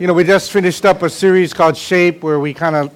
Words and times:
You 0.00 0.06
know, 0.06 0.14
we 0.14 0.24
just 0.24 0.50
finished 0.50 0.86
up 0.86 1.02
a 1.02 1.10
series 1.10 1.52
called 1.52 1.76
Shape 1.76 2.22
where 2.22 2.40
we 2.40 2.54
kind 2.54 2.74
of 2.74 2.90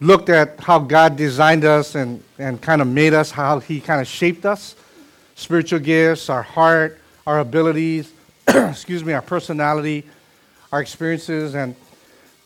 looked 0.00 0.28
at 0.28 0.58
how 0.58 0.80
God 0.80 1.14
designed 1.14 1.64
us 1.64 1.94
and, 1.94 2.24
and 2.40 2.60
kind 2.60 2.82
of 2.82 2.88
made 2.88 3.14
us, 3.14 3.30
how 3.30 3.60
He 3.60 3.80
kind 3.80 4.00
of 4.00 4.08
shaped 4.08 4.44
us 4.44 4.74
spiritual 5.36 5.78
gifts, 5.78 6.28
our 6.28 6.42
heart, 6.42 6.98
our 7.24 7.38
abilities, 7.38 8.12
excuse 8.48 9.04
me, 9.04 9.12
our 9.12 9.22
personality, 9.22 10.04
our 10.72 10.80
experiences. 10.80 11.54
And 11.54 11.76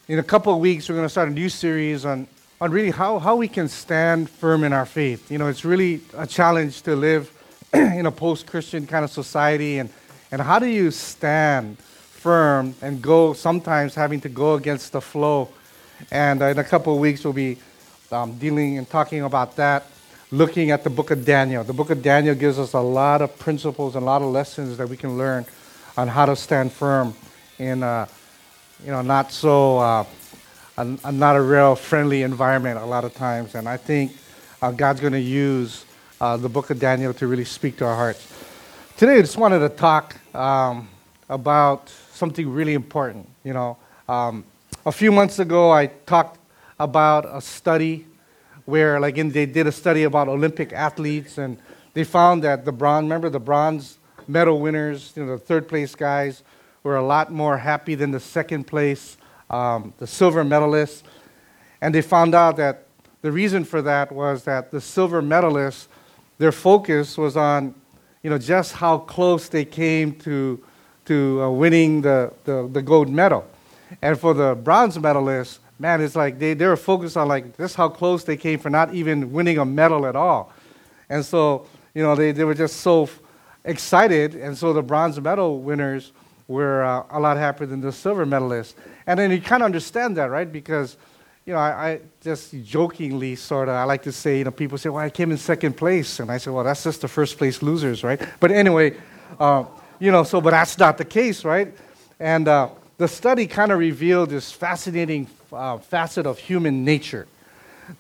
in 0.06 0.18
a 0.18 0.22
couple 0.22 0.52
of 0.52 0.60
weeks, 0.60 0.86
we're 0.86 0.96
going 0.96 1.06
to 1.06 1.10
start 1.10 1.30
a 1.30 1.32
new 1.32 1.48
series 1.48 2.04
on, 2.04 2.26
on 2.60 2.72
really 2.72 2.90
how, 2.90 3.18
how 3.18 3.36
we 3.36 3.48
can 3.48 3.68
stand 3.68 4.28
firm 4.28 4.64
in 4.64 4.74
our 4.74 4.84
faith. 4.84 5.30
You 5.30 5.38
know, 5.38 5.46
it's 5.46 5.64
really 5.64 6.02
a 6.14 6.26
challenge 6.26 6.82
to 6.82 6.94
live 6.94 7.32
in 7.72 8.04
a 8.04 8.12
post 8.12 8.46
Christian 8.46 8.86
kind 8.86 9.02
of 9.02 9.10
society. 9.10 9.78
And, 9.78 9.88
and 10.30 10.42
how 10.42 10.58
do 10.58 10.66
you 10.66 10.90
stand? 10.90 11.78
Firm 12.24 12.74
and 12.80 13.02
go 13.02 13.34
sometimes 13.34 13.94
having 13.94 14.18
to 14.18 14.30
go 14.30 14.54
against 14.54 14.92
the 14.92 15.00
flow. 15.00 15.50
And 16.10 16.40
uh, 16.40 16.46
in 16.46 16.58
a 16.58 16.64
couple 16.64 16.94
of 16.94 16.98
weeks, 16.98 17.22
we'll 17.22 17.34
be 17.34 17.58
um, 18.10 18.38
dealing 18.38 18.78
and 18.78 18.88
talking 18.88 19.20
about 19.20 19.56
that, 19.56 19.84
looking 20.30 20.70
at 20.70 20.84
the 20.84 20.88
book 20.88 21.10
of 21.10 21.26
Daniel. 21.26 21.62
The 21.64 21.74
book 21.74 21.90
of 21.90 22.02
Daniel 22.02 22.34
gives 22.34 22.58
us 22.58 22.72
a 22.72 22.80
lot 22.80 23.20
of 23.20 23.38
principles 23.38 23.94
and 23.94 24.04
a 24.04 24.06
lot 24.06 24.22
of 24.22 24.28
lessons 24.28 24.78
that 24.78 24.88
we 24.88 24.96
can 24.96 25.18
learn 25.18 25.44
on 25.98 26.08
how 26.08 26.24
to 26.24 26.34
stand 26.34 26.72
firm 26.72 27.12
in 27.58 27.82
a, 27.82 28.08
you 28.82 28.90
know, 28.90 29.02
not 29.02 29.30
so, 29.30 29.76
uh, 29.76 30.06
a, 30.78 30.98
a 31.04 31.12
not 31.12 31.36
a 31.36 31.42
real 31.42 31.76
friendly 31.76 32.22
environment 32.22 32.78
a 32.78 32.86
lot 32.86 33.04
of 33.04 33.12
times. 33.12 33.54
And 33.54 33.68
I 33.68 33.76
think 33.76 34.16
uh, 34.62 34.70
God's 34.70 35.00
going 35.02 35.12
to 35.12 35.20
use 35.20 35.84
uh, 36.22 36.38
the 36.38 36.48
book 36.48 36.70
of 36.70 36.80
Daniel 36.80 37.12
to 37.12 37.26
really 37.26 37.44
speak 37.44 37.76
to 37.76 37.84
our 37.84 37.94
hearts. 37.94 38.26
Today, 38.96 39.18
I 39.18 39.20
just 39.20 39.36
wanted 39.36 39.58
to 39.58 39.68
talk 39.68 40.16
um, 40.34 40.88
about 41.28 41.92
something 42.14 42.48
really 42.48 42.74
important. 42.74 43.28
You 43.42 43.52
know, 43.52 43.76
um, 44.08 44.44
a 44.86 44.92
few 44.92 45.12
months 45.12 45.38
ago, 45.38 45.70
I 45.70 45.86
talked 45.86 46.38
about 46.78 47.26
a 47.26 47.40
study 47.40 48.06
where, 48.64 48.98
like, 48.98 49.18
in, 49.18 49.30
they 49.30 49.46
did 49.46 49.66
a 49.66 49.72
study 49.72 50.04
about 50.04 50.28
Olympic 50.28 50.72
athletes, 50.72 51.38
and 51.38 51.58
they 51.92 52.04
found 52.04 52.42
that 52.44 52.64
the 52.64 52.72
bronze, 52.72 53.04
remember 53.04 53.28
the 53.28 53.40
bronze 53.40 53.98
medal 54.26 54.60
winners, 54.60 55.12
you 55.16 55.24
know, 55.24 55.32
the 55.32 55.38
third 55.38 55.68
place 55.68 55.94
guys, 55.94 56.42
were 56.82 56.96
a 56.96 57.04
lot 57.04 57.30
more 57.30 57.58
happy 57.58 57.94
than 57.94 58.10
the 58.10 58.20
second 58.20 58.64
place, 58.64 59.16
um, 59.50 59.92
the 59.98 60.06
silver 60.06 60.44
medalists. 60.44 61.02
And 61.80 61.94
they 61.94 62.02
found 62.02 62.34
out 62.34 62.56
that 62.56 62.86
the 63.22 63.32
reason 63.32 63.64
for 63.64 63.82
that 63.82 64.12
was 64.12 64.44
that 64.44 64.70
the 64.70 64.80
silver 64.80 65.22
medalists, 65.22 65.86
their 66.38 66.52
focus 66.52 67.16
was 67.16 67.36
on, 67.36 67.74
you 68.22 68.30
know, 68.30 68.38
just 68.38 68.72
how 68.72 68.98
close 68.98 69.48
they 69.48 69.64
came 69.64 70.14
to 70.20 70.62
to 71.06 71.42
uh, 71.42 71.50
winning 71.50 72.02
the, 72.02 72.32
the, 72.44 72.68
the, 72.72 72.82
gold 72.82 73.10
medal. 73.10 73.46
And 74.00 74.18
for 74.18 74.34
the 74.34 74.54
bronze 74.54 74.96
medalists, 74.98 75.58
man, 75.78 76.00
it's 76.00 76.16
like 76.16 76.38
they, 76.38 76.54
they 76.54 76.66
were 76.66 76.76
focused 76.76 77.16
on 77.16 77.28
like 77.28 77.56
this 77.56 77.74
how 77.74 77.88
close 77.88 78.24
they 78.24 78.36
came 78.36 78.58
for 78.58 78.70
not 78.70 78.94
even 78.94 79.32
winning 79.32 79.58
a 79.58 79.64
medal 79.64 80.06
at 80.06 80.16
all. 80.16 80.52
And 81.08 81.24
so, 81.24 81.66
you 81.94 82.02
know, 82.02 82.14
they, 82.14 82.32
they 82.32 82.44
were 82.44 82.54
just 82.54 82.76
so 82.78 83.08
excited. 83.64 84.34
And 84.34 84.56
so 84.56 84.72
the 84.72 84.82
bronze 84.82 85.20
medal 85.20 85.60
winners 85.60 86.12
were 86.48 86.84
uh, 86.84 87.04
a 87.10 87.20
lot 87.20 87.36
happier 87.36 87.66
than 87.66 87.80
the 87.80 87.92
silver 87.92 88.26
medalists. 88.26 88.74
And 89.06 89.18
then 89.18 89.30
you 89.30 89.40
kind 89.40 89.62
of 89.62 89.66
understand 89.66 90.16
that, 90.16 90.30
right? 90.30 90.50
Because, 90.50 90.96
you 91.44 91.52
know, 91.52 91.58
I, 91.58 91.90
I 91.90 92.00
just 92.20 92.54
jokingly 92.64 93.36
sort 93.36 93.68
of, 93.68 93.74
I 93.74 93.84
like 93.84 94.02
to 94.04 94.12
say, 94.12 94.38
you 94.38 94.44
know, 94.44 94.50
people 94.50 94.78
say, 94.78 94.88
well, 94.88 95.04
I 95.04 95.10
came 95.10 95.30
in 95.30 95.38
second 95.38 95.76
place. 95.76 96.20
And 96.20 96.30
I 96.30 96.38
say, 96.38 96.50
well, 96.50 96.64
that's 96.64 96.84
just 96.84 97.00
the 97.00 97.08
first 97.08 97.38
place 97.38 97.62
losers, 97.62 98.04
right? 98.04 98.20
But 98.40 98.50
anyway, 98.50 98.96
uh, 99.38 99.64
you 99.98 100.10
know, 100.10 100.24
so, 100.24 100.40
but 100.40 100.50
that's 100.50 100.78
not 100.78 100.98
the 100.98 101.04
case, 101.04 101.44
right? 101.44 101.74
And 102.18 102.48
uh, 102.48 102.68
the 102.98 103.08
study 103.08 103.46
kind 103.46 103.72
of 103.72 103.78
revealed 103.78 104.30
this 104.30 104.52
fascinating 104.52 105.26
uh, 105.52 105.78
facet 105.78 106.26
of 106.26 106.38
human 106.38 106.84
nature 106.84 107.26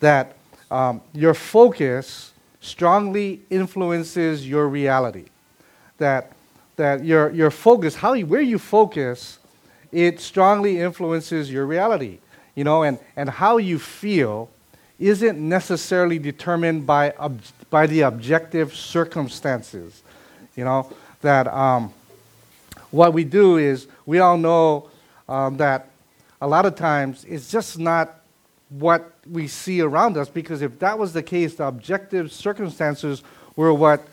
that 0.00 0.36
um, 0.70 1.00
your 1.12 1.34
focus 1.34 2.32
strongly 2.60 3.42
influences 3.50 4.48
your 4.48 4.68
reality. 4.68 5.26
That, 5.98 6.32
that 6.76 7.04
your, 7.04 7.30
your 7.30 7.50
focus, 7.50 7.94
how 7.94 8.16
where 8.18 8.40
you 8.40 8.58
focus, 8.58 9.38
it 9.92 10.20
strongly 10.20 10.80
influences 10.80 11.50
your 11.50 11.66
reality. 11.66 12.18
You 12.54 12.64
know, 12.64 12.82
and, 12.82 12.98
and 13.16 13.28
how 13.28 13.58
you 13.58 13.78
feel 13.78 14.48
isn't 14.98 15.38
necessarily 15.38 16.18
determined 16.18 16.86
by, 16.86 17.12
ob- 17.18 17.40
by 17.68 17.86
the 17.86 18.02
objective 18.02 18.74
circumstances. 18.74 20.02
You 20.56 20.64
know, 20.64 20.90
that 21.24 21.48
um, 21.48 21.92
what 22.90 23.12
we 23.12 23.24
do 23.24 23.56
is 23.56 23.86
we 24.06 24.20
all 24.20 24.38
know 24.38 24.88
um, 25.28 25.56
that 25.56 25.88
a 26.40 26.46
lot 26.46 26.64
of 26.64 26.76
times 26.76 27.24
it's 27.24 27.50
just 27.50 27.78
not 27.78 28.20
what 28.68 29.12
we 29.30 29.46
see 29.48 29.80
around 29.80 30.16
us 30.16 30.28
because 30.28 30.62
if 30.62 30.78
that 30.78 30.98
was 30.98 31.12
the 31.12 31.22
case, 31.22 31.56
the 31.56 31.66
objective 31.66 32.32
circumstances 32.32 33.22
were 33.56 33.74
what 33.74 34.06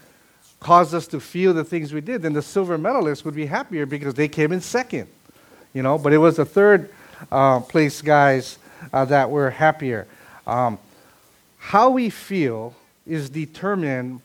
caused 0.60 0.94
us 0.94 1.08
to 1.08 1.20
feel 1.20 1.54
the 1.54 1.64
things 1.64 1.94
we 1.94 2.02
did, 2.02 2.22
then 2.22 2.34
the 2.34 2.42
silver 2.42 2.78
medalists 2.78 3.26
would 3.26 3.36
be 3.36 3.46
happier 3.46 3.86
because 3.86 4.14
they 4.14 4.28
came 4.28 4.52
in 4.52 4.62
second. 4.62 5.08
You 5.74 5.84
know, 5.84 5.98
but 5.98 6.14
it 6.14 6.18
was 6.18 6.38
the 6.38 6.46
third 6.46 6.90
uh, 7.32 7.62
place 7.62 8.02
guys 8.02 8.58
uh, 8.94 9.06
that 9.06 9.30
were 9.30 9.50
happier. 9.50 10.08
Um, 10.46 10.78
how 11.58 11.90
we 11.92 12.10
feel 12.10 12.76
is 13.06 13.30
determined 13.30 14.22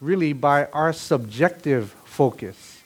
really 0.00 0.32
by 0.32 0.66
our 0.66 0.92
subjective 0.92 1.94
focus. 2.12 2.82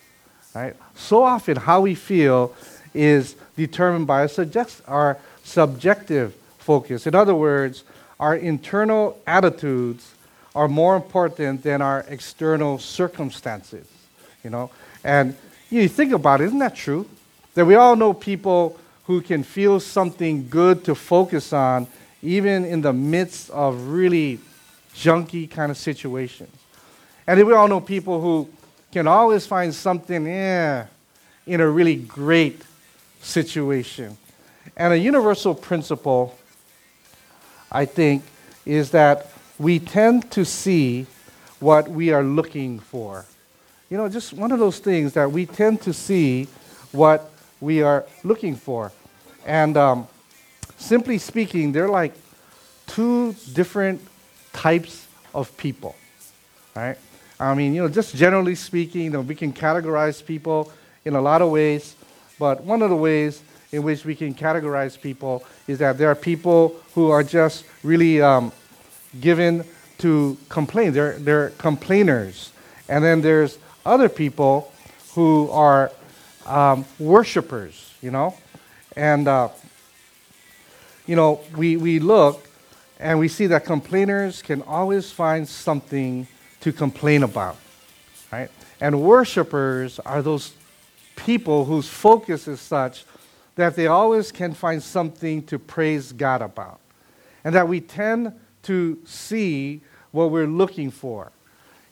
Right? 0.55 0.75
So 0.95 1.25
often, 1.25 1.57
how 1.57 1.83
we 1.83 1.95
feel 1.95 2.55
is 2.95 3.37
determined 3.57 4.07
by 4.07 4.21
our, 4.21 4.29
subject, 4.29 4.81
our 4.87 5.19
subjective 5.43 6.35
focus. 6.59 7.07
In 7.07 7.15
other 7.15 7.35
words, 7.35 7.85
our 8.19 8.37
internal 8.37 9.21
attitudes 9.27 10.15
are 10.55 10.69
more 10.69 10.97
important 10.97 11.63
than 11.63 11.83
our 11.83 12.07
external 12.09 12.79
circumstances. 12.79 13.87
You 14.43 14.51
know, 14.51 14.71
and 15.05 15.37
you 15.69 15.89
think 15.89 16.13
about 16.13 16.41
it, 16.41 16.45
isn't 16.45 16.59
that 16.61 16.77
true? 16.77 17.07
That 17.55 17.67
we 17.67 17.75
all 17.75 17.97
know 17.97 18.15
people 18.15 18.79
who 19.05 19.21
can 19.21 19.43
feel 19.43 19.81
something 19.81 20.49
good 20.49 20.85
to 20.85 20.95
focus 20.95 21.53
on, 21.53 21.87
even 22.23 22.65
in 22.65 22.81
the 22.81 22.93
midst 22.93 23.51
of 23.51 23.89
really 23.89 24.39
junky 24.95 25.51
kind 25.51 25.71
of 25.71 25.77
situations. 25.77 26.57
And 27.27 27.45
we 27.45 27.53
all 27.53 27.69
know 27.69 27.81
people 27.81 28.21
who 28.21 28.49
can 28.97 29.07
always 29.07 29.47
find 29.47 29.75
something 29.75 30.27
eh, 30.27 30.87
in 31.47 31.61
a 31.61 31.69
really 31.69 31.97
great 31.97 32.63
situation. 33.21 34.17
And 34.75 34.95
a 34.95 34.99
universal 34.99 35.55
principle, 35.55 36.35
I 37.71 37.85
think, 37.85 38.23
is 38.65 38.93
that 38.93 39.31
we 39.59 39.81
tend 39.81 40.31
to 40.31 40.47
see 40.47 41.05
what 41.61 41.91
we 41.91 42.11
are 42.11 42.25
looking 42.25 42.79
for. 42.79 43.27
You 43.91 43.99
know, 43.99 44.09
just 44.09 44.33
one 44.33 44.51
of 44.51 44.59
those 44.59 44.79
things 44.79 45.13
that 45.13 45.31
we 45.31 45.45
tend 45.45 45.83
to 45.83 45.93
see 45.93 46.49
what 46.91 47.31
we 47.61 47.83
are 47.83 48.07
looking 48.25 48.57
for. 48.57 48.93
And 49.45 49.77
um, 49.77 50.09
simply 50.79 51.19
speaking, 51.19 51.73
they're 51.73 51.91
like 51.91 52.15
two 52.87 53.35
different 53.53 54.01
types 54.55 55.07
of 55.35 55.55
people, 55.59 55.95
right? 56.75 56.97
I 57.39 57.55
mean, 57.55 57.75
you 57.75 57.83
know, 57.83 57.89
just 57.89 58.15
generally 58.17 58.55
speaking, 58.55 59.03
you 59.03 59.11
know, 59.11 59.21
we 59.21 59.35
can 59.35 59.53
categorize 59.53 60.25
people 60.25 60.73
in 61.05 61.15
a 61.15 61.21
lot 61.21 61.43
of 61.43 61.51
ways, 61.51 61.95
but 62.39 62.65
one 62.65 62.83
of 62.83 62.91
the 62.91 62.97
ways 62.97 63.43
in 63.73 63.83
which 63.83 64.05
we 64.05 64.15
can 64.15 64.35
categorize 64.35 65.01
people 65.01 65.45
is 65.67 65.79
that 65.79 65.99
there 65.99 66.11
are 66.11 66.15
people 66.15 66.77
who 66.95 67.11
are 67.11 67.23
just 67.23 67.65
really 67.83 68.23
um, 68.23 68.53
given 69.21 69.65
to 69.99 70.37
complain. 70.49 70.93
They're, 70.93 71.19
they're 71.19 71.51
complainers. 71.51 72.53
And 72.89 73.05
then 73.05 73.21
there's 73.21 73.59
other 73.85 74.09
people 74.09 74.73
who 75.15 75.51
are 75.51 75.93
um, 76.47 76.85
worshipers, 76.99 77.95
you 78.01 78.11
know? 78.11 78.35
And, 78.95 79.29
uh, 79.29 79.49
you 81.07 81.17
know, 81.17 81.41
we, 81.57 81.77
we 81.77 81.99
look 81.99 82.49
and 82.99 83.19
we 83.19 83.29
see 83.29 83.47
that 83.49 83.65
complainers 83.65 84.41
can 84.43 84.63
always 84.63 85.11
find 85.11 85.47
something 85.47 86.27
to 86.67 86.73
complain 86.73 87.23
about, 87.23 87.57
right? 88.33 88.51
And 88.81 89.01
worshipers 89.01 90.01
are 90.01 90.21
those 90.21 90.53
people 91.15 91.65
whose 91.65 91.87
focus 91.89 92.49
is 92.49 92.61
such 92.61 93.05
that 93.55 93.77
they 93.77 93.87
always 93.87 94.33
can 94.33 94.53
find 94.53 94.83
something 94.83 95.45
to 95.45 95.61
praise 95.61 96.11
God 96.11 96.43
about. 96.43 96.81
And 97.45 97.55
that 97.55 97.69
we 97.69 97.81
tend 97.81 98.33
to 98.65 98.99
see 99.05 99.81
what 100.11 100.33
we're 100.33 100.49
looking 100.49 100.91
for. 100.91 101.31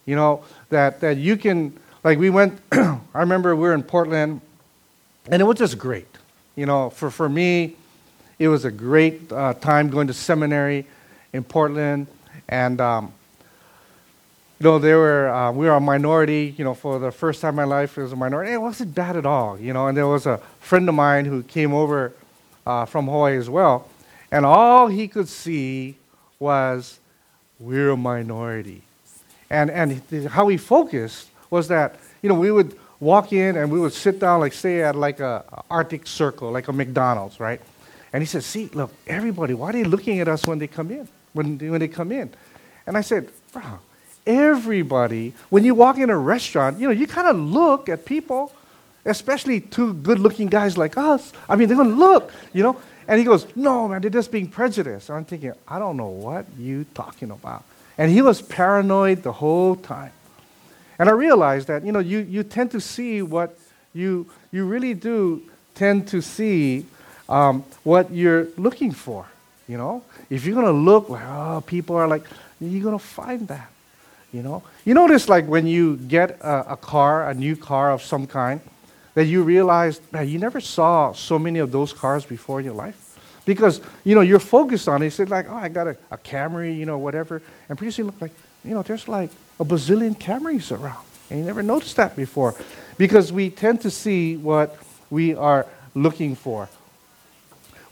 You 0.06 0.16
know, 0.16 0.42
that, 0.70 0.98
that 1.02 1.18
you 1.18 1.36
can, 1.36 1.78
like 2.02 2.18
we 2.18 2.28
went, 2.28 2.60
I 2.72 2.98
remember 3.14 3.54
we 3.54 3.68
were 3.68 3.74
in 3.74 3.84
Portland, 3.84 4.40
and 5.30 5.40
it 5.40 5.44
was 5.44 5.56
just 5.56 5.78
great. 5.78 6.08
You 6.56 6.66
know, 6.66 6.90
for, 6.90 7.12
for 7.12 7.28
me, 7.28 7.76
it 8.40 8.48
was 8.48 8.64
a 8.64 8.72
great 8.72 9.30
uh, 9.30 9.54
time 9.54 9.88
going 9.88 10.08
to 10.08 10.14
seminary 10.14 10.84
in 11.32 11.44
Portland. 11.44 12.08
And 12.48 12.80
um, 12.80 13.12
you 14.60 14.64
know, 14.64 14.78
they 14.78 14.94
were, 14.94 15.28
uh, 15.28 15.50
we 15.50 15.66
were 15.66 15.72
a 15.72 15.80
minority, 15.80 16.54
you 16.56 16.64
know, 16.64 16.74
for 16.74 16.98
the 16.98 17.10
first 17.10 17.40
time 17.40 17.50
in 17.50 17.56
my 17.56 17.64
life, 17.64 17.98
it 17.98 18.02
was 18.02 18.12
a 18.12 18.16
minority. 18.16 18.52
It 18.52 18.60
wasn't 18.60 18.94
bad 18.94 19.16
at 19.16 19.26
all, 19.26 19.58
you 19.58 19.72
know, 19.72 19.88
and 19.88 19.96
there 19.96 20.06
was 20.06 20.26
a 20.26 20.38
friend 20.60 20.88
of 20.88 20.94
mine 20.94 21.24
who 21.24 21.42
came 21.42 21.74
over 21.74 22.12
uh, 22.66 22.84
from 22.84 23.06
Hawaii 23.06 23.36
as 23.36 23.50
well. 23.50 23.88
And 24.30 24.46
all 24.46 24.86
he 24.86 25.08
could 25.08 25.28
see 25.28 25.96
was, 26.38 26.98
we're 27.58 27.90
a 27.90 27.96
minority. 27.96 28.82
And, 29.50 29.70
and 29.70 30.28
how 30.28 30.48
he 30.48 30.56
focused 30.56 31.28
was 31.50 31.68
that, 31.68 31.96
you 32.22 32.28
know, 32.28 32.34
we 32.34 32.50
would 32.50 32.76
walk 33.00 33.32
in 33.32 33.56
and 33.56 33.70
we 33.70 33.78
would 33.78 33.92
sit 33.92 34.18
down, 34.18 34.40
like, 34.40 34.52
say, 34.52 34.82
at 34.82 34.96
like 34.96 35.20
a 35.20 35.44
Arctic 35.70 36.06
Circle, 36.06 36.50
like 36.50 36.68
a 36.68 36.72
McDonald's, 36.72 37.38
right? 37.38 37.60
And 38.12 38.22
he 38.22 38.26
said, 38.26 38.44
see, 38.44 38.70
look, 38.72 38.92
everybody, 39.06 39.54
why 39.54 39.70
are 39.70 39.72
they 39.72 39.84
looking 39.84 40.20
at 40.20 40.28
us 40.28 40.46
when 40.46 40.58
they 40.58 40.68
come 40.68 40.90
in? 40.90 41.08
When, 41.32 41.58
when 41.58 41.80
they 41.80 41.88
come 41.88 42.12
in? 42.12 42.30
And 42.86 42.96
I 42.96 43.00
said, 43.00 43.28
bro, 43.52 43.62
everybody, 44.26 45.34
when 45.50 45.64
you 45.64 45.74
walk 45.74 45.98
in 45.98 46.10
a 46.10 46.18
restaurant, 46.18 46.78
you 46.78 46.86
know, 46.86 46.92
you 46.92 47.06
kind 47.06 47.28
of 47.28 47.36
look 47.36 47.88
at 47.88 48.04
people, 48.04 48.52
especially 49.04 49.60
two 49.60 49.94
good 49.94 50.18
looking 50.18 50.48
guys 50.48 50.76
like 50.76 50.96
us. 50.96 51.32
I 51.48 51.56
mean, 51.56 51.68
they're 51.68 51.76
going 51.76 51.90
to 51.90 51.96
look, 51.96 52.32
you 52.52 52.62
know. 52.62 52.80
And 53.06 53.18
he 53.18 53.24
goes, 53.24 53.46
no, 53.54 53.88
man, 53.88 54.00
they're 54.00 54.10
just 54.10 54.32
being 54.32 54.48
prejudiced. 54.48 55.10
I'm 55.10 55.24
thinking, 55.24 55.52
I 55.68 55.78
don't 55.78 55.96
know 55.96 56.08
what 56.08 56.46
you 56.58 56.86
talking 56.94 57.30
about. 57.30 57.64
And 57.98 58.10
he 58.10 58.22
was 58.22 58.40
paranoid 58.40 59.22
the 59.22 59.32
whole 59.32 59.76
time. 59.76 60.12
And 60.98 61.08
I 61.08 61.12
realized 61.12 61.68
that, 61.68 61.84
you 61.84 61.92
know, 61.92 61.98
you, 61.98 62.20
you 62.20 62.42
tend 62.42 62.70
to 62.70 62.80
see 62.80 63.20
what 63.20 63.58
you, 63.92 64.26
you 64.52 64.64
really 64.64 64.94
do 64.94 65.42
tend 65.74 66.08
to 66.08 66.22
see 66.22 66.86
um, 67.28 67.64
what 67.82 68.10
you're 68.10 68.48
looking 68.56 68.92
for, 68.92 69.26
you 69.68 69.76
know. 69.76 70.02
If 70.30 70.44
you're 70.44 70.54
going 70.54 70.66
to 70.66 70.72
look 70.72 71.08
like, 71.08 71.24
oh, 71.26 71.62
people 71.66 71.96
are 71.96 72.08
like, 72.08 72.24
you're 72.60 72.82
going 72.82 72.98
to 72.98 73.04
find 73.04 73.46
that, 73.48 73.70
you 74.34 74.42
know. 74.42 74.62
You 74.84 74.94
notice, 74.94 75.28
like, 75.28 75.46
when 75.46 75.66
you 75.66 75.96
get 75.96 76.32
a, 76.40 76.72
a 76.72 76.76
car, 76.76 77.30
a 77.30 77.34
new 77.34 77.56
car 77.56 77.92
of 77.92 78.02
some 78.02 78.26
kind, 78.26 78.60
that 79.14 79.26
you 79.26 79.44
realize, 79.44 80.00
man, 80.10 80.28
you 80.28 80.40
never 80.40 80.60
saw 80.60 81.12
so 81.12 81.38
many 81.38 81.60
of 81.60 81.70
those 81.70 81.92
cars 81.92 82.24
before 82.26 82.58
in 82.58 82.64
your 82.64 82.74
life. 82.74 83.00
Because, 83.46 83.80
you 84.02 84.14
know, 84.14 84.22
you're 84.22 84.40
focused 84.40 84.88
on 84.88 85.02
it. 85.02 85.06
You 85.06 85.10
say, 85.10 85.24
like, 85.26 85.46
oh, 85.48 85.54
I 85.54 85.68
got 85.68 85.86
a, 85.86 85.96
a 86.10 86.18
Camry, 86.18 86.76
you 86.76 86.84
know, 86.84 86.98
whatever. 86.98 87.40
And 87.68 87.78
pretty 87.78 87.92
soon 87.92 88.06
look 88.06 88.20
like, 88.20 88.32
you 88.64 88.74
know, 88.74 88.82
there's 88.82 89.06
like 89.06 89.30
a 89.60 89.64
bazillion 89.64 90.18
Camrys 90.18 90.76
around. 90.76 91.04
And 91.30 91.38
you 91.38 91.44
never 91.44 91.62
noticed 91.62 91.96
that 91.96 92.16
before. 92.16 92.56
Because 92.98 93.32
we 93.32 93.50
tend 93.50 93.82
to 93.82 93.90
see 93.90 94.36
what 94.36 94.76
we 95.10 95.34
are 95.34 95.66
looking 95.94 96.34
for. 96.34 96.68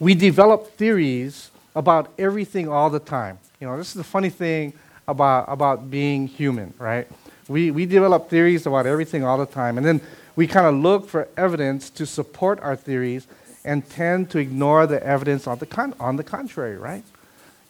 We 0.00 0.14
develop 0.14 0.76
theories 0.76 1.50
about 1.76 2.12
everything 2.18 2.68
all 2.68 2.90
the 2.90 2.98
time. 2.98 3.38
You 3.60 3.68
know, 3.68 3.76
this 3.76 3.88
is 3.88 3.94
the 3.94 4.04
funny 4.04 4.30
thing 4.30 4.72
about, 5.08 5.46
about 5.48 5.90
being 5.90 6.26
human, 6.26 6.74
right? 6.78 7.08
We, 7.48 7.70
we 7.70 7.86
develop 7.86 8.30
theories 8.30 8.66
about 8.66 8.86
everything 8.86 9.24
all 9.24 9.38
the 9.38 9.46
time. 9.46 9.76
And 9.76 9.86
then 9.86 10.00
we 10.36 10.46
kind 10.46 10.66
of 10.66 10.74
look 10.74 11.08
for 11.08 11.28
evidence 11.36 11.90
to 11.90 12.06
support 12.06 12.60
our 12.60 12.76
theories 12.76 13.26
and 13.64 13.88
tend 13.88 14.30
to 14.30 14.38
ignore 14.38 14.86
the 14.86 15.04
evidence 15.04 15.46
on 15.46 15.58
the, 15.58 15.66
con- 15.66 15.94
on 16.00 16.16
the 16.16 16.24
contrary, 16.24 16.76
right? 16.76 17.04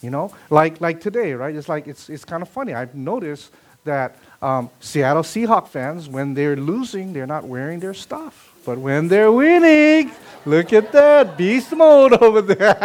You 0.00 0.10
know, 0.10 0.34
like, 0.50 0.80
like 0.80 1.00
today, 1.00 1.32
right? 1.34 1.54
It's 1.54 1.68
like, 1.68 1.86
it's, 1.86 2.08
it's 2.08 2.24
kind 2.24 2.42
of 2.42 2.48
funny. 2.48 2.74
I've 2.74 2.94
noticed 2.94 3.52
that 3.84 4.16
um, 4.40 4.70
Seattle 4.80 5.22
Seahawk 5.22 5.68
fans, 5.68 6.08
when 6.08 6.34
they're 6.34 6.56
losing, 6.56 7.12
they're 7.12 7.26
not 7.26 7.44
wearing 7.44 7.80
their 7.80 7.94
stuff. 7.94 8.54
But 8.64 8.78
when 8.78 9.08
they're 9.08 9.32
winning, 9.32 10.12
look 10.46 10.72
at 10.72 10.92
that 10.92 11.36
beast 11.36 11.72
mode 11.72 12.12
over 12.14 12.42
there. 12.42 12.76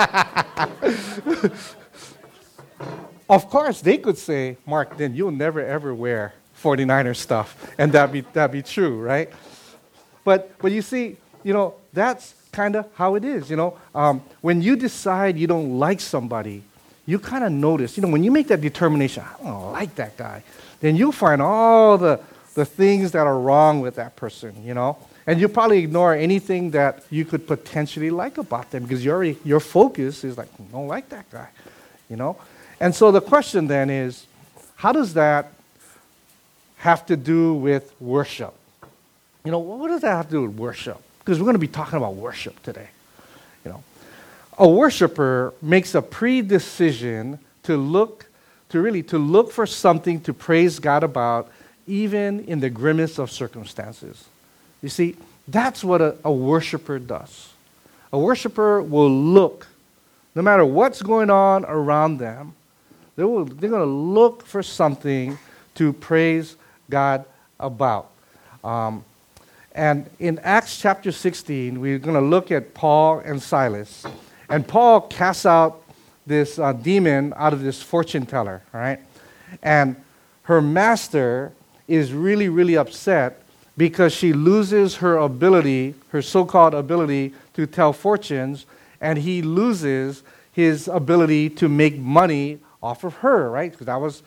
of 3.29 3.49
course, 3.49 3.81
they 3.81 3.97
could 3.97 4.17
say, 4.17 4.57
Mark, 4.65 4.97
then 4.97 5.15
you'll 5.15 5.31
never 5.31 5.63
ever 5.63 5.93
wear 5.93 6.33
49er 6.61 7.15
stuff. 7.15 7.73
And 7.77 7.91
that'd 7.91 8.13
be, 8.13 8.21
that'd 8.21 8.51
be 8.51 8.61
true, 8.61 8.99
right? 8.99 9.29
But, 10.23 10.57
but 10.59 10.71
you 10.71 10.81
see, 10.81 11.17
you 11.43 11.53
know, 11.53 11.75
that's 11.93 12.35
kind 12.51 12.75
of 12.75 12.87
how 12.95 13.15
it 13.15 13.23
is, 13.23 13.49
you 13.49 13.55
know. 13.55 13.77
Um, 13.93 14.21
when 14.41 14.61
you 14.61 14.75
decide 14.75 15.37
you 15.37 15.47
don't 15.47 15.77
like 15.77 15.99
somebody, 15.99 16.63
you 17.05 17.19
kind 17.19 17.43
of 17.43 17.51
notice, 17.51 17.97
you 17.97 18.01
know, 18.01 18.09
when 18.09 18.23
you 18.23 18.31
make 18.31 18.47
that 18.47 18.61
determination, 18.61 19.23
I 19.23 19.43
don't 19.43 19.71
like 19.71 19.95
that 19.95 20.17
guy, 20.17 20.43
then 20.79 20.95
you'll 20.95 21.11
find 21.11 21.41
all 21.41 21.97
the, 21.97 22.19
the 22.55 22.65
things 22.65 23.11
that 23.11 23.25
are 23.27 23.39
wrong 23.39 23.81
with 23.81 23.95
that 23.95 24.15
person, 24.15 24.53
you 24.63 24.73
know. 24.73 24.97
And 25.25 25.39
you'll 25.39 25.49
probably 25.49 25.79
ignore 25.79 26.13
anything 26.13 26.71
that 26.71 27.03
you 27.09 27.25
could 27.25 27.47
potentially 27.47 28.09
like 28.09 28.37
about 28.37 28.71
them 28.71 28.83
because 28.83 29.03
your, 29.03 29.23
your 29.23 29.59
focus 29.59 30.23
is 30.23 30.37
like, 30.37 30.47
I 30.59 30.71
don't 30.71 30.87
like 30.87 31.09
that 31.09 31.29
guy, 31.29 31.49
you 32.09 32.15
know. 32.15 32.37
And 32.79 32.93
so 32.93 33.11
the 33.11 33.21
question 33.21 33.67
then 33.67 33.89
is, 33.89 34.25
how 34.75 34.91
does 34.91 35.15
that 35.15 35.51
have 36.77 37.05
to 37.07 37.15
do 37.17 37.53
with 37.53 37.93
worship? 37.99 38.53
You 39.43 39.51
know, 39.51 39.59
what 39.59 39.87
does 39.87 40.01
that 40.01 40.15
have 40.15 40.25
to 40.25 40.31
do 40.31 40.41
with 40.43 40.55
worship? 40.55 41.01
Because 41.19 41.39
we're 41.39 41.45
going 41.45 41.55
to 41.55 41.59
be 41.59 41.67
talking 41.67 41.97
about 41.97 42.15
worship 42.15 42.61
today. 42.63 42.89
You 43.65 43.71
know, 43.71 43.83
a 44.59 44.69
worshiper 44.69 45.53
makes 45.61 45.95
a 45.95 46.01
pre-decision 46.01 47.39
to 47.63 47.77
look, 47.77 48.27
to 48.69 48.79
really 48.79 49.03
to 49.03 49.17
look 49.17 49.51
for 49.51 49.65
something 49.65 50.21
to 50.21 50.33
praise 50.33 50.79
God 50.79 51.03
about, 51.03 51.49
even 51.87 52.41
in 52.41 52.59
the 52.59 52.69
grimmest 52.69 53.17
of 53.17 53.31
circumstances. 53.31 54.25
You 54.81 54.89
see, 54.89 55.15
that's 55.47 55.83
what 55.83 56.01
a, 56.01 56.15
a 56.23 56.31
worshiper 56.31 56.99
does. 56.99 57.49
A 58.13 58.19
worshiper 58.19 58.81
will 58.81 59.09
look, 59.09 59.67
no 60.35 60.41
matter 60.41 60.63
what's 60.63 61.01
going 61.01 61.29
on 61.29 61.65
around 61.65 62.19
them, 62.19 62.53
they 63.17 63.23
will, 63.23 63.45
they're 63.45 63.69
going 63.69 63.81
to 63.81 63.85
look 63.85 64.45
for 64.45 64.63
something 64.63 65.37
to 65.75 65.91
praise 65.91 66.55
God 66.89 67.25
about. 67.59 68.11
Um, 68.63 69.03
and 69.73 70.09
in 70.19 70.39
Acts 70.39 70.79
chapter 70.79 71.11
16, 71.11 71.81
we're 71.81 71.99
going 71.99 72.15
to 72.15 72.21
look 72.21 72.51
at 72.51 72.73
Paul 72.73 73.19
and 73.19 73.41
Silas. 73.41 74.05
And 74.49 74.67
Paul 74.67 75.01
casts 75.01 75.45
out 75.45 75.83
this 76.27 76.59
uh, 76.59 76.73
demon 76.73 77.33
out 77.35 77.53
of 77.53 77.61
this 77.61 77.81
fortune 77.81 78.25
teller, 78.25 78.61
right? 78.71 78.99
And 79.63 79.95
her 80.43 80.61
master 80.61 81.53
is 81.87 82.13
really, 82.13 82.49
really 82.49 82.77
upset 82.77 83.41
because 83.77 84.13
she 84.13 84.31
loses 84.31 84.97
her 84.97 85.17
ability, 85.17 85.95
her 86.09 86.21
so 86.21 86.45
called 86.45 86.73
ability 86.73 87.33
to 87.53 87.65
tell 87.65 87.93
fortunes, 87.93 88.65
and 89.01 89.17
he 89.17 89.41
loses 89.41 90.23
his 90.51 90.87
ability 90.87 91.49
to 91.51 91.67
make 91.67 91.97
money 91.97 92.59
off 92.81 93.03
of 93.03 93.15
her, 93.15 93.49
right? 93.49 93.71
Because 93.71 93.87
that 93.87 93.99
was, 93.99 94.23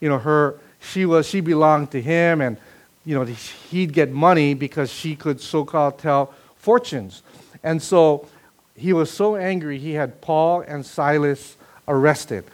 you 0.00 0.08
know, 0.08 0.18
her, 0.18 0.58
she 0.80 1.06
was, 1.06 1.26
she 1.26 1.40
belonged 1.40 1.90
to 1.92 2.00
him, 2.00 2.40
and, 2.40 2.56
you 3.04 3.14
know, 3.14 3.24
he'd 3.24 3.92
get 3.92 4.10
money 4.10 4.54
because 4.54 4.92
she 4.92 5.16
could 5.16 5.40
so 5.40 5.64
called 5.64 5.98
tell 5.98 6.34
fortunes. 6.56 7.22
And 7.62 7.82
so 7.82 8.28
he 8.76 8.92
was 8.92 9.10
so 9.10 9.36
angry, 9.36 9.78
he 9.78 9.92
had 9.92 10.20
Paul 10.20 10.60
and 10.62 10.84
Silas 10.84 11.56
arrested. 11.88 12.44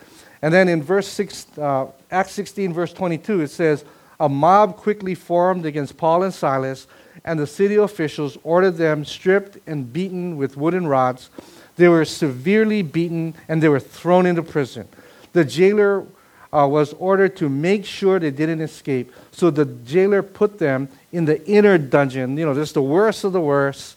And 0.42 0.54
then 0.54 0.68
in 0.68 0.82
verse 0.82 1.08
6, 1.08 1.58
uh, 1.58 1.86
Acts 2.10 2.32
16, 2.32 2.72
verse 2.72 2.92
22, 2.92 3.42
it 3.42 3.48
says, 3.48 3.84
a 4.20 4.28
mob 4.28 4.76
quickly 4.76 5.14
formed 5.14 5.64
against 5.64 5.96
Paul 5.96 6.22
and 6.22 6.32
Silas, 6.32 6.86
and 7.24 7.40
the 7.40 7.46
city 7.46 7.76
officials 7.76 8.36
ordered 8.42 8.72
them 8.72 9.04
stripped 9.04 9.58
and 9.66 9.90
beaten 9.90 10.36
with 10.36 10.58
wooden 10.58 10.86
rods. 10.86 11.30
They 11.76 11.88
were 11.88 12.04
severely 12.04 12.82
beaten 12.82 13.34
and 13.48 13.62
they 13.62 13.68
were 13.70 13.80
thrown 13.80 14.26
into 14.26 14.42
prison. 14.42 14.88
The 15.32 15.44
jailer 15.44 16.06
uh, 16.52 16.66
was 16.68 16.92
ordered 16.94 17.36
to 17.36 17.48
make 17.48 17.84
sure 17.84 18.18
they 18.18 18.30
didn't 18.30 18.60
escape. 18.60 19.12
So 19.30 19.50
the 19.50 19.64
jailer 19.64 20.22
put 20.22 20.58
them 20.58 20.88
in 21.12 21.24
the 21.24 21.44
inner 21.48 21.78
dungeon, 21.78 22.36
you 22.36 22.44
know, 22.44 22.54
just 22.54 22.74
the 22.74 22.82
worst 22.82 23.24
of 23.24 23.32
the 23.32 23.40
worst, 23.40 23.96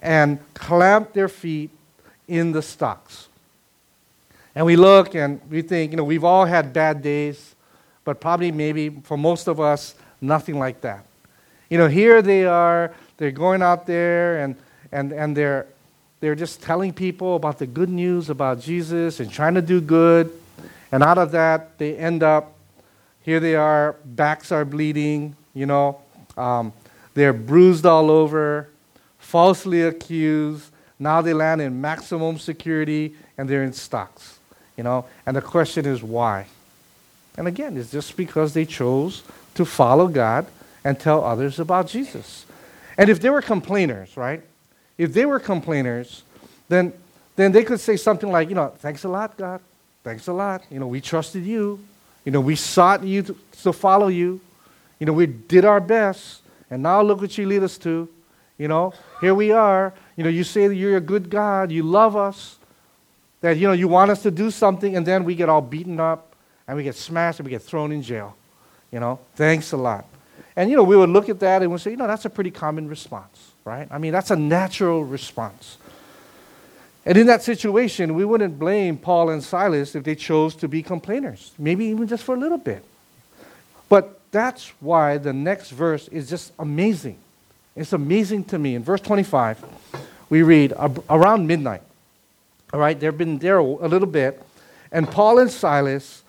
and 0.00 0.38
clamped 0.54 1.14
their 1.14 1.28
feet 1.28 1.70
in 2.28 2.52
the 2.52 2.62
stocks. 2.62 3.28
And 4.54 4.66
we 4.66 4.76
look 4.76 5.14
and 5.14 5.40
we 5.50 5.62
think, 5.62 5.92
you 5.92 5.96
know, 5.96 6.04
we've 6.04 6.24
all 6.24 6.44
had 6.44 6.72
bad 6.72 7.02
days 7.02 7.52
but 8.04 8.20
probably 8.20 8.52
maybe 8.52 8.90
for 9.04 9.16
most 9.16 9.48
of 9.48 9.60
us, 9.60 9.94
nothing 10.20 10.58
like 10.58 10.80
that. 10.80 11.04
You 11.68 11.78
know, 11.78 11.88
here 11.88 12.20
they 12.22 12.44
are, 12.44 12.92
they're 13.16 13.30
going 13.30 13.62
out 13.62 13.86
there 13.86 14.40
and, 14.40 14.56
and, 14.90 15.12
and 15.12 15.36
they're, 15.36 15.66
they're 16.20 16.34
just 16.34 16.62
telling 16.62 16.92
people 16.92 17.36
about 17.36 17.58
the 17.58 17.66
good 17.66 17.88
news 17.88 18.30
about 18.30 18.60
Jesus 18.60 19.20
and 19.20 19.30
trying 19.30 19.54
to 19.54 19.62
do 19.62 19.80
good. 19.80 20.32
And 20.90 21.02
out 21.02 21.18
of 21.18 21.32
that, 21.32 21.78
they 21.78 21.96
end 21.96 22.22
up, 22.22 22.54
here 23.22 23.40
they 23.40 23.54
are, 23.54 23.96
backs 24.04 24.52
are 24.52 24.64
bleeding, 24.64 25.36
you 25.54 25.66
know, 25.66 26.00
um, 26.36 26.72
they're 27.14 27.32
bruised 27.32 27.86
all 27.86 28.10
over, 28.10 28.68
falsely 29.18 29.82
accused. 29.82 30.70
Now 30.98 31.20
they 31.20 31.34
land 31.34 31.60
in 31.60 31.80
maximum 31.80 32.38
security 32.38 33.14
and 33.36 33.48
they're 33.48 33.64
in 33.64 33.72
stocks, 33.72 34.38
you 34.76 34.84
know. 34.84 35.04
And 35.26 35.36
the 35.36 35.42
question 35.42 35.86
is 35.86 36.02
why? 36.02 36.46
And 37.36 37.48
again, 37.48 37.76
it's 37.76 37.90
just 37.90 38.16
because 38.16 38.54
they 38.54 38.64
chose 38.64 39.22
to 39.54 39.64
follow 39.64 40.08
God 40.08 40.46
and 40.84 40.98
tell 40.98 41.24
others 41.24 41.58
about 41.58 41.86
Jesus. 41.86 42.44
And 42.98 43.08
if 43.08 43.20
they 43.20 43.30
were 43.30 43.42
complainers, 43.42 44.16
right? 44.16 44.42
If 44.98 45.14
they 45.14 45.24
were 45.24 45.40
complainers, 45.40 46.22
then, 46.68 46.92
then 47.36 47.52
they 47.52 47.64
could 47.64 47.80
say 47.80 47.96
something 47.96 48.30
like, 48.30 48.48
you 48.48 48.54
know, 48.54 48.68
thanks 48.78 49.04
a 49.04 49.08
lot, 49.08 49.36
God. 49.36 49.60
Thanks 50.02 50.26
a 50.26 50.32
lot. 50.32 50.64
You 50.70 50.80
know, 50.80 50.86
we 50.86 51.00
trusted 51.00 51.44
you. 51.44 51.78
You 52.24 52.32
know, 52.32 52.40
we 52.40 52.56
sought 52.56 53.04
you 53.04 53.22
to, 53.22 53.36
to 53.62 53.72
follow 53.72 54.08
you. 54.08 54.40
You 54.98 55.06
know, 55.06 55.12
we 55.12 55.26
did 55.26 55.64
our 55.64 55.80
best. 55.80 56.42
And 56.70 56.82
now 56.82 57.02
look 57.02 57.20
what 57.20 57.36
you 57.36 57.46
lead 57.46 57.62
us 57.62 57.78
to. 57.78 58.08
You 58.58 58.68
know, 58.68 58.92
here 59.20 59.34
we 59.34 59.50
are. 59.50 59.92
You 60.16 60.24
know, 60.24 60.30
you 60.30 60.44
say 60.44 60.68
that 60.68 60.74
you're 60.74 60.96
a 60.96 61.00
good 61.00 61.30
God, 61.30 61.72
you 61.72 61.82
love 61.82 62.16
us, 62.16 62.58
that, 63.40 63.56
you 63.56 63.66
know, 63.66 63.72
you 63.72 63.88
want 63.88 64.10
us 64.10 64.22
to 64.22 64.30
do 64.30 64.50
something, 64.50 64.96
and 64.96 65.04
then 65.04 65.24
we 65.24 65.34
get 65.34 65.48
all 65.48 65.60
beaten 65.60 65.98
up, 65.98 66.36
and 66.68 66.76
we 66.76 66.84
get 66.84 66.94
smashed, 66.94 67.40
and 67.40 67.46
we 67.46 67.50
get 67.50 67.62
thrown 67.62 67.90
in 67.90 68.02
jail. 68.02 68.36
You 68.92 69.00
know, 69.00 69.18
thanks 69.34 69.72
a 69.72 69.76
lot. 69.76 70.06
And, 70.54 70.70
you 70.70 70.76
know, 70.76 70.84
we 70.84 70.96
would 70.96 71.08
look 71.08 71.28
at 71.28 71.40
that 71.40 71.62
and 71.62 71.72
we'd 71.72 71.80
say, 71.80 71.92
you 71.92 71.96
know, 71.96 72.06
that's 72.06 72.26
a 72.26 72.30
pretty 72.30 72.50
common 72.50 72.88
response, 72.88 73.52
right? 73.64 73.88
I 73.90 73.98
mean, 73.98 74.12
that's 74.12 74.30
a 74.30 74.36
natural 74.36 75.02
response. 75.02 75.78
And 77.04 77.18
in 77.18 77.26
that 77.26 77.42
situation, 77.42 78.14
we 78.14 78.24
wouldn't 78.24 78.58
blame 78.58 78.96
Paul 78.96 79.30
and 79.30 79.42
Silas 79.42 79.94
if 79.94 80.04
they 80.04 80.14
chose 80.14 80.54
to 80.56 80.68
be 80.68 80.82
complainers, 80.82 81.52
maybe 81.58 81.86
even 81.86 82.06
just 82.06 82.22
for 82.22 82.34
a 82.34 82.38
little 82.38 82.58
bit. 82.58 82.84
But 83.88 84.20
that's 84.30 84.68
why 84.80 85.18
the 85.18 85.32
next 85.32 85.70
verse 85.70 86.08
is 86.08 86.28
just 86.28 86.52
amazing. 86.58 87.18
It's 87.74 87.92
amazing 87.92 88.44
to 88.44 88.58
me. 88.58 88.74
In 88.74 88.84
verse 88.84 89.00
25, 89.00 89.64
we 90.30 90.42
read, 90.42 90.72
around 91.10 91.46
midnight, 91.46 91.82
all 92.72 92.80
right, 92.80 92.98
they've 92.98 93.16
been 93.16 93.38
there 93.38 93.58
a 93.58 93.88
little 93.88 94.08
bit, 94.08 94.42
and 94.92 95.10
Paul 95.10 95.40
and 95.40 95.50
Silas, 95.50 96.22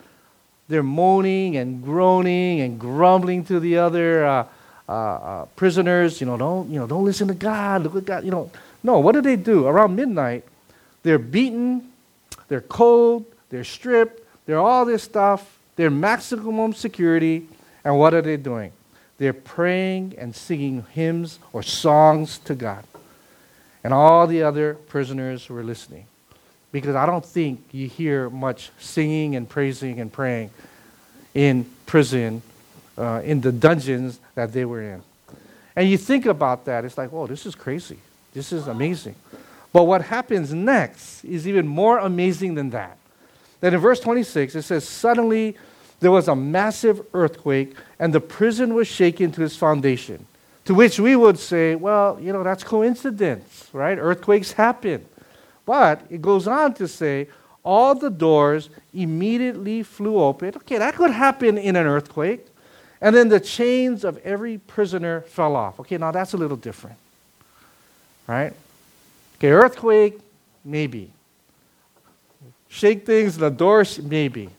they're 0.68 0.84
moaning 0.84 1.58
and 1.58 1.84
groaning 1.84 2.62
and 2.62 2.80
grumbling 2.80 3.46
to 3.46 3.60
the 3.60 3.78
other 3.78 4.26
uh, 4.26 4.48
uh, 4.88 4.92
uh, 4.92 5.46
prisoners. 5.56 6.20
You 6.20 6.28
know, 6.28 6.38
don't 6.38 6.70
you 6.70 6.80
know? 6.80 6.88
Don't 6.88 7.04
listen 7.04 7.28
to 7.28 7.34
God. 7.34 7.84
Look 7.84 7.96
at 7.96 8.06
God. 8.06 8.24
You 8.24 8.32
know, 8.32 8.52
no. 8.82 9.00
What 9.00 9.12
do 9.12 9.22
they 9.22 9.36
do 9.36 9.68
around 9.68 9.96
midnight? 9.96 10.46
They're 11.04 11.20
beaten, 11.20 11.92
they're 12.48 12.62
cold, 12.62 13.26
they're 13.50 13.64
stripped, 13.64 14.22
they're 14.46 14.60
all 14.60 14.86
this 14.86 15.04
stuff. 15.04 15.60
They're 15.76 15.90
maximum 15.90 16.74
security, 16.74 17.48
and 17.84 17.98
what 17.98 18.14
are 18.14 18.22
they 18.22 18.38
doing? 18.38 18.72
They're 19.18 19.34
praying 19.34 20.16
and 20.18 20.36
singing 20.36 20.86
hymns 20.92 21.40
or 21.52 21.64
songs 21.64 22.38
to 22.40 22.56
God. 22.56 22.84
And 23.84 23.94
all 23.94 24.28
the 24.28 24.44
other 24.44 24.76
prisoners 24.76 25.50
were 25.50 25.64
listening 25.64 26.06
because 26.72 26.96
I 26.96 27.06
don't 27.06 27.26
think 27.26 27.62
you 27.72 27.88
hear 27.88 28.30
much 28.30 28.72
singing 28.80 29.36
and 29.36 29.48
praising 29.48 30.00
and 30.00 30.12
praying 30.12 30.52
in 31.34 31.66
prison, 31.86 32.42
uh, 32.98 33.22
in 33.24 33.42
the 33.42 33.52
dungeons 33.52 34.20
that 34.36 34.54
they 34.54 34.66
were 34.66 34.82
in. 34.82 35.02
And 35.76 35.90
you 35.90 35.98
think 35.98 36.26
about 36.26 36.66
that, 36.66 36.86
it's 36.86 36.98
like, 36.98 37.12
oh, 37.12 37.28
this 37.28 37.46
is 37.46 37.56
crazy. 37.56 37.98
This 38.34 38.52
is 38.52 38.68
amazing. 38.68 39.16
But 39.74 39.84
what 39.84 40.04
happens 40.04 40.54
next 40.54 41.26
is 41.26 41.48
even 41.48 41.68
more 41.68 41.98
amazing 41.98 42.56
than 42.56 42.70
that. 42.70 42.98
Then 43.60 43.74
in 43.74 43.80
verse 43.80 44.00
26, 44.00 44.56
it 44.56 44.62
says, 44.62 44.88
Suddenly 44.88 45.58
there 46.00 46.12
was 46.12 46.28
a 46.28 46.36
massive 46.36 47.06
earthquake, 47.14 47.76
and 47.98 48.14
the 48.14 48.22
prison 48.22 48.76
was 48.76 48.88
shaken 48.88 49.32
to 49.32 49.44
its 49.44 49.56
foundation. 49.56 50.28
To 50.66 50.76
which 50.76 51.00
we 51.00 51.16
would 51.16 51.40
say, 51.40 51.76
well, 51.76 52.20
you 52.22 52.32
know, 52.32 52.44
that's 52.44 52.64
coincidence, 52.64 53.70
right? 53.74 53.98
Earthquakes 53.98 54.54
happen. 54.54 55.06
But 55.66 56.02
it 56.10 56.22
goes 56.22 56.48
on 56.48 56.74
to 56.76 56.88
say, 56.88 57.28
all 57.64 57.96
the 57.96 58.10
doors 58.10 58.70
immediately 58.94 59.84
flew 59.84 60.20
open. 60.20 60.50
Okay, 60.58 60.78
that 60.78 60.96
could 60.96 61.12
happen 61.12 61.58
in 61.58 61.76
an 61.76 61.88
earthquake. 61.88 62.46
And 63.02 63.16
then 63.16 63.30
the 63.30 63.40
chains 63.40 64.04
of 64.04 64.18
every 64.20 64.58
prisoner 64.58 65.22
fell 65.22 65.56
off. 65.56 65.80
Okay, 65.82 65.98
now 65.98 66.12
that's 66.12 66.34
a 66.34 66.38
little 66.38 66.58
different. 66.58 66.98
Right? 68.28 68.54
Okay, 69.44 69.52
earthquake, 69.52 70.20
maybe. 70.64 71.12
Shake 72.70 73.06
things, 73.06 73.38
the 73.38 73.50
doors, 73.50 74.02
maybe. 74.02 74.50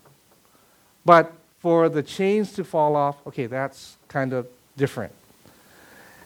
But 1.06 1.32
for 1.60 1.88
the 1.88 2.02
chains 2.02 2.52
to 2.52 2.64
fall 2.64 2.94
off, 2.94 3.16
okay, 3.26 3.46
that's 3.46 3.96
kind 4.08 4.34
of 4.34 4.46
different. 4.76 5.14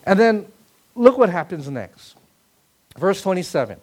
And 0.03 0.19
then 0.19 0.47
look 0.97 1.17
what 1.17 1.31
happens 1.31 1.71
next. 1.71 2.17
Verse 2.97 3.23
27. 3.23 3.79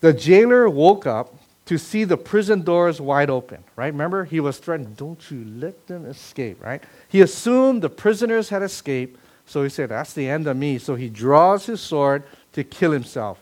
The 0.00 0.12
jailer 0.12 0.68
woke 0.68 1.06
up 1.06 1.34
to 1.64 1.78
see 1.78 2.04
the 2.04 2.18
prison 2.18 2.60
doors 2.60 3.00
wide 3.00 3.30
open, 3.30 3.64
right? 3.76 3.94
Remember, 3.94 4.26
he 4.26 4.40
was 4.40 4.58
threatened, 4.58 4.98
don't 4.98 5.30
you 5.30 5.42
let 5.56 5.86
them 5.86 6.04
escape, 6.04 6.62
right? 6.62 6.84
He 7.08 7.22
assumed 7.22 7.80
the 7.80 7.88
prisoners 7.88 8.50
had 8.50 8.62
escaped, 8.62 9.18
so 9.46 9.62
he 9.62 9.70
said, 9.70 9.88
that's 9.88 10.12
the 10.12 10.28
end 10.28 10.46
of 10.48 10.58
me. 10.58 10.76
So 10.76 10.96
he 10.96 11.08
draws 11.08 11.64
his 11.64 11.80
sword 11.80 12.24
to 12.52 12.62
kill 12.62 12.90
himself. 12.90 13.41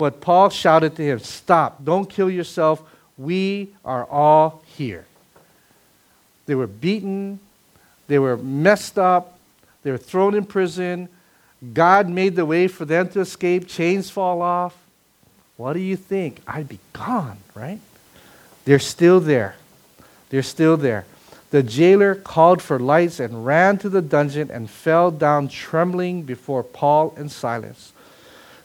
But 0.00 0.22
Paul 0.22 0.48
shouted 0.48 0.96
to 0.96 1.02
him, 1.02 1.18
Stop, 1.18 1.84
don't 1.84 2.08
kill 2.08 2.30
yourself. 2.30 2.82
We 3.18 3.68
are 3.84 4.06
all 4.06 4.62
here. 4.64 5.04
They 6.46 6.54
were 6.54 6.66
beaten, 6.66 7.38
they 8.08 8.18
were 8.18 8.38
messed 8.38 8.98
up, 8.98 9.38
they 9.82 9.90
were 9.90 9.98
thrown 9.98 10.34
in 10.34 10.46
prison. 10.46 11.10
God 11.74 12.08
made 12.08 12.34
the 12.34 12.46
way 12.46 12.66
for 12.66 12.86
them 12.86 13.10
to 13.10 13.20
escape, 13.20 13.68
chains 13.68 14.08
fall 14.08 14.40
off. 14.40 14.74
What 15.58 15.74
do 15.74 15.80
you 15.80 15.96
think? 15.96 16.40
I'd 16.46 16.66
be 16.66 16.78
gone, 16.94 17.36
right? 17.54 17.80
They're 18.64 18.78
still 18.78 19.20
there. 19.20 19.56
They're 20.30 20.42
still 20.42 20.78
there. 20.78 21.04
The 21.50 21.62
jailer 21.62 22.14
called 22.14 22.62
for 22.62 22.78
lights 22.78 23.20
and 23.20 23.44
ran 23.44 23.76
to 23.76 23.90
the 23.90 24.00
dungeon 24.00 24.50
and 24.50 24.70
fell 24.70 25.10
down 25.10 25.48
trembling 25.48 26.22
before 26.22 26.62
Paul 26.62 27.12
and 27.18 27.30
Silas. 27.30 27.92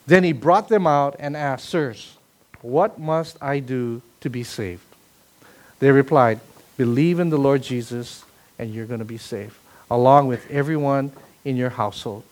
Then 0.08 0.24
he 0.24 0.34
brought 0.34 0.70
them 0.70 0.86
out 0.86 1.16
and 1.20 1.36
asked, 1.36 1.70
Sirs, 1.70 2.18
what 2.62 3.00
must 3.00 3.42
I 3.42 3.60
do 3.60 4.02
to 4.22 4.30
be 4.30 4.44
saved? 4.44 4.84
They 5.80 5.92
replied, 5.92 6.40
Believe 6.78 7.20
in 7.20 7.30
the 7.30 7.38
Lord 7.38 7.64
Jesus, 7.64 8.24
and 8.60 8.74
you're 8.74 8.86
going 8.86 9.00
to 9.00 9.06
be 9.06 9.18
saved, 9.18 9.56
along 9.90 10.28
with 10.28 10.50
everyone 10.52 11.12
in 11.44 11.56
your 11.56 11.70
household. 11.70 12.24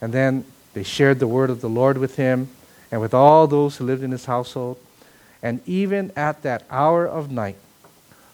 And 0.00 0.12
then 0.12 0.44
they 0.74 0.82
shared 0.82 1.20
the 1.20 1.28
word 1.28 1.50
of 1.50 1.60
the 1.60 1.68
Lord 1.68 1.98
with 1.98 2.16
him 2.16 2.48
and 2.90 3.00
with 3.00 3.14
all 3.14 3.46
those 3.46 3.76
who 3.76 3.84
lived 3.84 4.02
in 4.02 4.10
his 4.10 4.26
household. 4.26 4.78
And 5.42 5.60
even 5.66 6.10
at 6.16 6.42
that 6.42 6.64
hour 6.70 7.06
of 7.06 7.30
night, 7.30 7.56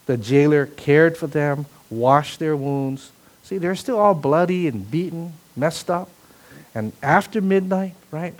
the 0.06 0.16
jailer 0.16 0.66
cared 0.66 1.16
for 1.16 1.26
them, 1.26 1.66
washed 1.90 2.38
their 2.38 2.56
wounds. 2.56 3.10
See, 3.42 3.58
they're 3.58 3.76
still 3.76 3.98
all 3.98 4.14
bloody 4.14 4.68
and 4.68 4.90
beaten, 4.90 5.34
messed 5.56 5.90
up. 5.90 6.08
And 6.74 6.92
after 7.02 7.40
midnight, 7.40 7.94
right, 8.10 8.34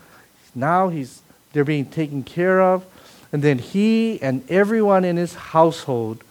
now 0.55 0.89
he's, 0.89 1.23
they're 1.53 1.65
being 1.65 1.87
taken 1.87 2.23
care 2.23 2.61
of. 2.61 2.85
And 3.33 3.43
then 3.43 3.59
he 3.59 4.21
and 4.23 4.49
everyone 4.51 5.05
in 5.05 5.17
his 5.17 5.35
household 5.35 6.23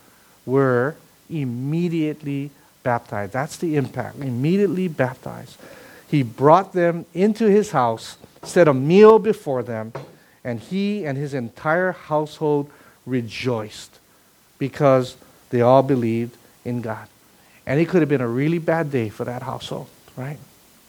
were 0.45 0.95
immediately 1.29 2.51
baptized. 2.83 3.33
That's 3.33 3.57
the 3.57 3.75
impact. 3.75 4.19
Immediately 4.19 4.87
baptized. 4.87 5.57
He 6.07 6.23
brought 6.23 6.73
them 6.73 7.05
into 7.13 7.45
his 7.45 7.71
house 7.71 8.17
set 8.43 8.67
a 8.67 8.73
meal 8.73 9.19
before 9.19 9.63
them, 9.63 9.93
and 10.43 10.59
he 10.59 11.05
and 11.05 11.17
his 11.17 11.33
entire 11.33 11.91
household 11.91 12.69
rejoiced 13.05 13.99
because 14.57 15.17
they 15.49 15.61
all 15.61 15.83
believed 15.83 16.35
in 16.65 16.81
God. 16.81 17.07
And 17.65 17.79
it 17.79 17.89
could 17.89 18.01
have 18.01 18.09
been 18.09 18.21
a 18.21 18.27
really 18.27 18.57
bad 18.57 18.91
day 18.91 19.09
for 19.09 19.25
that 19.25 19.43
household, 19.43 19.87
right? 20.15 20.37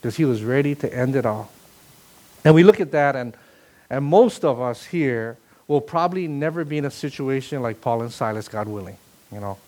Because 0.01 0.17
he 0.17 0.25
was 0.25 0.43
ready 0.43 0.75
to 0.77 0.93
end 0.93 1.17
it 1.17 1.27
all. 1.27 1.51
And 2.45 2.55
we 2.55 2.65
look 2.65 2.81
at 2.81 2.93
that, 2.93 3.17
and, 3.17 3.35
and 3.91 4.05
most 4.05 4.45
of 4.45 4.61
us 4.61 4.85
here 4.85 5.37
will 5.69 5.81
probably 5.81 6.27
never 6.27 6.65
be 6.65 6.79
in 6.79 6.85
a 6.85 6.91
situation 6.91 7.63
like 7.63 7.81
Paul 7.81 8.03
and 8.03 8.13
Silas, 8.13 8.49
God 8.49 8.67
willing, 8.67 8.97
you 9.31 9.41
know. 9.41 9.59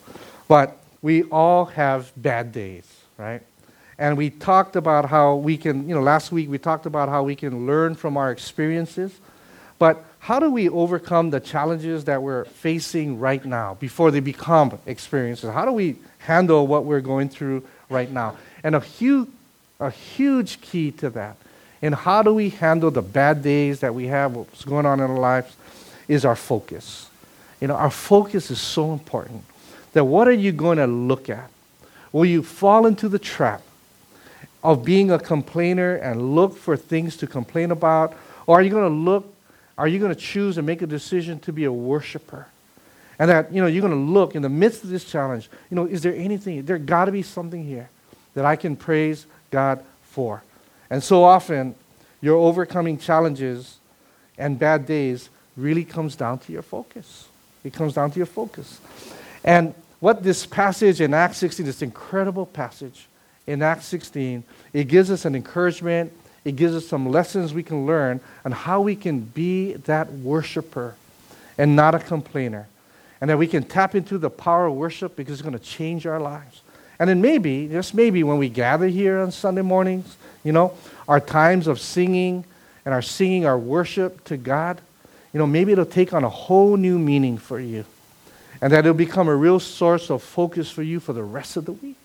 But 0.49 0.79
we 1.03 1.25
all 1.25 1.67
have 1.67 2.11
bad 2.17 2.53
days, 2.53 2.87
right? 3.19 3.43
And 3.99 4.17
we 4.17 4.31
talked 4.31 4.75
about 4.75 5.09
how 5.09 5.37
we 5.37 5.57
can, 5.57 5.89
you 5.89 5.95
know, 5.95 6.01
last 6.01 6.33
week 6.33 6.49
we 6.51 6.59
talked 6.59 6.87
about 6.87 7.09
how 7.09 7.23
we 7.23 7.37
can 7.37 7.67
learn 7.67 7.95
from 7.95 8.17
our 8.17 8.33
experiences. 8.33 9.13
But 9.79 10.05
how 10.19 10.39
do 10.39 10.51
we 10.51 10.69
overcome 10.69 11.31
the 11.31 11.41
challenges 11.41 12.05
that 12.05 12.23
we're 12.23 12.45
facing 12.45 13.19
right 13.19 13.45
now 13.45 13.75
before 13.75 14.11
they 14.11 14.21
become 14.21 14.79
experiences? 14.87 15.53
How 15.53 15.65
do 15.65 15.73
we 15.73 15.97
handle 16.19 16.67
what 16.67 16.85
we're 16.85 17.01
going 17.01 17.29
through 17.29 17.65
right 17.89 18.11
now? 18.11 18.37
And 18.63 18.75
a 18.75 18.81
huge, 18.81 19.29
a 19.83 19.91
huge 19.91 20.61
key 20.61 20.91
to 20.93 21.11
that, 21.11 21.37
and 21.81 21.95
how 21.95 22.23
do 22.23 22.33
we 22.33 22.51
handle 22.51 22.91
the 22.91 23.03
bad 23.03 23.43
days 23.43 23.81
that 23.81 23.95
we 23.95 24.07
have, 24.07 24.35
what's 24.35 24.65
going 24.65 24.87
on 24.87 25.01
in 25.01 25.11
our 25.11 25.19
lives, 25.19 25.57
is 26.09 26.25
our 26.25 26.37
focus. 26.37 27.09
You 27.61 27.69
know, 27.69 27.75
our 27.75 27.91
focus 27.91 28.51
is 28.51 28.61
so 28.61 28.93
important. 28.93 29.45
That 29.93 30.05
what 30.05 30.29
are 30.29 30.33
you 30.33 30.53
going 30.53 30.79
to 30.79 30.87
look 30.87 31.29
at? 31.29 31.51
Will 32.13 32.25
you 32.25 32.43
fall 32.43 32.87
into 32.87 33.09
the 33.09 33.19
trap 33.19 33.63
of 34.63 34.85
being 34.85 35.11
a 35.11 35.19
complainer 35.19 35.97
and 35.97 36.35
look 36.35 36.57
for 36.57 36.77
things 36.77 37.17
to 37.19 37.27
complain 37.27 37.71
about? 37.71 38.15
Or 38.47 38.59
are 38.59 38.63
you 38.63 38.71
going 38.71 38.89
to 38.89 38.95
look, 38.95 39.33
are 39.77 39.89
you 39.89 39.99
going 39.99 40.15
to 40.15 40.21
choose 40.21 40.59
and 40.59 40.67
make 40.67 40.83
a 40.83 40.87
decision 40.87 41.41
to 41.41 41.53
be 41.53 41.65
a 41.65 41.73
worshiper? 41.73 42.47
And 43.19 43.31
that, 43.31 43.53
you 43.53 43.61
know, 43.61 43.67
you're 43.67 43.83
going 43.83 43.93
to 43.93 44.13
look 44.13 44.35
in 44.35 44.43
the 44.43 44.49
midst 44.49 44.85
of 44.85 44.91
this 44.91 45.05
challenge, 45.05 45.49
you 45.71 45.77
know, 45.77 45.87
is 45.87 46.03
there 46.03 46.15
anything, 46.15 46.65
there 46.65 46.79
got 46.79 47.07
to 47.07 47.13
be 47.13 47.23
something 47.23 47.65
here 47.65 47.89
that 48.35 48.45
I 48.45 48.57
can 48.57 48.77
praise 48.77 49.27
God 49.53 49.85
for. 50.03 50.43
And 50.91 51.03
so 51.03 51.23
often, 51.23 51.77
your 52.21 52.37
overcoming 52.37 52.99
challenges 52.99 53.79
and 54.37 54.59
bad 54.59 54.87
days 54.87 55.31
really 55.57 55.85
comes 55.85 56.17
down 56.17 56.41
to 56.41 56.53
your 56.53 56.63
focus. 56.63 57.29
It 57.63 57.73
comes 57.73 57.95
down 57.95 58.11
to 58.11 58.17
your 58.17 58.27
focus. 58.27 58.81
And 59.45 59.75
what 60.01 60.25
this 60.25 60.45
passage 60.45 61.01
in 61.01 61.15
Acts 61.15 61.39
16, 61.39 61.65
this 61.65 61.83
incredible 61.83 62.47
passage, 62.47 63.07
in 63.47 63.63
Acts 63.63 63.87
16, 63.87 64.43
it 64.73 64.85
gives 64.85 65.11
us 65.11 65.25
an 65.25 65.35
encouragement, 65.35 66.13
it 66.45 66.57
gives 66.57 66.75
us 66.75 66.87
some 66.87 67.09
lessons 67.09 67.55
we 67.55 67.63
can 67.63 67.87
learn 67.87 68.21
on 68.45 68.53
how 68.53 68.81
we 68.81 68.97
can 68.97 69.21
be 69.21 69.75
that 69.75 70.11
worshiper 70.13 70.95
and 71.59 71.77
not 71.77 71.95
a 71.95 71.99
complainer. 71.99 72.67
And 73.21 73.31
that 73.31 73.39
we 73.39 73.47
can 73.47 73.63
tap 73.63 73.95
into 73.95 74.19
the 74.19 74.31
power 74.31 74.67
of 74.67 74.75
worship 74.75 75.15
because 75.15 75.35
it's 75.35 75.43
going 75.43 75.57
to 75.57 75.65
change 75.65 76.07
our 76.07 76.19
lives. 76.19 76.63
And 77.03 77.09
then 77.09 77.21
maybe, 77.21 77.67
just 77.67 77.95
maybe, 77.95 78.23
when 78.23 78.39
we 78.39 78.49
gather 78.49 78.87
here 78.87 79.19
on 79.19 79.33
Sunday 79.33 79.63
mornings, 79.63 80.17
you 80.45 80.53
know, 80.53 80.73
our 81.09 81.19
times 81.19 81.67
of 81.67 81.81
singing 81.81 82.45
and 82.85 82.95
our 82.95 83.03
singing 83.03 83.45
our 83.45 83.59
worship 83.59 84.23
to 84.27 84.37
God, 84.37 84.81
you 85.33 85.39
know, 85.39 85.47
maybe 85.49 85.73
it'll 85.73 85.85
take 85.85 86.13
on 86.13 86.23
a 86.23 86.29
whole 86.29 86.77
new 86.77 87.01
meaning 87.01 87.39
for 87.39 87.59
you. 87.59 87.85
And 88.61 88.73
that 88.73 88.87
it'll 88.87 88.95
become 88.95 89.27
a 89.27 89.35
real 89.35 89.59
source 89.59 90.11
of 90.11 90.23
focus 90.23 90.71
for 90.71 90.85
you 90.85 91.01
for 91.01 91.13
the 91.13 91.25
rest 91.25 91.57
of 91.57 91.65
the 91.65 91.73
week, 91.73 91.99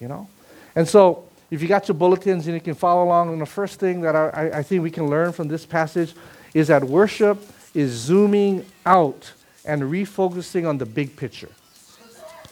you 0.00 0.06
know. 0.06 0.28
And 0.76 0.86
so, 0.86 1.24
if 1.50 1.60
you 1.60 1.66
got 1.66 1.88
your 1.88 1.96
bulletins 1.96 2.46
and 2.46 2.54
you 2.54 2.60
can 2.60 2.76
follow 2.76 3.02
along, 3.02 3.32
and 3.32 3.40
the 3.40 3.46
first 3.46 3.80
thing 3.80 4.02
that 4.02 4.14
I, 4.14 4.58
I 4.58 4.62
think 4.62 4.84
we 4.84 4.92
can 4.92 5.08
learn 5.08 5.32
from 5.32 5.48
this 5.48 5.66
passage 5.66 6.14
is 6.54 6.68
that 6.68 6.84
worship 6.84 7.42
is 7.74 7.90
zooming 7.90 8.64
out 8.86 9.32
and 9.64 9.82
refocusing 9.82 10.68
on 10.68 10.78
the 10.78 10.86
big 10.86 11.16
picture. 11.16 11.50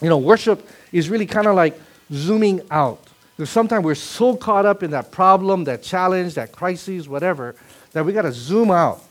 You 0.02 0.08
know, 0.08 0.18
worship 0.18 0.68
is 0.92 1.08
really 1.08 1.26
kind 1.26 1.46
of 1.46 1.54
like 1.54 1.78
zooming 2.12 2.60
out. 2.70 3.02
Because 3.36 3.50
sometimes 3.50 3.84
we're 3.84 3.94
so 3.94 4.36
caught 4.36 4.64
up 4.64 4.82
in 4.82 4.90
that 4.92 5.10
problem, 5.10 5.64
that 5.64 5.82
challenge, 5.82 6.34
that 6.34 6.52
crisis, 6.52 7.06
whatever, 7.06 7.54
that 7.92 8.04
we 8.04 8.12
got 8.12 8.22
to 8.22 8.32
zoom 8.32 8.70
out 8.70 9.02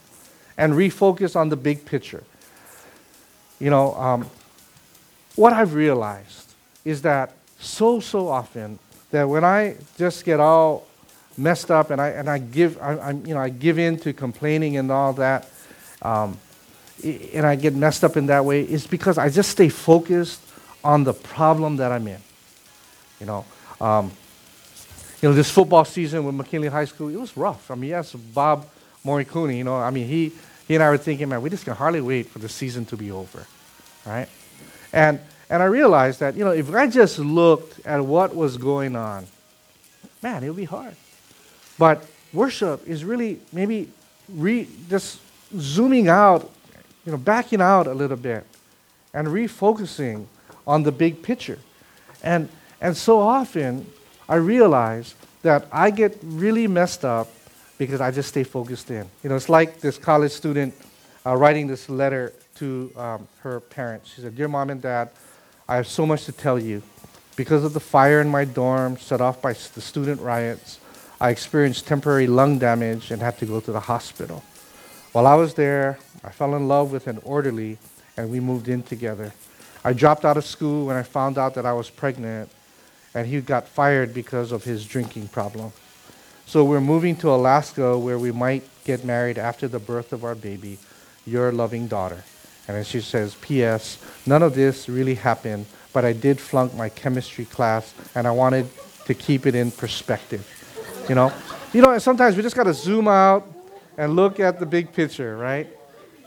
and 0.58 0.74
refocus 0.74 1.36
on 1.36 1.50
the 1.50 1.56
big 1.56 1.86
picture. 1.86 2.24
You 3.60 3.70
know, 3.70 3.94
um, 3.96 4.30
what 5.36 5.54
I've 5.54 5.74
realized 5.74 6.54
is 6.84 7.02
that 7.04 7.34
so, 7.60 8.00
so 8.00 8.28
often 8.28 8.80
that 9.12 9.28
when 9.28 9.44
I 9.44 9.76
just 9.98 10.26
get 10.26 10.40
all 10.40 10.88
messed 11.38 11.70
up 11.70 11.92
and 11.92 12.02
I, 12.02 12.10
and 12.10 12.30
I 12.30 12.38
give, 12.38 12.82
I, 12.82 13.10
am 13.10 13.26
you 13.26 13.34
know, 13.34 13.42
I 13.42 13.50
give 13.50 13.78
in 13.78 13.98
to 14.00 14.14
complaining 14.14 14.78
and 14.78 14.92
all 14.92 15.14
that, 15.14 15.50
um, 16.02 16.38
and 17.04 17.46
I 17.46 17.56
get 17.56 17.76
messed 17.76 18.04
up 18.04 18.18
in 18.18 18.28
that 18.28 18.46
way, 18.46 18.62
it's 18.62 18.88
because 18.88 19.18
I 19.18 19.30
just 19.30 19.52
stay 19.52 19.70
focused 19.70 20.42
on 20.86 21.04
the 21.04 21.14
problem 21.14 21.78
that 21.78 21.92
I'm 21.92 22.08
in. 22.08 22.22
You 23.20 23.26
know, 23.26 23.46
um, 23.82 24.12
you 25.22 25.28
know, 25.28 25.36
this 25.36 25.50
football 25.50 25.84
season 25.84 26.24
with 26.24 26.36
McKinley 26.36 26.68
High 26.68 26.86
School, 26.86 27.10
it 27.10 27.20
was 27.20 27.36
rough. 27.36 27.72
I 27.72 27.76
mean, 27.76 27.90
yes, 27.90 28.14
Bob 28.14 28.68
Morikuni, 29.04 29.58
you 29.58 29.64
know, 29.64 29.76
I 29.76 29.90
mean, 29.90 30.08
he, 30.08 30.32
he 30.68 30.76
and 30.76 30.84
I 30.84 30.90
were 30.90 30.98
thinking, 30.98 31.28
man, 31.30 31.42
we 31.42 31.50
just 31.50 31.66
can 31.66 31.74
hardly 31.74 32.02
wait 32.02 32.28
for 32.28 32.40
the 32.40 32.48
season 32.48 32.86
to 32.86 32.98
be 32.98 33.12
over, 33.12 33.48
right? 34.06 34.28
And, 34.94 35.20
and 35.50 35.64
I 35.64 35.66
realized 35.66 36.20
that, 36.20 36.36
you 36.36 36.46
know, 36.46 36.52
if 36.52 36.74
I 36.74 36.88
just 36.88 37.18
looked 37.18 37.84
at 37.86 38.06
what 38.06 38.36
was 38.36 38.58
going 38.58 38.96
on, 38.96 39.26
man, 40.22 40.44
it 40.44 40.48
would 40.48 40.58
be 40.58 40.66
hard. 40.66 40.96
But 41.80 42.06
worship 42.32 42.88
is 42.88 43.04
really 43.04 43.40
maybe 43.52 43.90
re, 44.30 44.68
just 44.90 45.20
zooming 45.58 46.08
out, 46.10 46.52
you 47.06 47.12
know, 47.12 47.18
backing 47.18 47.62
out 47.62 47.88
a 47.88 47.94
little 47.94 48.18
bit 48.18 48.46
and 49.14 49.28
refocusing 49.28 50.28
on 50.68 50.84
the 50.84 50.92
big 50.92 51.22
picture. 51.22 51.60
And, 52.24 52.50
and 52.82 52.96
so 52.96 53.20
often, 53.20 53.86
I 54.28 54.36
realize 54.36 55.16
that 55.44 55.68
I 55.72 55.92
get 55.92 56.18
really 56.24 56.68
messed 56.68 57.06
up 57.06 57.30
because 57.78 58.02
I 58.02 58.12
just 58.12 58.30
stay 58.30 58.44
focused 58.44 58.90
in. 58.90 59.06
You 59.24 59.30
know, 59.30 59.36
it's 59.36 59.50
like 59.50 59.80
this 59.80 59.98
college 59.98 60.32
student 60.32 60.74
uh, 61.26 61.36
writing 61.36 61.68
this 61.68 61.90
letter 61.90 62.34
to 62.56 62.92
um, 62.96 63.28
her 63.42 63.60
parents. 63.60 64.14
She 64.14 64.22
said, 64.22 64.36
Dear 64.36 64.48
mom 64.48 64.70
and 64.70 64.82
dad, 64.82 65.10
I 65.68 65.76
have 65.76 65.88
so 65.88 66.06
much 66.06 66.26
to 66.26 66.32
tell 66.32 66.60
you. 66.60 66.82
Because 67.36 67.66
of 67.66 67.74
the 67.74 67.82
fire 67.82 68.22
in 68.22 68.30
my 68.30 68.46
dorm 68.46 68.98
set 68.98 69.20
off 69.20 69.42
by 69.42 69.52
the 69.52 69.82
student 69.82 70.22
riots, 70.22 70.80
I 71.20 71.30
experienced 71.30 71.86
temporary 71.86 72.28
lung 72.28 72.60
damage 72.60 73.12
and 73.12 73.22
had 73.22 73.38
to 73.40 73.46
go 73.46 73.60
to 73.60 73.72
the 73.72 73.82
hospital. 73.82 74.42
While 75.12 75.28
I 75.28 75.36
was 75.36 75.54
there, 75.54 76.00
I 76.24 76.30
fell 76.30 76.56
in 76.56 76.68
love 76.68 76.92
with 76.92 77.08
an 77.08 77.20
orderly 77.24 77.78
and 78.18 78.32
we 78.32 78.40
moved 78.40 78.70
in 78.70 78.84
together. 78.84 79.34
I 79.86 79.94
dropped 79.94 80.26
out 80.26 80.36
of 80.36 80.44
school 80.46 80.88
when 80.88 80.96
I 80.96 81.04
found 81.04 81.38
out 81.38 81.54
that 81.54 81.66
I 81.68 81.74
was 81.74 81.92
pregnant 81.92 82.50
and 83.14 83.28
he 83.28 83.40
got 83.40 83.68
fired 83.68 84.16
because 84.16 84.52
of 84.52 84.64
his 84.64 84.84
drinking 84.84 85.28
problem. 85.28 85.72
So 86.48 86.66
we're 86.66 86.82
moving 86.82 87.16
to 87.18 87.30
Alaska 87.30 87.96
where 87.96 88.18
we 88.18 88.32
might 88.32 88.64
get 88.84 89.06
married 89.06 89.38
after 89.38 89.68
the 89.68 89.78
birth 89.78 90.12
of 90.12 90.24
our 90.24 90.34
baby, 90.34 90.80
your 91.28 91.52
loving 91.52 91.88
daughter. 91.88 92.24
And 92.68 92.76
then 92.76 92.84
she 92.84 93.00
says, 93.00 93.36
P.S. 93.42 94.00
None 94.26 94.42
of 94.42 94.56
this 94.56 94.90
really 94.90 95.14
happened, 95.14 95.68
but 95.94 96.04
I 96.04 96.14
did 96.14 96.40
flunk 96.40 96.74
my 96.74 96.90
chemistry 96.90 97.46
class 97.46 97.94
and 98.16 98.28
I 98.28 98.32
wanted 98.32 98.68
to 99.06 99.14
keep 99.14 99.46
it 99.46 99.54
in 99.54 99.70
perspective. 99.70 100.50
You 101.08 101.14
know? 101.14 101.32
You 101.74 101.84
know, 101.84 101.96
sometimes 102.00 102.36
we 102.36 102.42
just 102.42 102.56
got 102.56 102.64
to 102.64 102.74
zoom 102.74 103.08
out 103.08 103.48
and 104.00 104.16
look 104.16 104.40
at 104.40 104.60
the 104.60 104.66
big 104.66 104.94
picture, 104.94 105.38
right? 105.38 105.68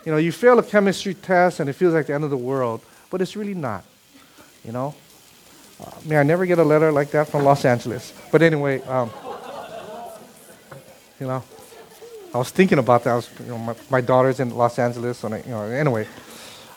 You 0.06 0.12
know, 0.12 0.18
you 0.18 0.30
fail 0.30 0.60
a 0.60 0.62
chemistry 0.62 1.14
test 1.14 1.58
and 1.58 1.68
it 1.68 1.72
feels 1.72 1.92
like 1.92 2.06
the 2.06 2.14
end 2.14 2.22
of 2.22 2.30
the 2.30 2.36
world, 2.36 2.82
but 3.10 3.20
it's 3.20 3.36
really 3.36 3.54
not. 3.54 3.84
You 4.64 4.72
know? 4.72 4.94
Uh, 5.80 5.90
may 6.04 6.18
I 6.18 6.22
never 6.24 6.44
get 6.46 6.58
a 6.58 6.64
letter 6.64 6.90
like 6.90 7.10
that 7.12 7.28
from 7.28 7.44
Los 7.44 7.64
Angeles. 7.64 8.12
But 8.32 8.42
anyway, 8.42 8.80
um, 8.82 9.10
you 11.20 11.26
know, 11.26 11.42
I 12.34 12.38
was 12.38 12.50
thinking 12.50 12.78
about 12.78 13.04
that. 13.04 13.14
Was, 13.14 13.30
you 13.40 13.46
know, 13.46 13.58
my, 13.58 13.74
my 13.90 14.00
daughter's 14.00 14.40
in 14.40 14.50
Los 14.50 14.78
Angeles, 14.78 15.22
and 15.24 15.34
I, 15.34 15.38
you 15.38 15.50
know, 15.50 15.62
anyway. 15.62 16.06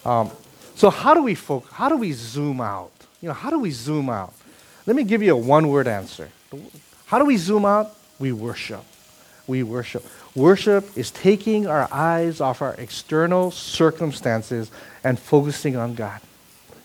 Um, 0.06 0.32
so 0.76 0.90
how 0.90 1.14
do 1.14 1.24
we 1.24 1.36
focus? 1.36 1.70
How 1.72 1.90
do 1.90 1.98
we 1.98 2.12
zoom 2.14 2.62
out? 2.62 2.92
You 3.22 3.30
know, 3.30 3.34
how 3.34 3.50
do 3.50 3.60
we 3.60 3.72
zoom 3.72 4.10
out? 4.10 4.34
Let 4.86 4.96
me 4.96 5.04
give 5.04 5.22
you 5.22 5.34
a 5.34 5.38
one-word 5.38 5.88
answer. 5.88 6.30
How 7.06 7.20
do 7.20 7.26
we 7.26 7.38
zoom 7.38 7.66
out? 7.66 7.96
We 8.20 8.32
worship. 8.32 8.84
We 9.48 9.64
worship. 9.64 10.06
Worship 10.36 10.98
is 10.98 11.12
taking 11.12 11.68
our 11.68 11.88
eyes 11.92 12.40
off 12.40 12.62
our 12.62 12.74
external 12.76 13.52
circumstances 13.52 14.72
and 15.04 15.20
focusing 15.20 15.76
on 15.76 15.94
God. 15.96 16.22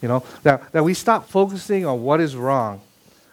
You 0.03 0.09
know, 0.09 0.25
that, 0.43 0.73
that 0.73 0.85
we 0.85 0.95
stop 0.95 1.29
focusing 1.29 1.87
on 1.87 2.03
what 2.03 2.21
is 2.21 2.37
wrong 2.37 2.81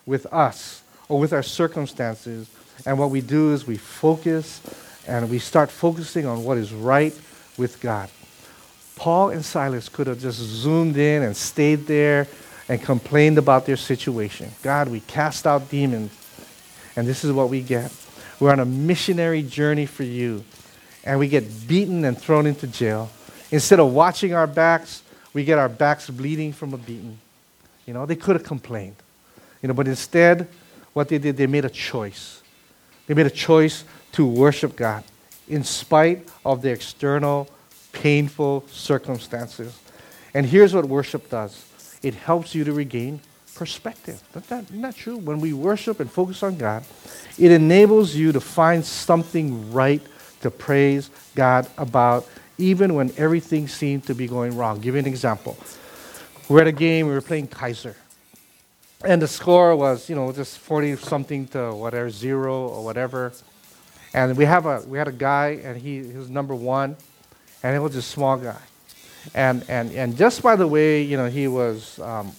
with 0.05 0.25
us 0.27 0.83
or 1.09 1.19
with 1.19 1.33
our 1.33 1.43
circumstances. 1.43 2.49
And 2.85 2.99
what 2.99 3.09
we 3.09 3.21
do 3.21 3.53
is 3.53 3.65
we 3.65 3.77
focus 3.77 4.61
and 5.07 5.29
we 5.29 5.39
start 5.39 5.69
focusing 5.69 6.25
on 6.25 6.43
what 6.43 6.57
is 6.57 6.73
right 6.73 7.17
with 7.57 7.81
God. 7.81 8.09
Paul 8.95 9.31
and 9.31 9.43
Silas 9.43 9.89
could 9.89 10.07
have 10.07 10.19
just 10.19 10.39
zoomed 10.39 10.97
in 10.97 11.23
and 11.23 11.35
stayed 11.35 11.87
there 11.87 12.27
and 12.69 12.81
complained 12.81 13.37
about 13.37 13.65
their 13.65 13.75
situation. 13.77 14.51
God, 14.61 14.87
we 14.87 15.01
cast 15.01 15.45
out 15.45 15.69
demons, 15.69 16.11
and 16.95 17.07
this 17.07 17.23
is 17.23 17.31
what 17.31 17.49
we 17.49 17.61
get. 17.61 17.91
We're 18.43 18.51
on 18.51 18.59
a 18.59 18.65
missionary 18.65 19.41
journey 19.41 19.85
for 19.85 20.03
you, 20.03 20.43
and 21.05 21.17
we 21.17 21.29
get 21.29 21.65
beaten 21.65 22.03
and 22.03 22.17
thrown 22.17 22.45
into 22.45 22.67
jail. 22.67 23.09
Instead 23.51 23.79
of 23.79 23.93
watching 23.93 24.33
our 24.33 24.47
backs, 24.47 25.01
we 25.31 25.45
get 25.45 25.57
our 25.57 25.69
backs 25.69 26.09
bleeding 26.09 26.51
from 26.51 26.73
a 26.73 26.77
beating. 26.77 27.17
You 27.85 27.93
know, 27.93 28.05
they 28.05 28.17
could 28.17 28.35
have 28.35 28.43
complained. 28.43 28.97
You 29.61 29.69
know, 29.69 29.73
but 29.73 29.87
instead, 29.87 30.49
what 30.91 31.07
they 31.07 31.19
did, 31.19 31.37
they 31.37 31.47
made 31.47 31.63
a 31.63 31.69
choice. 31.69 32.41
They 33.07 33.13
made 33.13 33.27
a 33.27 33.29
choice 33.29 33.85
to 34.11 34.25
worship 34.25 34.75
God 34.75 35.05
in 35.47 35.63
spite 35.63 36.27
of 36.43 36.61
the 36.61 36.69
external 36.69 37.47
painful 37.93 38.65
circumstances. 38.69 39.79
And 40.33 40.45
here's 40.45 40.73
what 40.73 40.83
worship 40.83 41.29
does 41.29 41.65
it 42.03 42.13
helps 42.13 42.53
you 42.53 42.65
to 42.65 42.73
regain 42.73 43.21
perspective. 43.55 44.21
Isn't 44.31 44.49
that, 44.49 44.63
isn't 44.65 44.81
that 44.81 44.95
true? 44.95 45.17
When 45.17 45.39
we 45.39 45.53
worship 45.53 45.99
and 45.99 46.11
focus 46.11 46.43
on 46.43 46.57
God, 46.57 46.83
it 47.37 47.51
enables 47.51 48.15
you 48.15 48.31
to 48.31 48.39
find 48.39 48.83
something 48.85 49.71
right 49.71 50.01
to 50.41 50.51
praise 50.51 51.09
God 51.35 51.67
about 51.77 52.27
even 52.57 52.93
when 52.93 53.11
everything 53.17 53.67
seemed 53.67 54.05
to 54.05 54.15
be 54.15 54.27
going 54.27 54.55
wrong. 54.55 54.75
I'll 54.75 54.81
give 54.81 54.95
you 54.95 54.99
an 54.99 55.07
example. 55.07 55.57
We're 56.49 56.61
at 56.61 56.67
a 56.67 56.71
game, 56.71 57.07
we 57.07 57.13
were 57.13 57.21
playing 57.21 57.47
Kaiser. 57.47 57.95
And 59.05 59.21
the 59.21 59.27
score 59.27 59.75
was, 59.75 60.09
you 60.09 60.15
know, 60.15 60.31
just 60.31 60.59
40 60.59 60.95
something 60.97 61.47
to 61.47 61.73
whatever, 61.73 62.09
zero 62.09 62.67
or 62.67 62.83
whatever. 62.83 63.33
And 64.13 64.37
we, 64.37 64.45
have 64.45 64.65
a, 64.65 64.81
we 64.87 64.97
had 64.97 65.07
a 65.07 65.13
guy, 65.13 65.59
and 65.63 65.75
he, 65.75 66.03
he 66.03 66.17
was 66.17 66.29
number 66.29 66.53
one, 66.53 66.95
and 67.63 67.73
he 67.73 67.79
was 67.79 67.95
a 67.95 68.01
small 68.01 68.37
guy. 68.37 68.61
And, 69.33 69.65
and, 69.67 69.91
and 69.91 70.15
just 70.15 70.43
by 70.43 70.55
the 70.55 70.67
way, 70.67 71.01
you 71.01 71.17
know, 71.17 71.27
he 71.27 71.47
was 71.47 71.99
um, 71.99 72.31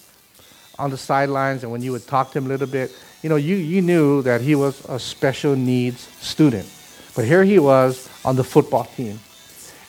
on 0.77 0.89
the 0.89 0.97
sidelines, 0.97 1.63
and 1.63 1.71
when 1.71 1.81
you 1.81 1.91
would 1.91 2.07
talk 2.07 2.31
to 2.31 2.37
him 2.37 2.45
a 2.45 2.49
little 2.49 2.67
bit, 2.67 2.91
you 3.21 3.29
know, 3.29 3.37
you, 3.37 3.55
you 3.55 3.81
knew 3.81 4.21
that 4.23 4.41
he 4.41 4.55
was 4.55 4.83
a 4.85 4.99
special 4.99 5.55
needs 5.55 6.01
student. 6.21 6.69
But 7.15 7.25
here 7.25 7.43
he 7.43 7.59
was 7.59 8.09
on 8.23 8.35
the 8.35 8.43
football 8.43 8.83
team. 8.83 9.19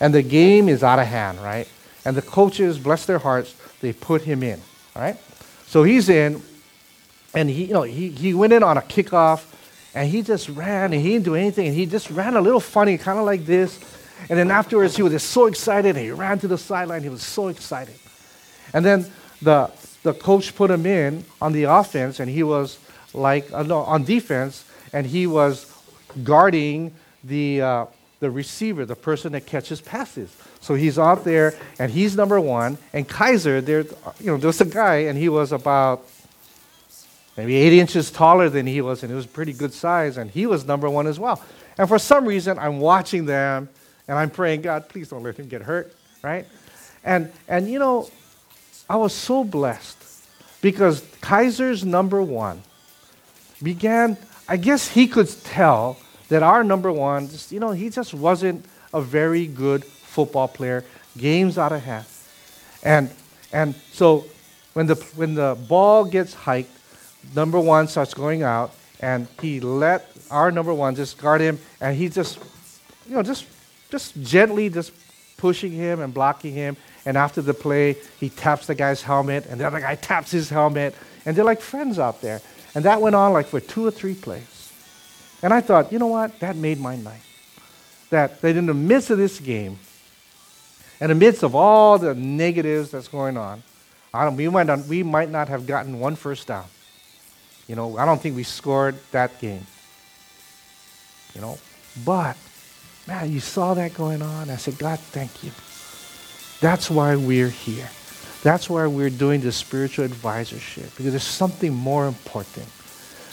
And 0.01 0.15
the 0.15 0.23
game 0.23 0.69
is 0.69 0.83
out 0.83 0.99
of 0.99 1.07
hand, 1.07 1.41
right? 1.41 1.69
And 2.05 2.17
the 2.17 2.23
coaches, 2.23 2.79
bless 2.79 3.07
their 3.07 3.19
hearts, 3.19 3.55
they 3.81 3.93
put 3.93 4.23
him 4.23 4.43
in, 4.43 4.61
all 4.95 5.03
right? 5.03 5.17
So 5.67 5.83
he's 5.83 6.09
in, 6.09 6.43
and 7.35 7.51
he, 7.51 7.65
you 7.65 7.75
know, 7.75 7.83
he, 7.83 8.11
he 8.11 8.33
went 8.33 8.53
in 8.53 8.63
on 8.63 8.77
a 8.79 8.83
kickoff, 8.83 9.45
and 9.95 10.09
he 10.09 10.23
just 10.23 10.49
ran, 10.51 10.93
and 10.93 11.03
he 11.03 11.15
didn't 11.15 11.25
do 11.25 11.35
anything, 11.35 11.67
and 11.67 11.75
he 11.75 11.87
just 11.87 12.11
ran 12.11 12.37
a 12.37 12.41
little 12.41 12.61
funny, 12.61 12.97
kind 12.99 13.19
of 13.19 13.25
like 13.25 13.45
this. 13.45 13.81
And 14.29 14.39
then 14.39 14.51
afterwards, 14.51 14.97
he 14.97 15.03
was 15.03 15.13
just 15.13 15.31
so 15.31 15.47
excited, 15.47 15.97
and 15.97 16.05
he 16.05 16.11
ran 16.11 16.39
to 16.39 16.49
the 16.49 16.59
sideline. 16.59 17.03
He 17.03 17.09
was 17.09 17.23
so 17.23 17.49
excited. 17.49 17.97
And 18.73 18.85
then 18.85 19.07
the, 19.43 19.71
the 20.07 20.15
coach 20.15 20.55
put 20.55 20.71
him 20.71 20.87
in 20.87 21.25
on 21.43 21.53
the 21.53 21.65
offense, 21.65 22.21
and 22.21 22.31
he 22.31 22.45
was 22.45 22.79
like, 23.13 23.53
uh, 23.53 23.65
no, 23.65 23.81
on 23.81 24.05
defense, 24.05 24.65
and 24.93 25.05
he 25.05 25.27
was 25.27 25.67
guarding 26.23 26.95
the, 27.25 27.61
uh, 27.61 27.87
the 28.21 28.31
receiver, 28.31 28.85
the 28.85 28.95
person 28.95 29.33
that 29.33 29.47
catches 29.47 29.81
passes. 29.81 30.33
So 30.61 30.75
he's 30.75 30.97
out 30.97 31.25
there, 31.25 31.59
and 31.81 31.91
he's 31.91 32.17
number 32.17 32.41
one. 32.41 32.79
And 32.93 33.09
Kaiser, 33.09 33.61
there, 33.61 33.81
you 34.21 34.27
know, 34.27 34.37
there's 34.37 34.61
a 34.61 34.65
guy, 34.65 35.09
and 35.09 35.19
he 35.19 35.29
was 35.29 35.51
about 35.51 36.07
maybe 37.37 37.57
eight 37.57 37.73
inches 37.73 38.13
taller 38.13 38.49
than 38.49 38.65
he 38.65 38.81
was, 38.81 39.03
and 39.03 39.11
he 39.11 39.17
was 39.17 39.27
pretty 39.27 39.53
good 39.53 39.75
size, 39.75 40.19
and 40.19 40.31
he 40.31 40.47
was 40.47 40.65
number 40.65 40.89
one 40.89 41.09
as 41.09 41.19
well. 41.19 41.43
And 41.79 41.89
for 41.89 41.99
some 41.99 42.27
reason, 42.27 42.61
I'm 42.61 42.79
watching 42.79 43.27
them, 43.27 43.69
and 44.07 44.17
I'm 44.17 44.31
praying, 44.31 44.63
God, 44.63 44.89
please 44.89 45.09
don't 45.09 45.25
let 45.25 45.37
him 45.37 45.49
get 45.49 45.63
hurt, 45.63 45.93
right? 46.23 46.47
And 47.03 47.33
and 47.49 47.69
you 47.69 47.81
know, 47.81 48.09
I 48.89 48.95
was 48.95 49.13
so 49.13 49.43
blessed 49.43 49.96
because 50.67 51.01
Kaiser's 51.21 51.85
number 51.85 52.21
one 52.21 52.61
began. 53.63 54.17
I 54.49 54.57
guess 54.57 54.89
he 54.89 55.07
could 55.07 55.29
tell 55.45 55.97
that 56.29 56.43
our 56.43 56.65
number 56.65 56.91
one, 56.91 57.29
just, 57.29 57.53
you 57.53 57.61
know, 57.61 57.71
he 57.71 57.89
just 57.89 58.13
wasn't 58.13 58.65
a 58.93 59.01
very 59.01 59.47
good 59.47 59.85
football 59.85 60.49
player. 60.49 60.83
Games 61.17 61.57
out 61.57 61.71
of 61.71 61.85
hand, 61.85 62.05
and 62.83 63.11
and 63.53 63.77
so 63.93 64.25
when 64.75 64.89
the 64.89 64.97
when 65.15 65.37
the 65.37 65.57
ball 65.69 66.05
gets 66.05 66.35
hiked, 66.35 66.71
number 67.33 67.61
one 67.61 67.87
starts 67.87 68.13
going 68.13 68.43
out, 68.43 68.75
and 68.99 69.29
he 69.41 69.61
let 69.61 70.11
our 70.33 70.51
number 70.51 70.75
one 70.75 70.97
just 70.97 71.17
guard 71.17 71.41
him, 71.41 71.61
and 71.81 71.97
he 71.97 72.09
just, 72.09 72.41
you 73.09 73.15
know, 73.15 73.23
just 73.23 73.47
just 73.89 74.21
gently 74.21 74.69
just 74.69 74.91
pushing 75.37 75.71
him 75.71 76.01
and 76.01 76.13
blocking 76.13 76.53
him. 76.53 76.77
And 77.07 77.17
after 77.17 77.41
the 77.41 77.55
play, 77.55 77.97
he 78.19 78.29
taps 78.29 78.67
the 78.67 78.75
guy's 78.75 79.01
helmet, 79.01 79.47
and 79.47 79.61
the 79.61 79.67
other 79.67 79.81
guy 79.81 79.95
taps 79.95 80.33
his 80.33 80.51
helmet, 80.51 80.95
and 81.25 81.37
they're 81.37 81.45
like 81.45 81.61
friends 81.61 81.99
out 81.99 82.21
there. 82.21 82.43
And 82.75 82.85
that 82.85 83.01
went 83.01 83.15
on 83.15 83.33
like 83.33 83.47
for 83.47 83.61
two 83.61 83.87
or 83.87 83.91
three 83.91 84.15
plays. 84.15 84.73
And 85.43 85.55
I 85.55 85.61
thought, 85.61 85.93
you 85.93 85.99
know 85.99 86.09
what? 86.09 86.39
That 86.41 86.57
made 86.57 86.81
my 86.81 86.97
night. 86.97 87.23
That, 88.11 88.41
that 88.41 88.57
in 88.57 88.67
the 88.67 88.75
midst 88.75 89.11
of 89.11 89.19
this 89.19 89.39
game, 89.39 89.79
in 91.01 91.09
the 91.09 91.15
midst 91.15 91.43
of 91.43 91.55
all 91.55 91.99
the 91.99 92.15
negatives 92.15 92.91
that's 92.91 93.09
going 93.09 93.37
on, 93.37 93.63
we, 94.35 94.49
might 94.49 94.67
not, 94.67 94.87
we 94.87 95.03
might 95.03 95.31
not 95.31 95.49
have 95.49 95.67
gotten 95.67 96.01
one 96.01 96.17
first 96.17 96.49
down. 96.49 96.65
You 97.69 97.77
know, 97.77 97.99
I 97.99 98.05
don't 98.05 98.21
think 98.21 98.35
we 98.35 98.43
scored 98.43 98.97
that 99.13 99.39
game. 99.41 99.67
You 101.35 101.41
know, 101.41 101.59
but 102.05 102.37
man, 103.07 103.31
you 103.31 103.41
saw 103.41 103.75
that 103.75 103.95
going 103.95 104.23
on. 104.23 104.51
I 104.51 104.57
said, 104.57 104.79
God, 104.79 104.99
thank 104.99 105.45
you. 105.45 105.51
That's 106.67 106.91
why 106.91 107.15
we're 107.15 107.49
here. 107.49 107.89
That's 108.43 108.69
why 108.69 108.89
we're 108.89 109.09
doing 109.09 109.41
the 109.41 109.53
spiritual 109.53 110.09
advisorship 110.09 110.97
because 110.97 111.13
there's 111.13 111.23
something 111.23 111.73
more 111.73 112.09
important. 112.09 112.67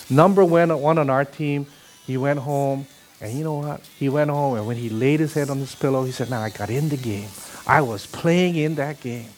Number 0.07 0.45
one, 0.45 0.69
one 0.79 0.99
on 0.99 1.09
our 1.09 1.25
team, 1.25 1.65
he 2.05 2.15
went 2.15 2.37
home, 2.37 2.85
and 3.19 3.33
you 3.35 3.43
know 3.43 3.55
what? 3.55 3.81
He 3.97 4.07
went 4.07 4.29
home, 4.29 4.57
and 4.57 4.67
when 4.67 4.77
he 4.77 4.87
laid 4.87 5.19
his 5.19 5.33
head 5.33 5.49
on 5.49 5.57
his 5.57 5.73
pillow, 5.73 6.03
he 6.03 6.11
said, 6.11 6.29
"Now 6.29 6.41
I 6.41 6.51
got 6.51 6.69
in 6.69 6.89
the 6.89 6.95
game. 6.95 7.29
I 7.65 7.81
was 7.81 8.05
playing 8.05 8.55
in 8.55 8.75
that 8.75 9.01
game." 9.01 9.31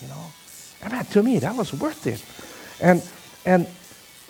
You 0.00 0.08
know, 0.08 0.24
and 0.82 0.92
man, 0.92 1.04
to 1.04 1.22
me, 1.22 1.38
that 1.38 1.54
was 1.54 1.72
worth 1.72 2.08
it. 2.08 2.24
And 2.80 3.08
and 3.46 3.68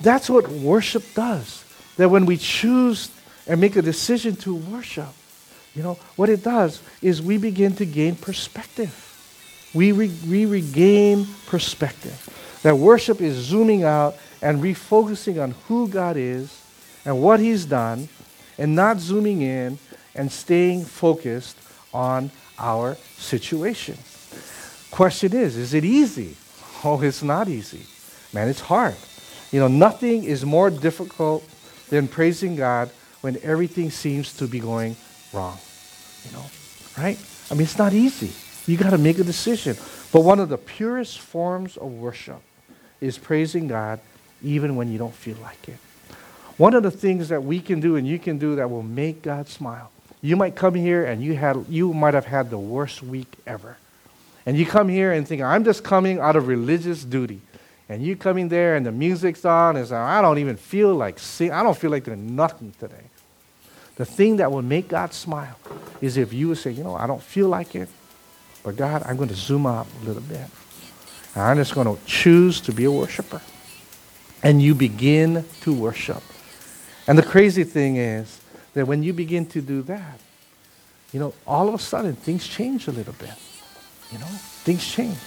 that's 0.03 0.29
what 0.29 0.49
worship 0.49 1.15
does. 1.15 1.65
That 1.97 2.11
when 2.11 2.27
we 2.27 2.37
choose 2.37 3.09
and 3.47 3.59
make 3.59 3.75
a 3.77 3.81
decision 3.81 4.37
to 4.45 4.55
worship, 4.55 5.15
you 5.75 5.83
know, 5.83 5.95
what 6.17 6.29
it 6.29 6.43
does 6.43 6.83
is 7.01 7.23
we 7.23 7.39
begin 7.39 7.75
to 7.77 7.87
gain 7.87 8.15
perspective. 8.15 9.09
We, 9.75 9.93
re- 9.93 10.15
we 10.29 10.45
regain 10.45 11.27
perspective. 11.47 12.59
That 12.63 12.77
worship 12.77 13.21
is 13.21 13.37
zooming 13.37 13.85
out 13.85 14.17
and 14.43 14.63
refocusing 14.63 15.43
on 15.43 15.53
who 15.67 15.89
God 15.89 16.17
is 16.17 16.61
and 17.05 17.23
what 17.23 17.41
He's 17.41 17.65
done, 17.65 18.09
and 18.59 18.77
not 18.77 19.01
zooming 19.01 19.43
in 19.43 19.79
and 20.15 20.31
staying 20.31 20.85
focused 20.85 21.57
on 21.93 22.31
our 22.59 22.97
situation. 23.17 23.97
Question 24.91 25.35
is, 25.35 25.57
is 25.57 25.75
it 25.75 25.85
easy? 25.85 26.37
Oh, 26.85 27.01
it's 27.01 27.23
not 27.23 27.47
easy. 27.47 27.87
Man, 28.33 28.49
it's 28.49 28.61
hard. 28.61 28.97
You 29.53 29.61
know, 29.61 29.69
nothing 29.69 30.25
is 30.25 30.45
more 30.45 30.69
difficult 30.69 31.49
than 31.91 32.09
praising 32.09 32.57
God 32.57 32.91
when 33.21 33.39
everything 33.45 33.93
seems 33.93 34.37
to 34.39 34.49
be 34.49 34.59
going 34.59 34.97
wrong. 35.33 35.59
You 36.25 36.33
know, 36.33 36.45
right? 36.97 37.19
I 37.51 37.55
mean, 37.55 37.63
it's 37.63 37.79
not 37.79 37.93
easy. 37.93 38.33
You 38.71 38.77
got 38.77 38.91
to 38.91 38.99
make 38.99 39.19
a 39.19 39.25
decision. 39.25 39.77
But 40.13 40.21
one 40.21 40.39
of 40.39 40.49
the 40.49 40.59
purest 40.59 41.19
forms 41.19 41.77
of 41.77 41.91
worship 41.91 42.41
is 43.01 43.19
praising 43.19 43.67
God 43.67 44.01
even 44.45 44.77
when 44.77 44.91
you 44.91 44.99
don't 44.99 45.15
feel 45.15 45.37
like 45.43 45.69
it. 45.69 45.79
One 46.57 46.75
of 46.75 46.83
the 46.83 46.91
things 46.91 47.29
that 47.31 47.43
we 47.43 47.61
can 47.61 47.81
do 47.81 47.97
and 47.97 48.07
you 48.07 48.19
can 48.19 48.39
do 48.39 48.57
that 48.57 48.71
will 48.71 48.83
make 48.83 49.23
God 49.23 49.49
smile. 49.49 49.91
You 50.21 50.37
might 50.37 50.55
come 50.55 50.75
here 50.75 51.05
and 51.05 51.23
you 51.23 51.35
had 51.35 51.65
you 51.69 51.93
might 51.93 52.15
have 52.15 52.27
had 52.27 52.51
the 52.51 52.59
worst 52.59 53.03
week 53.03 53.35
ever. 53.47 53.77
And 54.45 54.57
you 54.57 54.67
come 54.67 54.89
here 54.89 55.13
and 55.13 55.27
think, 55.27 55.41
I'm 55.41 55.65
just 55.65 55.83
coming 55.83 56.19
out 56.19 56.37
of 56.37 56.47
religious 56.49 57.05
duty 57.05 57.41
and 57.89 58.03
you 58.03 58.17
coming 58.17 58.49
there 58.49 58.77
and 58.77 58.87
the 58.87 58.93
music's 58.93 59.45
on, 59.45 59.77
and 59.77 59.93
I 59.93 60.23
don't 60.23 60.39
even 60.39 60.57
feel 60.57 60.95
like 60.95 61.19
sing. 61.19 61.53
I 61.53 61.63
don't 61.63 61.77
feel 61.77 61.91
like 61.91 62.05
doing 62.05 62.35
nothing 62.35 62.73
today. 62.79 63.05
The 63.97 64.05
thing 64.05 64.37
that 64.37 64.51
will 64.51 64.63
make 64.63 64.89
God 64.89 65.13
smile 65.13 65.57
is 66.01 66.17
if 66.17 66.33
you 66.33 66.49
would 66.49 66.59
say, 66.59 66.71
you 66.71 66.83
know, 66.83 66.95
I 66.95 67.07
don't 67.07 67.23
feel 67.23 67.49
like 67.49 67.75
it, 67.75 67.89
but 68.63 68.77
God, 68.77 69.03
I'm 69.05 69.17
going 69.17 69.29
to 69.29 69.35
zoom 69.35 69.67
out 69.67 69.87
a 70.03 70.05
little 70.05 70.23
bit. 70.23 70.47
And 71.35 71.43
I'm 71.43 71.57
just 71.57 71.75
going 71.75 71.87
to 71.87 72.03
choose 72.05 72.61
to 72.63 72.73
be 72.73 72.85
a 72.85 72.91
worshiper. 72.91 73.41
And 74.43 74.61
you 74.61 74.75
begin 74.75 75.45
to 75.63 75.73
worship. 75.73 76.23
And 77.07 77.19
the 77.19 77.23
crazy 77.23 77.65
thing 77.65 77.97
is 77.97 78.41
that 78.75 78.87
when 78.87 79.03
you 79.03 79.13
begin 79.13 79.47
to 79.47 79.61
do 79.61 79.83
that, 79.83 80.19
you 81.13 81.21
know, 81.21 81.35
all 81.47 81.69
of 81.69 81.75
a 81.75 81.79
sudden 81.79 82.17
things 82.17 82.47
change 82.47 82.89
a 82.89 82.93
little 82.93 83.15
bit. 83.15 83.35
You 84.11 84.19
know, 84.19 84.27
things 84.65 84.87
change. 84.87 85.19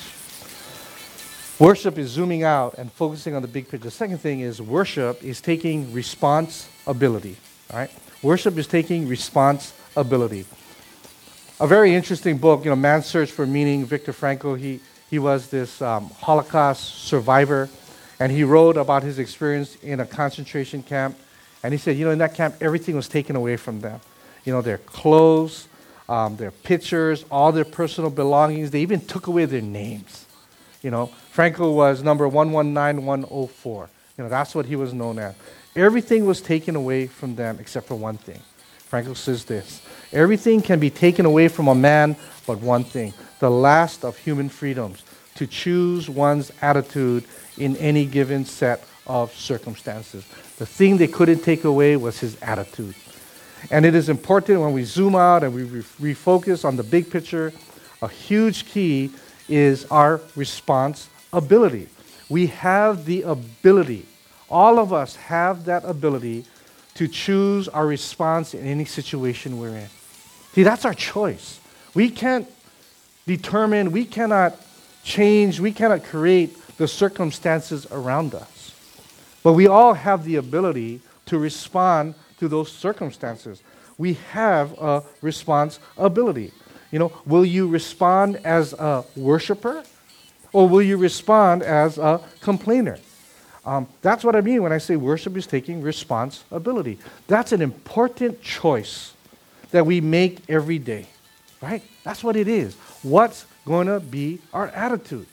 Worship 1.60 1.97
is 1.97 2.10
zooming 2.10 2.43
out 2.43 2.75
and 2.78 2.91
focusing 2.91 3.34
on 3.36 3.41
the 3.41 3.47
big 3.47 3.69
picture. 3.69 3.86
The 3.86 3.91
second 3.91 4.17
thing 4.17 4.41
is 4.41 4.62
worship 4.62 5.23
is 5.23 5.39
taking 5.39 5.93
responsibility. 5.93 7.38
All 7.71 7.80
right? 7.80 7.91
Worship 8.21 8.58
is 8.58 8.67
taking 8.67 9.08
responsibility. 9.08 10.45
A 11.60 11.67
very 11.67 11.95
interesting 11.95 12.38
book, 12.38 12.65
you 12.65 12.69
know, 12.69 12.75
Man's 12.75 13.06
Search 13.06 13.32
for 13.32 13.45
Meaning, 13.45 13.86
Viktor 13.86 14.12
Frankl, 14.12 14.60
he, 14.60 14.80
he 15.10 15.19
was 15.19 15.47
this 15.47 15.82
um, 15.82 16.10
Holocaust 16.19 17.06
survivor, 17.06 17.69
and 18.19 18.32
he 18.32 18.43
wrote 18.43 18.78
about 18.78 19.04
his 19.04 19.19
experience 19.19 19.75
in 19.78 19.99
a 19.99 20.06
concentration 20.06 20.84
camp. 20.84 21.17
And 21.63 21.73
he 21.73 21.78
said, 21.78 21.97
you 21.97 22.06
know, 22.06 22.12
in 22.12 22.19
that 22.19 22.34
camp, 22.36 22.56
everything 22.62 22.95
was 22.95 23.08
taken 23.08 23.36
away 23.36 23.58
from 23.58 23.80
them. 23.80 23.99
You 24.43 24.54
know, 24.54 24.62
their 24.62 24.78
clothes, 24.80 25.67
um, 26.08 26.36
their 26.36 26.51
pictures, 26.51 27.25
all 27.32 27.51
their 27.51 27.65
personal 27.65 28.10
belongings. 28.10 28.71
They 28.71 28.82
even 28.82 28.99
took 28.99 29.28
away 29.28 29.45
their 29.45 29.62
names. 29.62 30.25
You 30.82 30.91
know, 30.91 31.10
Frankl 31.34 31.73
was 31.73 32.04
number 32.04 32.28
119104. 32.28 33.89
You 34.17 34.23
know, 34.23 34.30
that's 34.30 34.54
what 34.54 34.65
he 34.65 34.75
was 34.75 34.93
known 34.93 35.19
as. 35.19 35.36
Everything 35.75 36.25
was 36.25 36.41
taken 36.41 36.75
away 36.75 37.07
from 37.07 37.35
them 37.35 37.57
except 37.59 37.88
for 37.88 37.95
one 37.95 38.17
thing. 38.17 38.39
Frankl 38.89 39.15
says 39.15 39.45
this 39.45 39.81
Everything 40.13 40.61
can 40.61 40.79
be 40.79 40.89
taken 40.89 41.25
away 41.25 41.47
from 41.47 41.67
a 41.67 41.75
man 41.75 42.15
but 42.47 42.59
one 42.59 42.83
thing 42.83 43.13
the 43.39 43.49
last 43.49 44.05
of 44.05 44.17
human 44.17 44.49
freedoms 44.49 45.03
to 45.35 45.45
choose 45.45 46.09
one's 46.09 46.51
attitude 46.61 47.25
in 47.57 47.75
any 47.77 48.05
given 48.05 48.45
set 48.45 48.83
of 49.05 49.33
circumstances. 49.35 50.25
The 50.57 50.65
thing 50.65 50.97
they 50.97 51.07
couldn't 51.07 51.39
take 51.39 51.63
away 51.63 51.97
was 51.97 52.19
his 52.19 52.41
attitude. 52.41 52.95
And 53.71 53.85
it 53.85 53.95
is 53.95 54.09
important 54.09 54.61
when 54.61 54.73
we 54.73 54.83
zoom 54.83 55.15
out 55.15 55.43
and 55.43 55.53
we 55.53 55.63
refocus 55.63 56.63
on 56.63 56.75
the 56.77 56.83
big 56.83 57.09
picture, 57.09 57.51
a 58.01 58.07
huge 58.07 58.65
key 58.65 59.11
is 59.49 59.85
our 59.85 60.21
response 60.35 61.09
ability. 61.33 61.89
We 62.29 62.47
have 62.47 63.05
the 63.05 63.23
ability, 63.23 64.05
all 64.49 64.79
of 64.79 64.93
us 64.93 65.15
have 65.15 65.65
that 65.65 65.84
ability 65.86 66.45
to 66.95 67.08
choose 67.08 67.67
our 67.67 67.86
response 67.86 68.53
in 68.53 68.65
any 68.65 68.86
situation 68.86 69.60
we're 69.60 69.75
in. 69.75 69.88
See, 70.53 70.63
that's 70.63 70.86
our 70.86 70.93
choice. 70.93 71.60
We 71.93 72.10
can't 72.10 72.47
determine, 73.27 73.91
we 73.91 74.05
cannot 74.05 74.55
change, 75.03 75.60
we 75.60 75.71
cannot 75.71 76.03
create 76.03 76.58
the 76.77 76.88
circumstances 76.88 77.88
around 77.91 78.34
us. 78.34 78.73
But 79.43 79.53
we 79.53 79.67
all 79.67 79.93
have 79.93 80.23
the 80.23 80.38
ability 80.38 81.01
to 81.27 81.38
respond 81.38 82.15
to 82.39 82.47
those 82.47 82.71
circumstances. 82.71 83.62
We 83.97 84.13
have 84.31 84.77
a 84.79 85.03
responsibility. 85.21 86.51
You 86.91 86.99
know, 86.99 87.12
will 87.25 87.45
you 87.45 87.67
respond 87.67 88.38
as 88.38 88.73
a 88.73 89.03
worshiper 89.15 89.84
or 90.53 90.67
will 90.67 90.81
you 90.81 90.97
respond 90.97 91.63
as 91.63 91.97
a 91.97 92.21
complainer? 92.41 92.97
Um, 93.65 93.88
that's 94.01 94.23
what 94.23 94.36
I 94.36 94.41
mean 94.41 94.62
when 94.62 94.71
I 94.71 94.78
say 94.78 94.95
worship 94.95 95.36
is 95.38 95.47
taking 95.47 95.82
responsibility. 95.82 96.99
That's 97.28 97.51
an 97.51 97.62
important 97.62 98.41
choice 98.41 99.13
that 99.71 99.86
we 99.86 100.01
make 100.01 100.47
every 100.49 100.78
day, 100.78 101.08
right? 101.62 101.82
That's 102.04 102.23
what 102.23 102.36
it 102.36 102.47
is. 102.47 102.75
What's 103.01 103.45
going 103.65 103.88
to 103.88 103.99
be 103.99 104.39
our 104.54 104.67
attitude? 104.67 105.28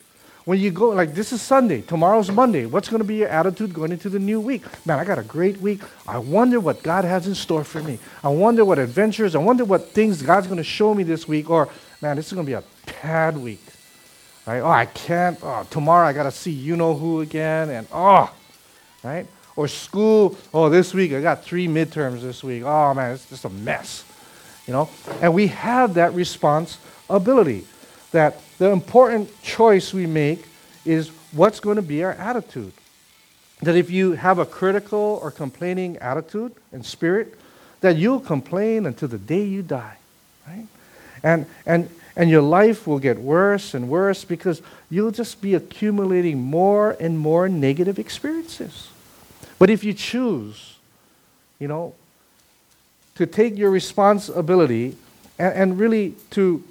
when 0.44 0.58
you 0.58 0.70
go, 0.70 0.88
like 0.88 1.14
this 1.14 1.32
is 1.32 1.40
Sunday, 1.40 1.82
tomorrow's 1.82 2.30
Monday. 2.30 2.66
What's 2.66 2.88
going 2.88 3.00
to 3.00 3.06
be 3.06 3.16
your 3.16 3.28
attitude 3.28 3.72
going 3.72 3.92
into 3.92 4.08
the 4.08 4.18
new 4.18 4.40
week? 4.40 4.62
Man, 4.86 4.98
I 4.98 5.04
got 5.04 5.18
a 5.18 5.22
great 5.22 5.60
week. 5.60 5.82
I 6.06 6.18
wonder 6.18 6.58
what 6.58 6.82
God 6.82 7.04
has 7.04 7.26
in 7.26 7.34
store 7.34 7.64
for 7.64 7.82
me. 7.82 7.98
I 8.24 8.28
wonder 8.28 8.64
what 8.64 8.78
adventures, 8.78 9.34
I 9.34 9.38
wonder 9.38 9.64
what 9.64 9.90
things 9.90 10.22
God's 10.22 10.46
going 10.46 10.58
to 10.58 10.64
show 10.64 10.94
me 10.94 11.04
this 11.04 11.28
week. 11.28 11.48
Or, 11.48 11.68
man, 12.00 12.16
this 12.16 12.26
is 12.26 12.32
going 12.32 12.46
to 12.46 12.50
be 12.50 12.54
a 12.54 12.64
bad 13.02 13.36
week. 13.36 13.62
Right? 14.46 14.60
Oh, 14.60 14.70
I 14.70 14.86
can't. 14.86 15.38
Oh, 15.42 15.66
tomorrow 15.70 16.06
I 16.06 16.12
got 16.12 16.24
to 16.24 16.32
see 16.32 16.50
you 16.50 16.76
know 16.76 16.94
who 16.94 17.20
again. 17.20 17.70
And, 17.70 17.86
oh, 17.92 18.32
right? 19.04 19.26
Or 19.54 19.68
school. 19.68 20.36
Oh, 20.52 20.68
this 20.68 20.92
week 20.92 21.12
I 21.12 21.20
got 21.20 21.44
three 21.44 21.68
midterms 21.68 22.22
this 22.22 22.42
week. 22.42 22.64
Oh, 22.64 22.92
man, 22.94 23.12
it's 23.12 23.28
just 23.28 23.44
a 23.44 23.50
mess. 23.50 24.04
You 24.66 24.72
know? 24.72 24.88
And 25.20 25.34
we 25.34 25.48
have 25.48 25.94
that 25.94 26.14
responsibility 26.14 27.66
that 28.10 28.40
the 28.58 28.70
important 28.70 29.42
choice 29.42 29.92
we 29.92 30.06
make 30.06 30.44
is 30.84 31.08
what's 31.32 31.60
going 31.60 31.76
to 31.76 31.82
be 31.82 32.02
our 32.02 32.12
attitude. 32.12 32.72
That 33.62 33.76
if 33.76 33.90
you 33.90 34.12
have 34.12 34.38
a 34.38 34.46
critical 34.46 35.20
or 35.22 35.30
complaining 35.30 35.98
attitude 35.98 36.52
and 36.72 36.84
spirit, 36.84 37.38
that 37.80 37.96
you'll 37.96 38.20
complain 38.20 38.86
until 38.86 39.08
the 39.08 39.18
day 39.18 39.44
you 39.44 39.62
die, 39.62 39.96
right? 40.48 40.66
And, 41.22 41.46
and, 41.64 41.88
and 42.16 42.28
your 42.30 42.42
life 42.42 42.86
will 42.86 42.98
get 42.98 43.18
worse 43.18 43.74
and 43.74 43.88
worse 43.88 44.24
because 44.24 44.62
you'll 44.90 45.10
just 45.10 45.40
be 45.40 45.54
accumulating 45.54 46.40
more 46.40 46.96
and 47.00 47.18
more 47.18 47.48
negative 47.48 47.98
experiences. 47.98 48.88
But 49.58 49.70
if 49.70 49.84
you 49.84 49.94
choose, 49.94 50.76
you 51.58 51.68
know, 51.68 51.94
to 53.14 53.26
take 53.26 53.56
your 53.56 53.70
responsibility 53.70 54.96
and, 55.38 55.54
and 55.54 55.78
really 55.78 56.14
to, 56.30 56.62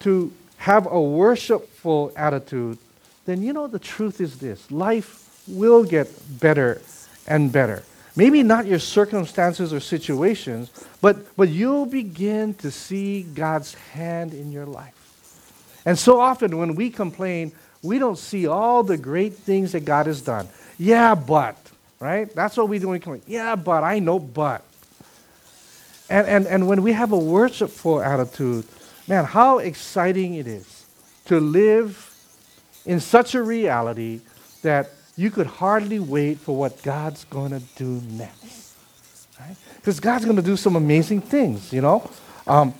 to 0.00 0.32
have 0.58 0.86
a 0.90 1.00
worshipful 1.00 2.12
attitude, 2.16 2.78
then 3.26 3.42
you 3.42 3.52
know 3.52 3.66
the 3.66 3.78
truth 3.78 4.20
is 4.20 4.38
this 4.38 4.70
life 4.70 5.42
will 5.46 5.84
get 5.84 6.08
better 6.40 6.80
and 7.26 7.52
better. 7.52 7.82
Maybe 8.18 8.42
not 8.42 8.66
your 8.66 8.80
circumstances 8.80 9.72
or 9.72 9.80
situations, 9.80 10.70
but, 11.00 11.36
but 11.36 11.48
you'll 11.48 11.86
begin 11.86 12.54
to 12.54 12.70
see 12.70 13.22
God's 13.22 13.74
hand 13.74 14.34
in 14.34 14.52
your 14.52 14.66
life. 14.66 14.94
And 15.86 15.98
so 15.98 16.20
often 16.20 16.58
when 16.58 16.74
we 16.74 16.90
complain, 16.90 17.52
we 17.82 17.98
don't 17.98 18.18
see 18.18 18.46
all 18.46 18.82
the 18.82 18.98
great 18.98 19.34
things 19.34 19.72
that 19.72 19.84
God 19.84 20.06
has 20.06 20.20
done. 20.20 20.48
Yeah, 20.78 21.14
but, 21.14 21.56
right? 22.00 22.34
That's 22.34 22.56
what 22.56 22.68
we 22.68 22.78
do 22.78 22.88
when 22.88 22.94
we 22.94 23.00
complain. 23.00 23.22
Yeah, 23.26 23.54
but, 23.56 23.84
I 23.84 24.00
know, 24.00 24.18
but. 24.18 24.64
And, 26.10 26.26
and, 26.26 26.46
and 26.46 26.68
when 26.68 26.82
we 26.82 26.92
have 26.92 27.12
a 27.12 27.18
worshipful 27.18 28.02
attitude, 28.02 28.66
Man, 29.08 29.24
how 29.24 29.56
exciting 29.56 30.34
it 30.34 30.46
is 30.46 30.84
to 31.24 31.40
live 31.40 32.14
in 32.84 33.00
such 33.00 33.34
a 33.34 33.42
reality 33.42 34.20
that 34.60 34.90
you 35.18 35.32
could 35.32 35.48
hardly 35.48 35.98
wait 35.98 36.38
for 36.38 36.56
what 36.56 36.80
God's 36.84 37.24
going 37.24 37.50
to 37.50 37.60
do 37.74 38.00
next. 38.12 38.76
Because 39.76 39.96
right? 39.96 40.02
God's 40.02 40.24
going 40.24 40.36
to 40.36 40.42
do 40.42 40.56
some 40.56 40.76
amazing 40.76 41.22
things, 41.22 41.72
you 41.72 41.80
know. 41.80 42.08
Um, 42.46 42.72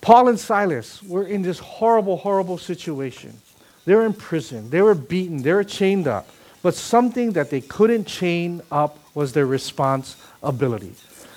Paul 0.00 0.28
and 0.28 0.40
Silas 0.40 1.02
were 1.02 1.26
in 1.26 1.42
this 1.42 1.58
horrible, 1.58 2.16
horrible 2.16 2.56
situation. 2.56 3.36
They 3.84 3.94
were 3.94 4.06
in 4.06 4.14
prison, 4.14 4.70
they 4.70 4.80
were 4.80 4.94
beaten, 4.94 5.42
they 5.42 5.52
were 5.52 5.64
chained 5.64 6.08
up. 6.08 6.26
But 6.62 6.74
something 6.74 7.32
that 7.32 7.50
they 7.50 7.60
couldn't 7.60 8.06
chain 8.06 8.62
up 8.72 8.98
was 9.14 9.34
their 9.34 9.46
responsibility. 9.46 10.94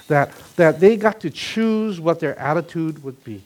That, 0.08 0.32
that 0.56 0.80
they 0.80 0.95
got 0.95 1.19
to 1.19 1.30
choose 1.30 1.99
what 1.99 2.21
their 2.21 2.39
attitude 2.39 3.04
would 3.04 3.21
be. 3.25 3.43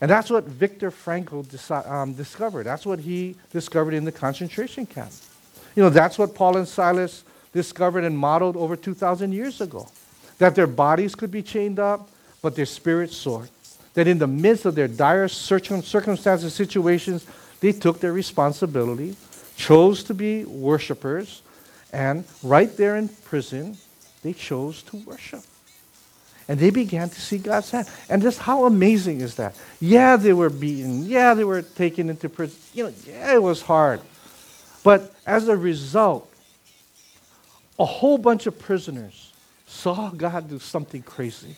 And 0.00 0.10
that's 0.10 0.28
what 0.28 0.44
Viktor 0.44 0.90
Frankl 0.90 1.46
deci- 1.46 1.88
um, 1.88 2.14
discovered. 2.14 2.64
That's 2.64 2.84
what 2.84 2.98
he 2.98 3.36
discovered 3.52 3.94
in 3.94 4.04
the 4.04 4.12
concentration 4.12 4.86
camp. 4.86 5.12
You 5.74 5.82
know, 5.82 5.90
that's 5.90 6.18
what 6.18 6.34
Paul 6.34 6.56
and 6.56 6.68
Silas 6.68 7.24
discovered 7.52 8.04
and 8.04 8.16
modeled 8.16 8.56
over 8.56 8.76
2,000 8.76 9.32
years 9.32 9.60
ago. 9.60 9.88
That 10.38 10.54
their 10.54 10.66
bodies 10.66 11.14
could 11.14 11.30
be 11.30 11.42
chained 11.42 11.78
up, 11.78 12.08
but 12.40 12.56
their 12.56 12.66
spirits 12.66 13.16
soared. 13.16 13.50
That 13.94 14.06
in 14.08 14.18
the 14.18 14.26
midst 14.26 14.64
of 14.64 14.74
their 14.74 14.88
dire 14.88 15.28
circumstances, 15.28 16.54
situations, 16.54 17.26
they 17.60 17.72
took 17.72 18.00
their 18.00 18.12
responsibility, 18.12 19.16
chose 19.56 20.02
to 20.04 20.14
be 20.14 20.44
worshipers, 20.44 21.42
and 21.92 22.24
right 22.42 22.74
there 22.76 22.96
in 22.96 23.08
prison, 23.08 23.76
they 24.22 24.32
chose 24.32 24.82
to 24.84 24.96
worship. 24.96 25.42
And 26.48 26.58
they 26.58 26.70
began 26.70 27.08
to 27.08 27.20
see 27.20 27.38
God's 27.38 27.70
hand. 27.70 27.88
And 28.08 28.20
just 28.20 28.38
how 28.38 28.64
amazing 28.64 29.20
is 29.20 29.36
that? 29.36 29.54
Yeah, 29.80 30.16
they 30.16 30.32
were 30.32 30.50
beaten. 30.50 31.06
Yeah, 31.06 31.34
they 31.34 31.44
were 31.44 31.62
taken 31.62 32.10
into 32.10 32.28
prison. 32.28 32.58
You 32.74 32.84
know, 32.84 32.94
yeah, 33.06 33.34
it 33.34 33.42
was 33.42 33.62
hard. 33.62 34.00
But 34.82 35.14
as 35.26 35.48
a 35.48 35.56
result, 35.56 36.28
a 37.78 37.84
whole 37.84 38.18
bunch 38.18 38.46
of 38.46 38.58
prisoners 38.58 39.32
saw 39.66 40.10
God 40.10 40.48
do 40.50 40.58
something 40.58 41.02
crazy. 41.02 41.56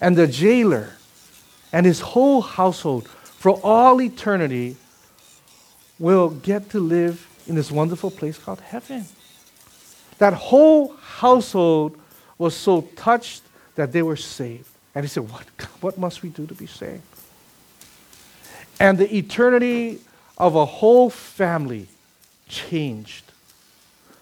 And 0.00 0.16
the 0.16 0.26
jailer 0.26 0.90
and 1.72 1.84
his 1.84 2.00
whole 2.00 2.40
household, 2.40 3.08
for 3.08 3.60
all 3.62 4.00
eternity, 4.00 4.76
will 5.98 6.30
get 6.30 6.70
to 6.70 6.80
live 6.80 7.26
in 7.46 7.54
this 7.54 7.70
wonderful 7.70 8.10
place 8.10 8.38
called 8.38 8.60
heaven. 8.60 9.04
That 10.18 10.34
whole 10.34 10.94
household 10.96 11.98
was 12.38 12.54
so 12.54 12.82
touched 12.96 13.42
that 13.74 13.92
they 13.92 14.02
were 14.02 14.16
saved. 14.16 14.68
And 14.94 15.04
he 15.04 15.08
said, 15.08 15.30
What, 15.30 15.44
what 15.80 15.98
must 15.98 16.22
we 16.22 16.30
do 16.30 16.46
to 16.46 16.54
be 16.54 16.66
saved? 16.66 17.02
And 18.78 18.98
the 18.98 19.14
eternity 19.14 20.00
of 20.38 20.54
a 20.54 20.64
whole 20.64 21.08
family 21.08 21.88
changed 22.48 23.24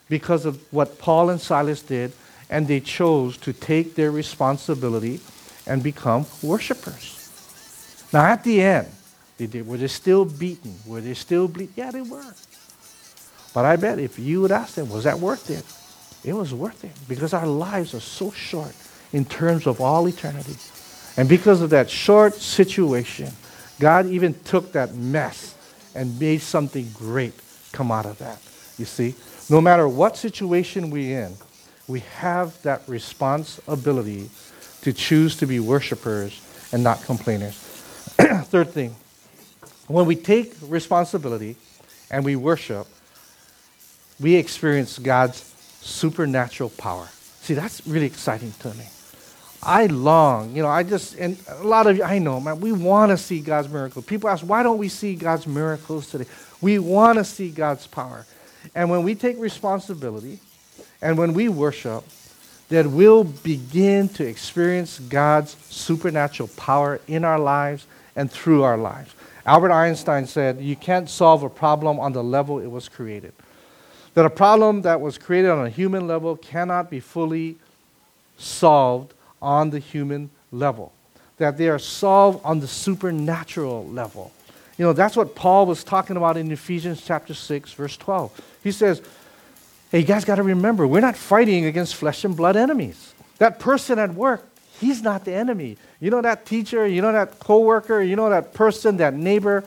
because 0.09 0.45
of 0.45 0.61
what 0.73 0.99
Paul 0.99 1.31
and 1.31 1.41
Silas 1.41 1.83
did, 1.83 2.13
and 2.51 2.69
they 2.69 2.81
chose 2.81 3.37
to 3.39 3.53
take 3.53 3.95
their 3.95 4.11
responsibility 4.11 5.21
and 5.67 5.83
become 5.83 6.27
worshipers. 6.43 7.21
Now, 8.13 8.25
at 8.27 8.45
the 8.45 8.61
end, 8.61 8.89
they 9.39 9.47
did, 9.47 9.67
were 9.67 9.77
they 9.77 9.89
still 9.89 10.25
beaten? 10.25 10.75
Were 10.87 11.01
they 11.01 11.15
still 11.15 11.49
bleeding? 11.49 11.75
Yeah, 11.77 11.91
they 11.91 12.03
were. 12.03 12.35
But 13.53 13.65
I 13.65 13.77
bet 13.77 13.99
if 13.99 14.19
you 14.19 14.41
would 14.43 14.53
ask 14.53 14.75
them, 14.75 14.91
was 14.91 15.05
that 15.05 15.19
worth 15.19 15.51
it? 15.51 15.65
It 16.29 16.35
was 16.35 16.55
worth 16.55 16.85
it 16.85 16.93
because 17.09 17.35
our 17.35 17.47
lives 17.47 17.95
are 17.95 18.01
so 18.01 18.31
short 18.31 18.75
in 19.13 19.25
terms 19.25 19.67
of 19.67 19.81
all 19.81 20.09
eternity. 20.09 20.57
And 21.17 21.29
because 21.29 21.61
of 21.61 21.71
that 21.71 21.91
short 21.91 22.35
situation, 22.35 23.31
God 23.79 24.07
even 24.07 24.35
took 24.45 24.73
that 24.73 24.95
mess 24.95 25.55
and 25.95 26.19
made 26.19 26.41
something 26.41 26.89
great 26.95 27.35
come 27.75 27.91
out 27.91 28.07
of 28.07 28.19
that. 28.19 28.41
You 28.79 28.87
see, 28.87 29.15
no 29.51 29.61
matter 29.61 29.87
what 29.87 30.17
situation 30.17 30.91
we're 30.91 31.25
in, 31.25 31.35
we 31.87 32.01
have 32.17 32.61
that 32.63 32.83
responsibility 32.89 34.31
to 34.83 34.93
choose 34.93 35.37
to 35.37 35.47
be 35.47 35.61
worshipers 35.61 36.41
and 36.73 36.83
not 36.83 37.03
complainers. 37.03 37.55
Third 38.45 38.71
thing, 38.71 38.97
when 39.87 40.07
we 40.07 40.17
take 40.17 40.55
responsibility 40.63 41.57
and 42.11 42.25
we 42.25 42.37
worship, 42.37 42.87
we 44.19 44.37
experience 44.37 44.99
God's 44.99 45.41
supernatural 45.83 46.71
power. 46.71 47.09
See, 47.43 47.55
that's 47.55 47.87
really 47.87 48.07
exciting 48.07 48.53
to 48.61 48.73
me. 48.75 48.85
I 49.63 49.87
long, 49.87 50.55
you 50.55 50.63
know, 50.63 50.69
I 50.69 50.83
just, 50.83 51.17
and 51.17 51.39
a 51.49 51.65
lot 51.65 51.87
of 51.87 51.97
you, 51.97 52.03
I 52.03 52.19
know, 52.19 52.39
man, 52.39 52.61
we 52.61 52.73
want 52.73 53.11
to 53.11 53.17
see 53.17 53.41
God's 53.41 53.69
miracles. 53.69 54.05
People 54.05 54.29
ask, 54.29 54.43
why 54.43 54.63
don't 54.63 54.79
we 54.79 54.89
see 54.89 55.15
God's 55.15 55.47
miracles 55.47 56.11
today? 56.11 56.27
We 56.65 56.79
want 56.79 57.19
to 57.19 57.25
see 57.25 57.51
God's 57.51 57.87
power. 57.87 58.25
And 58.75 58.89
when 58.89 59.03
we 59.03 59.15
take 59.15 59.39
responsibility 59.39 60.39
and 61.03 61.19
when 61.19 61.35
we 61.35 61.51
worship, 61.51 62.05
that 62.71 62.87
we'll 62.87 63.25
begin 63.25 64.09
to 64.09 64.27
experience 64.27 64.99
God's 64.99 65.59
supernatural 65.69 66.49
power 66.57 67.03
in 67.07 67.23
our 67.23 67.39
lives 67.39 67.87
and 68.17 68.33
through 68.33 68.63
our 68.63 68.79
lives. 68.79 69.15
Albert 69.45 69.73
Einstein 69.73 70.27
said, 70.27 70.59
You 70.59 70.75
can't 70.75 71.11
solve 71.11 71.43
a 71.43 71.51
problem 71.51 72.01
on 72.01 72.15
the 72.15 72.25
level 72.25 72.59
it 72.61 72.71
was 72.71 72.89
created. 72.89 73.35
That 74.15 74.25
a 74.25 74.31
problem 74.31 74.81
that 74.83 75.03
was 75.03 75.19
created 75.19 75.51
on 75.51 75.67
a 75.67 75.69
human 75.69 76.07
level 76.07 76.35
cannot 76.35 76.89
be 76.89 76.99
fully 76.99 77.57
solved 78.39 79.13
on 79.43 79.69
the 79.69 79.81
human 79.81 80.31
level, 80.51 80.95
that 81.37 81.59
they 81.59 81.69
are 81.69 81.79
solved 81.79 82.41
on 82.43 82.61
the 82.61 82.69
supernatural 82.69 83.87
level. 83.87 84.33
You 84.77 84.85
know, 84.87 84.93
that's 84.93 85.17
what 85.17 85.35
Paul 85.35 85.67
was 85.67 85.85
talking 85.85 86.17
about 86.17 86.37
in 86.37 86.51
Ephesians 86.51 87.05
chapter 87.05 87.35
6, 87.35 87.73
verse 87.73 87.97
12. 87.97 88.59
He 88.63 88.73
says, 88.73 89.03
Hey, 89.91 90.01
you 90.01 90.07
guys 90.07 90.25
got 90.25 90.37
to 90.37 90.43
remember, 90.43 90.87
we're 90.87 91.01
not 91.01 91.17
fighting 91.17 91.67
against 91.67 91.95
flesh 91.95 92.25
and 92.25 92.37
blood 92.37 92.57
enemies. 92.57 93.15
That 93.39 93.61
person 93.61 93.99
at 93.99 94.15
work, 94.15 94.45
he's 94.81 95.03
not 95.03 95.25
the 95.25 95.33
enemy. 95.33 95.77
You 96.01 96.11
know 96.11 96.21
that 96.23 96.47
teacher, 96.47 96.87
you 96.87 97.01
know 97.01 97.13
that 97.13 97.39
coworker, 97.39 98.03
you 98.03 98.17
know 98.17 98.29
that 98.31 98.55
person, 98.55 98.97
that 98.97 99.15
neighbor. 99.15 99.63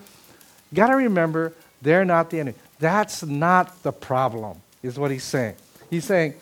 Got 0.74 0.88
to 0.88 0.96
remember, 0.96 1.54
they're 1.82 2.04
not 2.04 2.30
the 2.30 2.42
enemy. 2.42 2.58
That's 2.80 3.24
not 3.24 3.84
the 3.84 3.94
problem, 3.94 4.58
is 4.84 5.00
what 5.00 5.12
he's 5.12 5.24
saying. 5.24 5.56
He's 5.90 6.04
saying, 6.04 6.34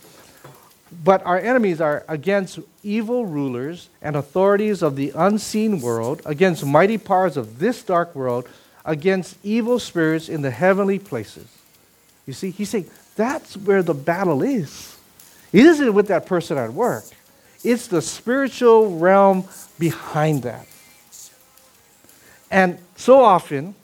but 1.04 1.26
our 1.26 1.38
enemies 1.38 1.82
are 1.82 2.04
against 2.08 2.60
evil 2.84 3.26
rulers 3.26 3.90
and 4.02 4.16
authorities 4.16 4.82
of 4.82 4.96
the 4.96 5.12
unseen 5.16 5.82
world, 5.82 6.22
against 6.26 6.66
mighty 6.66 6.98
powers 6.98 7.38
of 7.38 7.60
this 7.60 7.84
dark 7.84 8.16
world, 8.16 8.48
against 8.86 9.38
evil 9.44 9.80
spirits 9.80 10.30
in 10.30 10.42
the 10.42 10.52
heavenly 10.52 11.00
places. 11.00 11.48
You 12.28 12.34
see, 12.34 12.52
he's 12.52 12.70
saying 12.70 12.90
that's 13.16 13.58
where 13.58 13.84
the 13.84 13.94
battle 13.94 14.42
is. 14.42 14.96
It 15.52 15.66
isn't 15.66 15.94
with 15.94 16.08
that 16.08 16.26
person 16.26 16.58
at 16.58 16.74
work, 16.74 17.06
it's 17.64 17.88
the 17.88 18.02
spiritual 18.02 18.98
realm 18.98 19.46
behind 19.80 20.44
that. 20.44 20.68
And 22.52 22.78
so 22.96 23.22
often, 23.22 23.76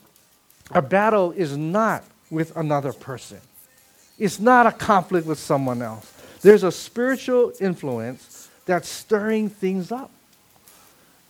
our 0.70 0.82
battle 0.82 1.32
is 1.32 1.56
not 1.56 2.04
with 2.30 2.56
another 2.56 2.92
person. 2.92 3.40
It's 4.18 4.38
not 4.38 4.66
a 4.66 4.72
conflict 4.72 5.26
with 5.26 5.38
someone 5.38 5.82
else. 5.82 6.10
There's 6.42 6.64
a 6.64 6.72
spiritual 6.72 7.52
influence 7.60 8.48
that's 8.66 8.88
stirring 8.88 9.48
things 9.48 9.90
up. 9.90 10.10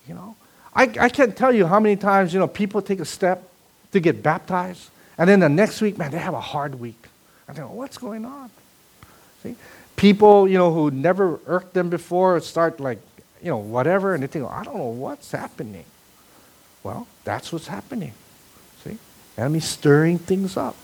You 0.09 0.15
know, 0.15 0.37
I, 0.75 0.85
I 1.01 1.09
can't 1.09 1.37
tell 1.37 1.55
you 1.55 1.67
how 1.67 1.79
many 1.79 1.97
times, 1.97 2.35
you 2.35 2.41
know, 2.41 2.49
people 2.49 2.83
take 2.83 2.99
a 2.99 3.05
step 3.05 3.49
to 3.93 4.01
get 4.01 4.23
baptized, 4.23 4.91
and 5.19 5.29
then 5.29 5.41
the 5.41 5.49
next 5.49 5.81
week, 5.81 5.99
man, 5.99 6.11
they 6.11 6.19
have 6.19 6.35
a 6.35 6.41
hard 6.41 6.81
week. 6.81 7.07
I 7.49 7.53
think, 7.53 7.71
what's 7.71 7.99
going 7.99 8.25
on? 8.25 8.51
See? 9.43 9.55
People, 9.97 10.49
you 10.49 10.57
know, 10.57 10.73
who 10.73 10.91
never 10.91 11.39
irked 11.47 11.75
them 11.75 11.91
before 11.91 12.41
start 12.41 12.81
like, 12.81 12.99
you 13.43 13.51
know, 13.51 13.59
whatever, 13.59 14.15
and 14.15 14.23
they 14.23 14.27
think, 14.27 14.51
I 14.51 14.65
don't 14.65 14.77
know 14.77 14.85
what's 14.85 15.31
happening. 15.31 15.85
Well, 16.83 17.07
that's 17.25 17.53
what's 17.53 17.67
happening. 17.67 18.13
See? 18.83 18.97
Enemy 19.37 19.61
stirring 19.61 20.19
things 20.19 20.57
up. 20.57 20.77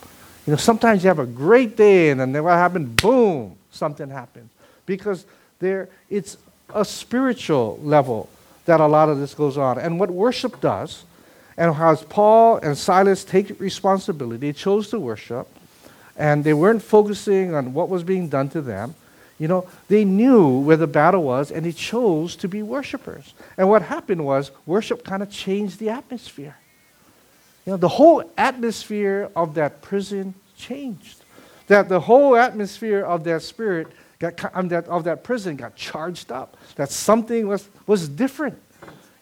You 0.46 0.52
know, 0.52 0.56
sometimes 0.56 1.02
you 1.02 1.08
have 1.08 1.18
a 1.18 1.26
great 1.26 1.76
day, 1.76 2.10
and 2.10 2.20
then 2.20 2.32
what 2.44 2.52
happened? 2.52 2.96
Boom, 2.96 3.56
something 3.70 4.11
happens. 4.11 4.50
Because 4.87 5.24
there, 5.59 5.88
it's 6.09 6.37
a 6.74 6.85
spiritual 6.85 7.78
level 7.83 8.28
that 8.66 8.81
a 8.81 8.87
lot 8.87 9.09
of 9.09 9.18
this 9.18 9.35
goes 9.35 9.57
on. 9.57 9.78
And 9.78 9.98
what 9.98 10.11
worship 10.11 10.61
does, 10.61 11.04
and 11.57 11.74
how 11.74 11.96
Paul 11.96 12.59
and 12.59 12.76
Silas 12.76 13.24
take 13.24 13.59
responsibility, 13.61 14.48
they 14.48 14.52
chose 14.52 14.90
to 14.90 15.00
worship, 15.00 15.48
and 16.16 16.44
they 16.44 16.54
weren't 16.54 16.83
focusing 16.83 17.54
on 17.54 17.72
what 17.74 17.88
was 17.88 18.02
being 18.02 18.28
done 18.28 18.48
to 18.50 18.61
them. 18.61 18.94
You 19.38 19.48
know, 19.48 19.68
they 19.88 20.04
knew 20.04 20.59
where 20.59 20.76
the 20.76 20.87
battle 20.87 21.22
was, 21.22 21.50
and 21.50 21.64
they 21.64 21.72
chose 21.72 22.37
to 22.37 22.48
be 22.48 22.62
worshipers. 22.62 23.35
And 23.57 23.68
what 23.68 23.83
happened 23.83 24.24
was, 24.24 24.50
worship 24.66 25.04
kind 25.04 25.22
of 25.22 25.31
changed 25.31 25.78
the 25.78 25.90
atmosphere. 25.90 26.57
You 27.64 27.72
know, 27.72 27.76
the 27.76 27.88
whole 27.88 28.28
atmosphere 28.37 29.31
of 29.37 29.54
that 29.54 29.81
prison 29.81 30.35
changed. 30.57 31.22
That 31.68 31.88
the 31.88 32.00
whole 32.00 32.37
atmosphere 32.37 33.04
of 33.04 33.24
that 33.24 33.42
spirit 33.42 33.88
got, 34.18 34.54
um, 34.54 34.72
of 34.72 35.04
that 35.04 35.22
prison 35.22 35.57
got 35.57 35.76
charged 35.76 36.33
up. 36.33 36.57
That 36.76 36.90
something 36.90 37.46
was, 37.46 37.68
was 37.87 38.09
different. 38.09 38.61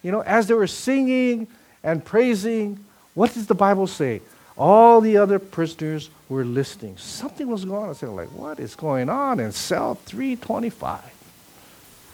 You 0.03 0.13
know, 0.13 0.21
as 0.21 0.47
they 0.47 0.55
were 0.55 0.67
singing 0.67 1.49
and 1.83 2.05
praising, 2.05 2.85
what 3.15 3.35
does 3.35 3.47
the 3.47 3.55
Bible 3.55 3.87
say? 3.87 4.23
All 4.57 5.01
the 5.01 5.19
other 5.19 5.39
prisoners 5.39 6.11
were 6.29 6.45
listening. 6.45 6.97
Something 6.97 7.49
was 7.49 7.65
going 7.65 7.89
on. 7.89 7.97
They 8.01 8.07
were 8.07 8.15
like, 8.15 8.33
what 8.33 8.59
is 8.59 8.75
going 8.75 9.09
on 9.09 9.41
in 9.41 9.53
cell 9.53 9.97
325? 9.97 11.03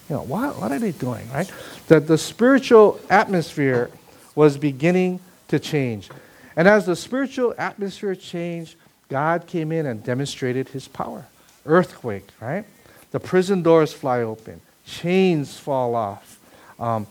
You 0.09 0.17
know, 0.17 0.23
what, 0.23 0.59
what 0.59 0.73
are 0.73 0.79
they 0.79 0.93
doing, 0.93 1.31
right? 1.31 1.51
That 1.87 2.07
the 2.07 2.19
spiritual 2.19 3.01
atmosphere 3.09 3.91
was 4.35 4.57
beginning 4.57 5.21
to 5.49 5.59
change. 5.59 6.09
And 6.57 6.67
as 6.67 6.87
the 6.87 6.97
spiritual 6.97 7.55
atmosphere 7.57 8.15
changed, 8.15 8.77
God 9.13 9.47
came 9.47 9.73
in 9.73 9.85
and 9.85 10.03
demonstrated 10.03 10.71
his 10.71 10.89
power. 10.89 11.27
Earthquake, 11.67 12.27
right? 12.41 12.65
The 13.11 13.21
prison 13.21 13.63
doors 13.63 13.93
fly 13.93 14.23
open, 14.23 14.63
chains 14.87 15.59
fall 15.59 15.95
off, 15.95 16.41
um, 16.81 17.07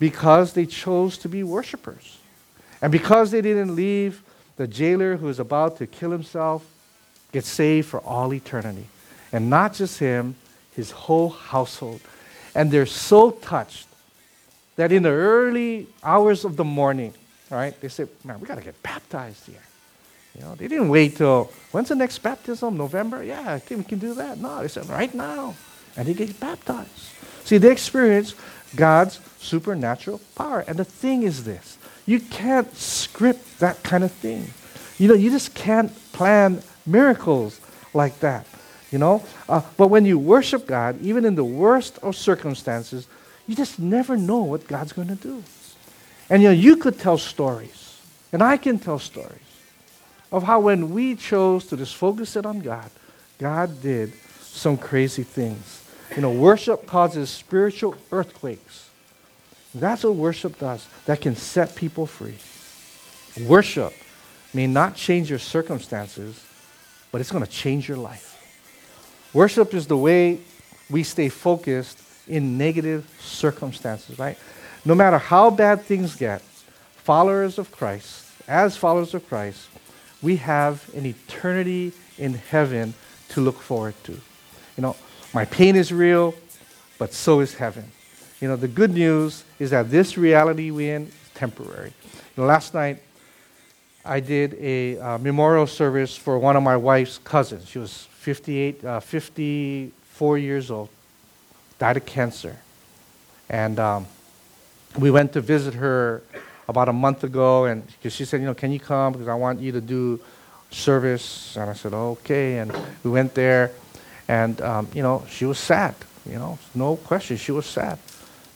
because 0.00 0.54
they 0.54 0.66
chose 0.66 1.16
to 1.18 1.28
be 1.28 1.44
worshipers. 1.44 2.18
And 2.82 2.90
because 2.90 3.30
they 3.30 3.40
didn't 3.40 3.76
leave 3.76 4.20
the 4.56 4.66
jailer 4.66 5.16
who 5.16 5.28
is 5.28 5.38
about 5.38 5.76
to 5.76 5.86
kill 5.86 6.10
himself 6.10 6.66
get 7.30 7.44
saved 7.44 7.86
for 7.86 8.00
all 8.00 8.34
eternity. 8.34 8.86
And 9.32 9.48
not 9.48 9.74
just 9.74 10.00
him, 10.00 10.34
his 10.74 10.90
whole 10.90 11.30
household. 11.30 12.00
And 12.56 12.68
they're 12.68 12.84
so 12.84 13.30
touched 13.30 13.86
that 14.74 14.90
in 14.90 15.04
the 15.04 15.10
early 15.10 15.86
hours 16.02 16.44
of 16.44 16.56
the 16.56 16.64
morning, 16.64 17.14
right, 17.48 17.80
they 17.80 17.88
said, 17.88 18.08
man, 18.24 18.40
we 18.40 18.48
got 18.48 18.56
to 18.56 18.64
get 18.64 18.82
baptized 18.82 19.46
here. 19.46 19.62
You 20.36 20.44
know, 20.44 20.54
they 20.54 20.66
didn't 20.66 20.88
wait 20.88 21.16
till, 21.16 21.52
when's 21.70 21.88
the 21.88 21.94
next 21.94 22.18
baptism? 22.18 22.76
November? 22.76 23.22
Yeah, 23.22 23.52
I 23.52 23.58
think 23.58 23.78
we 23.78 23.84
can 23.84 23.98
do 23.98 24.14
that. 24.14 24.38
No, 24.38 24.62
they 24.62 24.68
said, 24.68 24.88
right 24.88 25.14
now. 25.14 25.54
And 25.96 26.08
they 26.08 26.14
get 26.14 26.38
baptized. 26.40 26.90
See, 27.44 27.58
they 27.58 27.70
experience 27.70 28.34
God's 28.74 29.20
supernatural 29.38 30.20
power. 30.34 30.64
And 30.66 30.76
the 30.76 30.84
thing 30.84 31.22
is 31.22 31.44
this 31.44 31.78
you 32.06 32.20
can't 32.20 32.74
script 32.76 33.60
that 33.60 33.82
kind 33.82 34.02
of 34.02 34.10
thing. 34.10 34.50
You 34.98 35.08
know, 35.08 35.14
you 35.14 35.30
just 35.30 35.54
can't 35.54 35.92
plan 36.12 36.62
miracles 36.84 37.60
like 37.92 38.18
that. 38.20 38.46
You 38.90 38.98
know? 38.98 39.24
Uh, 39.48 39.62
but 39.76 39.88
when 39.88 40.04
you 40.04 40.18
worship 40.18 40.66
God, 40.66 41.00
even 41.00 41.24
in 41.24 41.34
the 41.34 41.44
worst 41.44 41.98
of 42.02 42.16
circumstances, 42.16 43.06
you 43.46 43.54
just 43.54 43.78
never 43.78 44.16
know 44.16 44.42
what 44.42 44.66
God's 44.66 44.92
going 44.92 45.08
to 45.08 45.14
do. 45.14 45.42
And 46.28 46.42
you 46.42 46.48
know, 46.48 46.54
you 46.54 46.76
could 46.76 46.98
tell 46.98 47.18
stories, 47.18 48.00
and 48.32 48.42
I 48.42 48.56
can 48.56 48.78
tell 48.78 48.98
stories 48.98 49.43
of 50.34 50.42
how 50.42 50.58
when 50.58 50.90
we 50.90 51.14
chose 51.14 51.64
to 51.66 51.76
just 51.76 51.94
focus 51.94 52.34
it 52.34 52.44
on 52.44 52.58
God, 52.58 52.90
God 53.38 53.80
did 53.80 54.12
some 54.40 54.76
crazy 54.76 55.22
things. 55.22 55.88
You 56.16 56.22
know, 56.22 56.32
worship 56.32 56.86
causes 56.86 57.30
spiritual 57.30 57.94
earthquakes. 58.10 58.90
That's 59.72 60.02
what 60.02 60.16
worship 60.16 60.58
does, 60.58 60.88
that 61.04 61.20
can 61.20 61.36
set 61.36 61.76
people 61.76 62.06
free. 62.06 62.34
Worship 63.46 63.92
may 64.52 64.66
not 64.66 64.96
change 64.96 65.30
your 65.30 65.38
circumstances, 65.38 66.44
but 67.12 67.20
it's 67.20 67.30
going 67.30 67.44
to 67.44 67.50
change 67.50 67.88
your 67.88 67.98
life. 67.98 68.32
Worship 69.32 69.72
is 69.72 69.86
the 69.86 69.96
way 69.96 70.40
we 70.90 71.04
stay 71.04 71.28
focused 71.28 72.00
in 72.26 72.58
negative 72.58 73.08
circumstances, 73.20 74.18
right? 74.18 74.36
No 74.84 74.96
matter 74.96 75.18
how 75.18 75.50
bad 75.50 75.82
things 75.82 76.16
get, 76.16 76.42
followers 76.96 77.56
of 77.56 77.70
Christ, 77.70 78.26
as 78.48 78.76
followers 78.76 79.14
of 79.14 79.28
Christ, 79.28 79.68
we 80.24 80.36
have 80.36 80.90
an 80.94 81.04
eternity 81.04 81.92
in 82.18 82.32
heaven 82.32 82.94
to 83.28 83.42
look 83.42 83.60
forward 83.60 83.94
to. 84.04 84.12
You 84.12 84.82
know, 84.82 84.96
my 85.34 85.44
pain 85.44 85.76
is 85.76 85.92
real, 85.92 86.34
but 86.98 87.12
so 87.12 87.40
is 87.40 87.54
heaven. 87.54 87.92
You 88.40 88.48
know, 88.48 88.56
the 88.56 88.68
good 88.68 88.92
news 88.92 89.44
is 89.58 89.70
that 89.70 89.90
this 89.90 90.16
reality 90.16 90.70
we're 90.70 90.96
in 90.96 91.02
is 91.08 91.12
temporary. 91.34 91.92
You 92.36 92.42
know, 92.42 92.46
last 92.46 92.72
night, 92.72 93.02
I 94.02 94.20
did 94.20 94.54
a 94.54 94.98
uh, 94.98 95.18
memorial 95.18 95.66
service 95.66 96.16
for 96.16 96.38
one 96.38 96.56
of 96.56 96.62
my 96.62 96.76
wife's 96.76 97.18
cousins. 97.18 97.68
She 97.68 97.78
was 97.78 98.08
58, 98.12 98.84
uh, 98.84 99.00
54 99.00 100.38
years 100.38 100.70
old, 100.70 100.88
died 101.78 101.98
of 101.98 102.06
cancer. 102.06 102.56
And 103.50 103.78
um, 103.78 104.06
we 104.98 105.10
went 105.10 105.34
to 105.34 105.42
visit 105.42 105.74
her 105.74 106.22
about 106.68 106.88
a 106.88 106.92
month 106.92 107.24
ago, 107.24 107.66
and 107.66 107.86
because 107.86 108.14
she 108.14 108.24
said, 108.24 108.40
you 108.40 108.46
know, 108.46 108.54
can 108.54 108.72
you 108.72 108.80
come 108.80 109.12
because 109.12 109.28
I 109.28 109.34
want 109.34 109.60
you 109.60 109.72
to 109.72 109.80
do 109.80 110.20
service. 110.74 111.56
And 111.56 111.70
I 111.70 111.72
said, 111.74 111.94
okay. 111.94 112.58
And 112.58 112.72
we 113.02 113.10
went 113.10 113.34
there, 113.34 113.70
and 114.28 114.60
um, 114.60 114.88
you 114.94 115.02
know, 115.02 115.24
she 115.28 115.44
was 115.44 115.58
sad. 115.58 115.94
You 116.28 116.38
know, 116.38 116.58
no 116.74 116.96
question, 116.96 117.36
she 117.36 117.52
was 117.52 117.66
sad. 117.66 117.98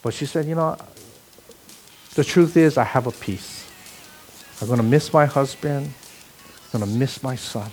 But 0.03 0.15
she 0.15 0.27
said, 0.27 0.47
you 0.47 0.55
know, 0.55 0.77
the 2.15 2.25
truth 2.25 2.57
is, 2.57 2.79
I 2.79 2.85
have 2.85 3.07
a 3.07 3.13
peace. 3.13 3.67
I'm 4.61 4.67
going 4.67 4.79
to 4.79 4.85
miss 4.85 5.13
my 5.13 5.27
husband. 5.27 5.93
I'm 6.73 6.81
going 6.81 6.91
to 6.91 6.99
miss 6.99 7.23
my 7.23 7.37
son. 7.37 7.71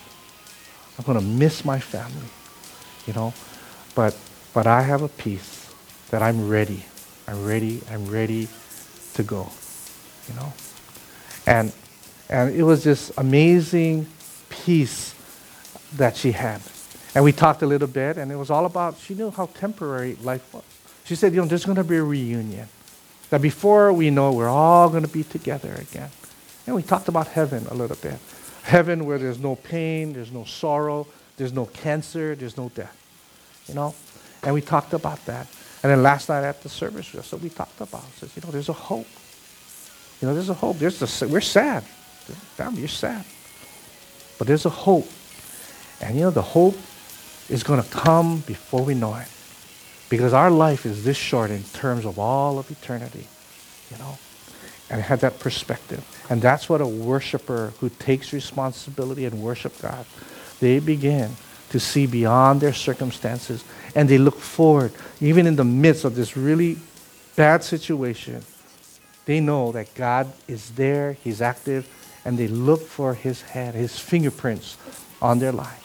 I'm 0.97 1.05
going 1.05 1.19
to 1.19 1.25
miss 1.25 1.65
my 1.65 1.79
family. 1.79 2.29
You 3.07 3.13
know, 3.13 3.33
but 3.93 4.17
but 4.53 4.67
I 4.67 4.81
have 4.81 5.01
a 5.01 5.09
peace 5.09 5.71
that 6.09 6.21
I'm 6.21 6.49
ready. 6.49 6.85
I'm 7.27 7.45
ready. 7.45 7.81
I'm 7.89 8.07
ready 8.07 8.47
to 9.13 9.23
go. 9.23 9.49
You 10.27 10.35
know, 10.35 10.53
and 11.45 11.71
and 12.29 12.55
it 12.55 12.63
was 12.63 12.83
this 12.83 13.11
amazing 13.17 14.07
peace 14.49 15.13
that 15.93 16.17
she 16.17 16.31
had. 16.31 16.61
And 17.13 17.23
we 17.23 17.31
talked 17.31 17.61
a 17.61 17.65
little 17.65 17.87
bit, 17.87 18.17
and 18.17 18.31
it 18.31 18.35
was 18.35 18.49
all 18.49 18.65
about 18.65 18.97
she 18.97 19.13
knew 19.13 19.31
how 19.31 19.45
temporary 19.45 20.15
life 20.21 20.53
was. 20.53 20.63
She 21.05 21.15
said, 21.15 21.33
you 21.33 21.41
know, 21.41 21.47
there's 21.47 21.65
going 21.65 21.77
to 21.77 21.83
be 21.83 21.97
a 21.97 22.03
reunion. 22.03 22.67
That 23.29 23.41
before 23.41 23.93
we 23.93 24.09
know, 24.09 24.33
we're 24.33 24.49
all 24.49 24.89
going 24.89 25.03
to 25.03 25.09
be 25.09 25.23
together 25.23 25.73
again. 25.73 26.09
And 26.65 26.75
we 26.75 26.81
talked 26.81 27.07
about 27.07 27.27
heaven 27.27 27.65
a 27.69 27.73
little 27.73 27.95
bit. 27.97 28.19
Heaven 28.63 29.05
where 29.05 29.19
there's 29.19 29.39
no 29.39 29.55
pain, 29.55 30.13
there's 30.13 30.31
no 30.31 30.43
sorrow, 30.45 31.07
there's 31.37 31.53
no 31.53 31.67
cancer, 31.67 32.35
there's 32.35 32.57
no 32.57 32.69
death. 32.69 32.95
You 33.67 33.75
know? 33.75 33.93
And 34.43 34.53
we 34.53 34.61
talked 34.61 34.93
about 34.93 35.23
that. 35.25 35.47
And 35.83 35.91
then 35.91 36.01
last 36.01 36.29
night 36.29 36.43
at 36.43 36.63
the 36.63 36.69
service, 36.69 37.13
what 37.13 37.41
we 37.41 37.49
talked 37.49 37.79
about. 37.79 38.03
Says, 38.15 38.35
you 38.35 38.41
know, 38.43 38.51
there's 38.51 38.69
a 38.69 38.73
hope. 38.73 39.07
You 40.21 40.27
know, 40.27 40.33
there's 40.33 40.49
a 40.49 40.53
hope. 40.53 40.79
There's 40.79 41.21
a, 41.21 41.27
we're 41.27 41.41
sad. 41.41 41.83
Family, 41.83 42.79
you're 42.79 42.87
sad. 42.87 43.25
But 44.37 44.47
there's 44.47 44.65
a 44.65 44.69
hope. 44.69 45.07
And 46.01 46.15
you 46.15 46.23
know, 46.23 46.31
the 46.31 46.41
hope 46.41 46.77
is 47.49 47.63
going 47.63 47.81
to 47.81 47.89
come 47.89 48.39
before 48.41 48.83
we 48.83 48.95
know 48.95 49.15
it. 49.15 49.27
Because 50.09 50.33
our 50.33 50.51
life 50.51 50.85
is 50.85 51.03
this 51.03 51.17
short 51.17 51.51
in 51.51 51.63
terms 51.63 52.05
of 52.05 52.19
all 52.19 52.59
of 52.59 52.69
eternity, 52.69 53.27
you 53.91 53.97
know. 53.97 54.17
And 54.89 55.01
have 55.01 55.21
that 55.21 55.39
perspective. 55.39 56.05
And 56.29 56.41
that's 56.41 56.69
what 56.69 56.79
a 56.79 56.87
worshiper 56.87 57.73
who 57.79 57.89
takes 57.89 58.33
responsibility 58.33 59.25
and 59.25 59.41
worship 59.41 59.79
God 59.81 60.05
they 60.59 60.79
begin 60.79 61.31
to 61.69 61.79
see 61.79 62.05
beyond 62.05 62.61
their 62.61 62.73
circumstances 62.73 63.63
and 63.95 64.07
they 64.09 64.17
look 64.17 64.39
forward, 64.39 64.91
even 65.19 65.47
in 65.47 65.55
the 65.55 65.63
midst 65.63 66.05
of 66.05 66.15
this 66.15 66.37
really 66.37 66.77
bad 67.35 67.63
situation. 67.63 68.43
They 69.25 69.39
know 69.39 69.71
that 69.71 69.93
God 69.95 70.31
is 70.47 70.71
there, 70.71 71.13
He's 71.13 71.41
active, 71.41 71.87
and 72.23 72.37
they 72.37 72.47
look 72.47 72.81
for 72.81 73.13
His 73.13 73.41
hand, 73.41 73.75
His 73.75 73.99
fingerprints 73.99 74.77
on 75.21 75.39
their 75.39 75.51
lives. 75.51 75.81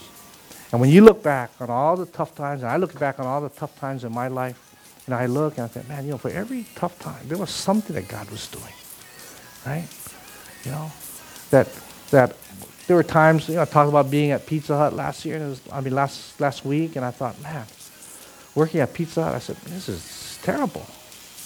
And 0.72 0.80
when 0.80 0.90
you 0.90 1.02
look 1.02 1.22
back 1.22 1.50
on 1.58 1.68
all 1.70 1.96
the 1.96 2.06
tough 2.06 2.34
times, 2.34 2.62
and 2.62 2.70
I 2.70 2.76
look 2.76 2.96
back 2.98 3.18
on 3.18 3.26
all 3.26 3.40
the 3.40 3.48
tough 3.48 3.78
times 3.80 4.04
in 4.04 4.12
my 4.12 4.28
life, 4.28 4.56
and 5.06 5.14
I 5.14 5.26
look 5.26 5.56
and 5.56 5.64
I 5.64 5.68
think, 5.68 5.88
man, 5.88 6.04
you 6.04 6.12
know, 6.12 6.18
for 6.18 6.30
every 6.30 6.66
tough 6.74 6.98
time, 6.98 7.26
there 7.26 7.38
was 7.38 7.50
something 7.50 7.96
that 7.96 8.06
God 8.06 8.30
was 8.30 8.46
doing, 8.48 8.74
right? 9.66 9.88
You 10.64 10.70
know, 10.72 10.92
that 11.50 11.68
that 12.10 12.36
there 12.86 12.96
were 12.96 13.02
times, 13.02 13.48
you 13.48 13.54
know, 13.54 13.62
I 13.62 13.64
talked 13.64 13.88
about 13.88 14.10
being 14.10 14.30
at 14.30 14.46
Pizza 14.46 14.76
Hut 14.76 14.94
last 14.94 15.24
year, 15.24 15.36
and 15.36 15.44
it 15.44 15.48
was, 15.48 15.60
I 15.72 15.80
mean, 15.80 15.94
last 15.94 16.40
last 16.40 16.64
week, 16.64 16.96
and 16.96 17.04
I 17.04 17.10
thought, 17.10 17.40
man, 17.42 17.64
working 18.54 18.80
at 18.80 18.92
Pizza 18.94 19.24
Hut, 19.24 19.34
I 19.34 19.38
said, 19.38 19.56
this 19.56 19.88
is 19.88 20.38
terrible. 20.42 20.86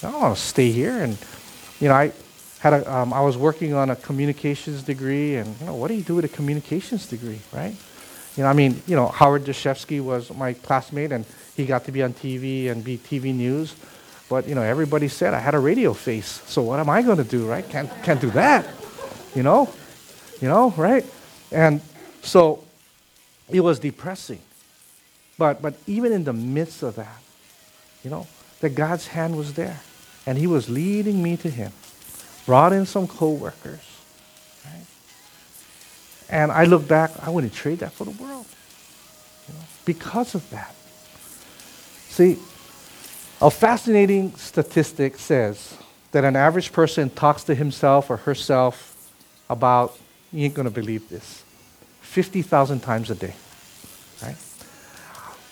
I 0.03 0.11
don't 0.11 0.21
want 0.21 0.35
to 0.37 0.41
stay 0.41 0.71
here. 0.71 1.01
And, 1.01 1.17
you 1.79 1.87
know, 1.87 1.93
I 1.93 2.11
had 2.59 2.73
a, 2.73 2.93
um, 2.93 3.13
I 3.13 3.21
was 3.21 3.37
working 3.37 3.73
on 3.73 3.89
a 3.89 3.95
communications 3.95 4.83
degree, 4.83 5.35
and, 5.35 5.59
you 5.59 5.65
know, 5.65 5.75
what 5.75 5.89
do 5.89 5.93
you 5.93 6.03
do 6.03 6.15
with 6.15 6.25
a 6.25 6.29
communications 6.29 7.07
degree, 7.07 7.39
right? 7.53 7.75
You 8.35 8.43
know, 8.43 8.49
I 8.49 8.53
mean, 8.53 8.81
you 8.87 8.95
know, 8.95 9.07
Howard 9.07 9.45
Dashevsky 9.45 10.01
was 10.01 10.33
my 10.33 10.53
classmate, 10.53 11.11
and 11.11 11.25
he 11.55 11.65
got 11.65 11.85
to 11.85 11.91
be 11.91 12.03
on 12.03 12.13
TV 12.13 12.69
and 12.69 12.83
be 12.83 12.97
TV 12.97 13.33
news. 13.33 13.75
But, 14.29 14.47
you 14.47 14.55
know, 14.55 14.61
everybody 14.61 15.07
said 15.07 15.33
I 15.33 15.39
had 15.39 15.53
a 15.53 15.59
radio 15.59 15.93
face. 15.93 16.41
So 16.47 16.63
what 16.63 16.79
am 16.79 16.89
I 16.89 17.01
going 17.01 17.17
to 17.17 17.23
do, 17.23 17.47
right? 17.47 17.67
Can't, 17.69 17.89
can't 18.03 18.19
do 18.19 18.31
that, 18.31 18.67
you 19.35 19.43
know? 19.43 19.69
You 20.41 20.49
know, 20.49 20.71
right? 20.71 21.05
And 21.51 21.81
so 22.21 22.63
it 23.49 23.61
was 23.61 23.79
depressing. 23.79 24.41
But, 25.37 25.61
but 25.61 25.75
even 25.85 26.11
in 26.11 26.23
the 26.23 26.33
midst 26.33 26.81
of 26.81 26.95
that, 26.95 27.21
you 28.03 28.09
know, 28.09 28.27
that 28.61 28.71
God's 28.71 29.07
hand 29.07 29.37
was 29.37 29.53
there. 29.53 29.79
And 30.25 30.37
he 30.37 30.47
was 30.47 30.69
leading 30.69 31.21
me 31.21 31.37
to 31.37 31.49
him. 31.49 31.71
Brought 32.45 32.73
in 32.73 32.85
some 32.85 33.07
co-workers. 33.07 33.81
Right? 34.65 34.85
And 36.29 36.51
I 36.51 36.65
look 36.65 36.87
back, 36.87 37.11
I 37.21 37.29
wouldn't 37.29 37.53
trade 37.53 37.79
that 37.79 37.91
for 37.91 38.05
the 38.05 38.11
world. 38.11 38.45
You 39.47 39.53
know, 39.53 39.65
because 39.85 40.35
of 40.35 40.49
that. 40.49 40.75
See, 42.09 42.37
a 43.41 43.51
fascinating 43.51 44.35
statistic 44.35 45.17
says 45.17 45.77
that 46.11 46.23
an 46.23 46.35
average 46.35 46.71
person 46.71 47.09
talks 47.09 47.43
to 47.43 47.55
himself 47.55 48.09
or 48.09 48.17
herself 48.17 49.11
about, 49.49 49.97
you 50.31 50.45
ain't 50.45 50.53
going 50.53 50.67
to 50.67 50.73
believe 50.73 51.09
this, 51.09 51.43
50,000 52.01 52.79
times 52.79 53.09
a 53.11 53.15
day. 53.15 53.33
Right? 54.23 54.37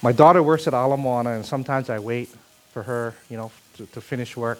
My 0.01 0.11
daughter 0.11 0.41
works 0.41 0.67
at 0.67 0.73
Ala 0.73 0.97
Moana, 0.97 1.31
and 1.31 1.45
sometimes 1.45 1.89
I 1.89 1.99
wait 1.99 2.29
for 2.71 2.83
her, 2.83 3.13
you 3.29 3.37
know, 3.37 3.51
to, 3.77 3.85
to 3.87 4.01
finish 4.01 4.37
work. 4.37 4.59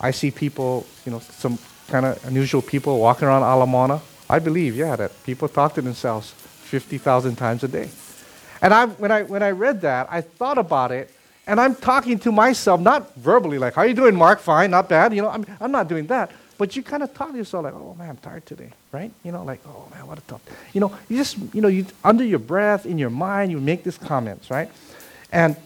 I 0.00 0.10
see 0.10 0.30
people, 0.30 0.86
you 1.06 1.12
know, 1.12 1.20
some 1.20 1.58
kind 1.88 2.06
of 2.06 2.24
unusual 2.26 2.62
people 2.62 2.98
walking 2.98 3.28
around 3.28 3.42
Ala 3.42 3.66
Moana. 3.66 4.00
I 4.28 4.38
believe, 4.38 4.76
yeah, 4.76 4.96
that 4.96 5.10
people 5.24 5.48
talk 5.48 5.74
to 5.74 5.82
themselves 5.82 6.30
50,000 6.30 7.36
times 7.36 7.62
a 7.64 7.68
day. 7.68 7.88
And 8.60 8.72
I, 8.72 8.86
when, 8.86 9.10
I, 9.10 9.22
when 9.22 9.42
I 9.42 9.50
read 9.50 9.80
that, 9.82 10.08
I 10.10 10.20
thought 10.20 10.58
about 10.58 10.92
it, 10.92 11.12
and 11.46 11.60
I'm 11.60 11.74
talking 11.74 12.18
to 12.20 12.32
myself, 12.32 12.80
not 12.80 13.14
verbally, 13.16 13.58
like, 13.58 13.74
how 13.74 13.82
are 13.82 13.86
you 13.86 13.94
doing, 13.94 14.14
Mark? 14.14 14.38
Fine, 14.38 14.70
not 14.70 14.88
bad. 14.88 15.12
You 15.12 15.22
know, 15.22 15.28
I'm, 15.28 15.44
I'm 15.60 15.72
not 15.72 15.88
doing 15.88 16.06
that. 16.06 16.30
But 16.56 16.76
you 16.76 16.82
kind 16.84 17.02
of 17.02 17.12
talk 17.12 17.32
to 17.32 17.36
yourself 17.36 17.64
like, 17.64 17.74
oh 17.74 17.94
man, 17.98 18.10
I'm 18.10 18.16
tired 18.18 18.46
today, 18.46 18.70
right? 18.92 19.10
You 19.24 19.32
know, 19.32 19.42
like, 19.42 19.60
oh 19.66 19.88
man, 19.92 20.06
what 20.06 20.18
a 20.18 20.20
tough. 20.22 20.42
You 20.72 20.80
know, 20.80 20.96
you 21.08 21.16
just, 21.16 21.36
you 21.52 21.60
know, 21.60 21.66
you 21.66 21.86
under 22.04 22.22
your 22.22 22.38
breath, 22.38 22.86
in 22.86 22.98
your 22.98 23.10
mind, 23.10 23.50
you 23.50 23.60
make 23.60 23.82
these 23.82 23.98
comments, 23.98 24.48
right? 24.48 24.70
And 25.32 25.56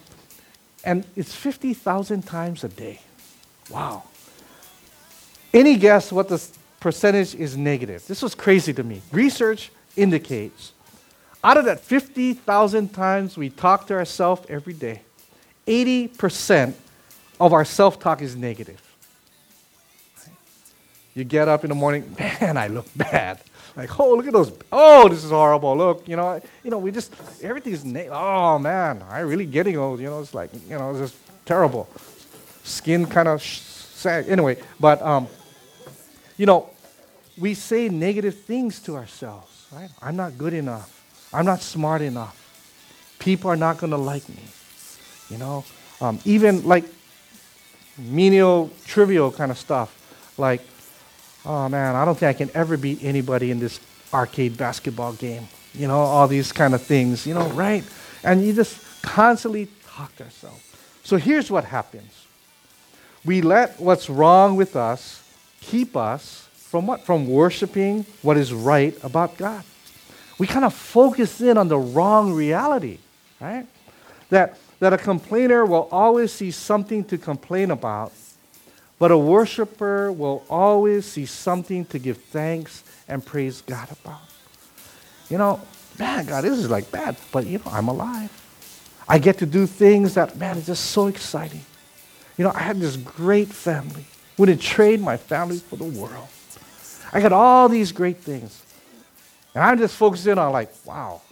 and 0.87 1.05
it's 1.17 1.35
50,000 1.35 2.23
times 2.23 2.65
a 2.65 2.69
day. 2.69 3.01
Wow. 3.69 4.05
Any 5.53 5.77
guess 5.77 6.13
what 6.13 6.29
the 6.29 6.43
percentage 6.81 7.35
is 7.35 7.57
negative? 7.57 8.07
This 8.07 8.23
was 8.23 8.35
crazy 8.35 8.73
to 8.73 8.85
me. 8.85 9.03
Research 9.11 9.73
indicates 9.97 10.73
out 11.43 11.57
of 11.57 11.65
that 11.67 11.81
50,000 11.81 12.93
times 12.93 13.37
we 13.37 13.51
talk 13.51 13.87
to 13.89 13.95
ourselves 13.95 14.47
every 14.49 14.73
day, 14.73 15.03
80% 15.67 16.75
of 17.41 17.53
our 17.53 17.65
self 17.65 18.01
talk 18.01 18.23
is 18.23 18.35
negative. 18.35 18.83
You 21.15 21.25
get 21.25 21.49
up 21.49 21.65
in 21.65 21.69
the 21.69 21.75
morning, 21.75 22.17
man, 22.19 22.57
I 22.57 22.67
look 22.69 22.87
bad. 22.97 23.41
Like, 23.77 24.01
oh, 24.01 24.15
look 24.15 24.27
at 24.27 24.33
those. 24.33 24.53
Oh, 24.73 25.09
this 25.09 25.23
is 25.23 25.31
horrible. 25.31 25.77
Look, 25.77 26.09
you 26.09 26.17
know, 26.17 26.41
you 26.65 26.71
know, 26.71 26.79
we 26.79 26.91
just 26.91 27.13
everything's. 27.43 27.85
Na- 27.85 28.09
oh 28.11 28.59
man, 28.59 29.05
I 29.11 29.21
really 29.21 29.45
getting 29.45 29.77
old. 29.77 30.01
You 30.01 30.07
know, 30.07 30.21
it's 30.21 30.33
like, 30.33 30.51
you 30.69 30.79
know, 30.79 30.91
it's 30.91 31.01
just 31.01 31.17
terrible. 31.45 31.89
Skin 32.65 33.05
kind 33.07 33.29
of 33.29 33.43
sh- 33.43 33.59
sag. 33.61 34.29
Anyway, 34.29 34.57
but 34.81 35.03
um, 35.03 35.29
you 36.39 36.47
know, 36.47 36.71
we 37.37 37.53
say 37.53 37.91
negative 37.91 38.41
things 38.41 38.81
to 38.81 38.97
ourselves, 38.97 39.67
right? 39.71 39.91
I'm 40.01 40.17
not 40.17 40.39
good 40.39 40.55
enough. 40.55 40.93
I'm 41.33 41.45
not 41.45 41.61
smart 41.61 42.01
enough. 42.01 42.43
People 43.19 43.51
are 43.51 43.57
not 43.57 43.77
going 43.79 43.91
to 43.91 43.99
like 43.99 44.27
me. 44.29 44.43
You 45.29 45.39
know, 45.39 45.65
um, 46.01 46.19
even 46.25 46.67
like 46.67 46.85
menial, 47.99 48.71
trivial 48.87 49.31
kind 49.31 49.51
of 49.51 49.59
stuff, 49.59 49.95
like 50.39 50.63
oh 51.47 51.69
man, 51.69 51.95
I 51.95 52.05
don't 52.05 52.19
think 52.19 52.29
I 52.29 52.39
can 52.39 52.51
ever 52.55 52.77
beat 52.77 53.03
anybody 53.03 53.51
in 53.51 53.59
this 53.59 53.81
arcade 54.13 54.57
basketball 54.57 55.13
game. 55.15 55.49
You 55.75 55.89
know, 55.89 55.99
all 55.99 56.27
these 56.27 56.53
kind 56.53 56.75
of 56.75 56.83
things, 56.83 57.27
you 57.27 57.35
know, 57.35 57.49
right? 57.51 57.85
And 58.25 58.45
you 58.45 58.53
just 58.53 59.03
constantly 59.03 59.69
talk 59.87 60.15
to 60.17 60.25
ourselves. 60.25 60.63
So 61.05 61.17
here's 61.17 61.51
what 61.51 61.65
happens 61.65 62.27
we 63.25 63.41
let 63.41 63.81
what's 63.81 64.09
wrong 64.09 64.57
with 64.57 64.77
us 64.77 65.23
keep 65.61 65.97
us 65.97 66.49
from 66.55 66.87
what? 66.87 67.03
From 67.03 67.29
worshiping 67.29 68.05
what 68.23 68.37
is 68.37 68.53
right 68.53 68.97
about 69.03 69.37
God. 69.37 69.65
We 70.39 70.47
kind 70.47 70.65
of 70.65 70.75
focus 70.75 71.41
in 71.41 71.57
on 71.57 71.69
the 71.69 71.79
wrong 71.79 72.33
reality, 72.33 72.99
right? 73.41 73.67
That, 74.29 74.59
that 74.81 74.93
a 74.93 74.99
complainer 74.99 75.65
will 75.65 75.89
always 75.91 76.33
see 76.33 76.51
something 76.51 77.05
to 77.05 77.17
complain 77.17 77.71
about 77.71 78.13
but 78.99 79.11
a 79.11 79.19
worshiper 79.19 80.11
will 80.11 80.45
always 80.49 81.05
see 81.07 81.27
something 81.27 81.85
to 81.87 81.99
give 81.99 82.17
thanks 82.17 82.83
and 83.09 83.25
praise 83.25 83.61
God 83.63 83.89
about. 83.93 84.21
You 85.29 85.39
know, 85.39 85.61
man, 85.99 86.27
God, 86.27 86.45
this 86.45 86.59
is 86.59 86.71
like 86.71 86.91
bad, 86.91 87.17
but 87.33 87.47
you 87.47 87.59
know, 87.59 87.71
I'm 87.71 87.89
alive. 87.89 88.31
I 89.09 89.19
get 89.19 89.39
to 89.39 89.47
do 89.47 89.67
things 89.67 90.15
that, 90.15 90.37
man, 90.37 90.57
is 90.57 90.67
just 90.67 90.87
so 90.87 91.07
exciting. 91.07 91.65
You 92.37 92.45
know, 92.45 92.53
I 92.55 92.61
had 92.61 92.81
this 92.81 92.97
great 92.97 93.49
family. 93.49 94.05
Wouldn't 94.37 94.61
trade 94.61 95.01
my 95.01 95.17
family 95.17 95.59
for 95.59 95.77
the 95.77 95.85
world. 95.85 96.29
I 97.13 97.21
got 97.21 97.33
all 97.33 97.69
these 97.69 97.93
great 97.93 98.19
things. 98.19 98.63
And 99.55 99.65
I'm 99.65 99.79
just 99.79 99.97
focusing 99.97 100.37
on 100.39 100.53
like, 100.53 100.71
wow, 100.85 101.23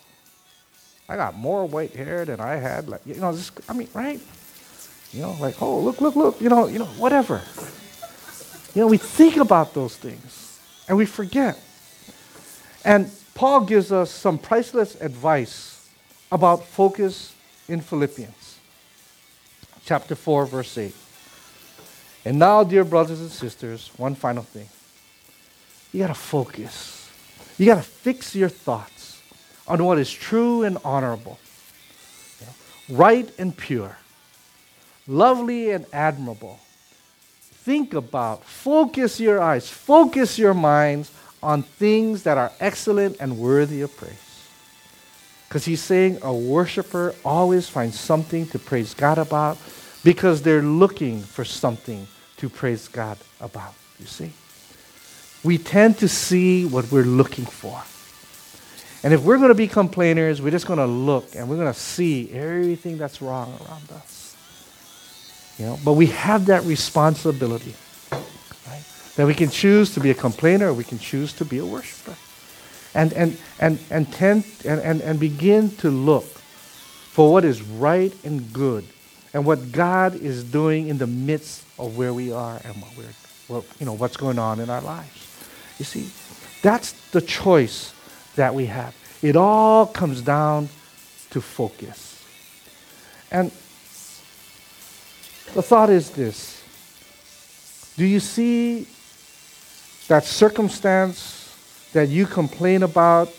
I 1.08 1.16
got 1.16 1.34
more 1.34 1.66
white 1.66 1.94
hair 1.94 2.24
than 2.24 2.40
I 2.40 2.56
had. 2.56 2.88
Like, 2.88 3.02
you 3.04 3.16
know, 3.16 3.32
this, 3.32 3.50
I 3.68 3.74
mean, 3.74 3.88
right? 3.92 4.20
You 5.14 5.22
know, 5.22 5.36
like, 5.38 5.62
oh, 5.62 5.78
look, 5.78 6.00
look, 6.00 6.16
look, 6.16 6.40
you 6.40 6.48
know, 6.48 6.66
you 6.66 6.80
know, 6.80 6.86
whatever. 6.98 7.40
You 8.74 8.80
know, 8.82 8.88
we 8.88 8.96
think 8.96 9.36
about 9.36 9.72
those 9.72 9.96
things 9.96 10.58
and 10.88 10.98
we 10.98 11.06
forget. 11.06 11.56
And 12.84 13.08
Paul 13.34 13.60
gives 13.64 13.92
us 13.92 14.10
some 14.10 14.38
priceless 14.38 15.00
advice 15.00 15.88
about 16.32 16.64
focus 16.64 17.32
in 17.68 17.80
Philippians. 17.80 18.58
Chapter 19.84 20.16
4, 20.16 20.46
verse 20.46 20.76
8. 20.76 20.94
And 22.24 22.40
now, 22.40 22.64
dear 22.64 22.82
brothers 22.82 23.20
and 23.20 23.30
sisters, 23.30 23.92
one 23.96 24.16
final 24.16 24.42
thing. 24.42 24.68
You 25.92 26.00
got 26.00 26.08
to 26.08 26.14
focus. 26.14 27.08
You 27.56 27.66
got 27.66 27.76
to 27.76 27.82
fix 27.82 28.34
your 28.34 28.48
thoughts 28.48 29.22
on 29.68 29.84
what 29.84 29.98
is 29.98 30.10
true 30.10 30.64
and 30.64 30.76
honorable, 30.84 31.38
you 32.40 32.46
know, 32.46 32.98
right 32.98 33.30
and 33.38 33.56
pure 33.56 33.96
lovely 35.06 35.70
and 35.70 35.86
admirable. 35.92 36.58
Think 37.64 37.94
about, 37.94 38.44
focus 38.44 39.18
your 39.18 39.40
eyes, 39.40 39.68
focus 39.68 40.38
your 40.38 40.54
minds 40.54 41.10
on 41.42 41.62
things 41.62 42.22
that 42.24 42.38
are 42.38 42.52
excellent 42.60 43.16
and 43.20 43.38
worthy 43.38 43.82
of 43.82 43.96
praise. 43.96 44.48
Because 45.48 45.64
he's 45.64 45.82
saying 45.82 46.18
a 46.22 46.34
worshiper 46.34 47.14
always 47.24 47.68
finds 47.68 47.98
something 47.98 48.46
to 48.48 48.58
praise 48.58 48.92
God 48.92 49.18
about 49.18 49.56
because 50.02 50.42
they're 50.42 50.62
looking 50.62 51.20
for 51.20 51.44
something 51.44 52.06
to 52.38 52.48
praise 52.48 52.88
God 52.88 53.18
about. 53.40 53.74
You 53.98 54.06
see? 54.06 54.32
We 55.44 55.58
tend 55.58 55.98
to 55.98 56.08
see 56.08 56.66
what 56.66 56.90
we're 56.90 57.04
looking 57.04 57.44
for. 57.44 57.82
And 59.04 59.12
if 59.12 59.22
we're 59.22 59.36
going 59.36 59.48
to 59.48 59.54
be 59.54 59.68
complainers, 59.68 60.40
we're 60.40 60.50
just 60.50 60.66
going 60.66 60.78
to 60.78 60.86
look 60.86 61.34
and 61.36 61.48
we're 61.48 61.56
going 61.56 61.72
to 61.72 61.78
see 61.78 62.32
everything 62.32 62.98
that's 62.98 63.20
wrong 63.20 63.52
around 63.60 63.90
us. 63.92 64.13
You 65.58 65.66
know, 65.66 65.78
but 65.84 65.92
we 65.92 66.06
have 66.06 66.46
that 66.46 66.64
responsibility. 66.64 67.74
Right? 68.10 68.84
That 69.16 69.26
we 69.26 69.34
can 69.34 69.50
choose 69.50 69.94
to 69.94 70.00
be 70.00 70.10
a 70.10 70.14
complainer 70.14 70.68
or 70.68 70.74
we 70.74 70.84
can 70.84 70.98
choose 70.98 71.32
to 71.34 71.44
be 71.44 71.58
a 71.58 71.66
worshiper. 71.66 72.16
and, 72.94 73.12
and, 73.12 73.36
and, 73.58 73.78
and, 73.90 74.12
tend, 74.12 74.44
and, 74.64 74.80
and, 74.80 75.00
and 75.00 75.20
begin 75.20 75.70
to 75.76 75.90
look 75.90 76.24
for 76.24 77.32
what 77.32 77.44
is 77.44 77.62
right 77.62 78.12
and 78.24 78.52
good 78.52 78.84
and 79.32 79.44
what 79.44 79.72
God 79.72 80.14
is 80.14 80.44
doing 80.44 80.88
in 80.88 80.98
the 80.98 81.06
midst 81.06 81.64
of 81.78 81.96
where 81.96 82.14
we 82.14 82.32
are 82.32 82.60
and 82.64 82.74
what 82.76 82.96
we're, 82.96 83.14
what, 83.48 83.64
you 83.78 83.86
know, 83.86 83.92
what's 83.92 84.16
going 84.16 84.38
on 84.38 84.60
in 84.60 84.70
our 84.70 84.80
lives. 84.80 85.46
You 85.78 85.84
see, 85.84 86.08
that's 86.62 86.92
the 87.10 87.20
choice 87.20 87.92
that 88.36 88.54
we 88.54 88.66
have. 88.66 88.94
It 89.22 89.36
all 89.36 89.86
comes 89.86 90.22
down 90.22 90.68
to 91.30 91.40
focus. 91.40 92.22
And 93.30 93.50
the 95.54 95.62
thought 95.62 95.88
is 95.88 96.10
this 96.10 96.62
Do 97.96 98.04
you 98.04 98.20
see 98.20 98.86
that 100.08 100.24
circumstance 100.24 101.40
that 101.92 102.08
you 102.08 102.26
complain 102.26 102.82
about? 102.82 103.32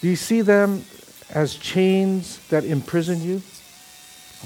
Do 0.00 0.08
you 0.08 0.16
see 0.16 0.40
them 0.40 0.84
as 1.28 1.54
chains 1.54 2.38
that 2.48 2.64
imprison 2.64 3.20
you? 3.22 3.42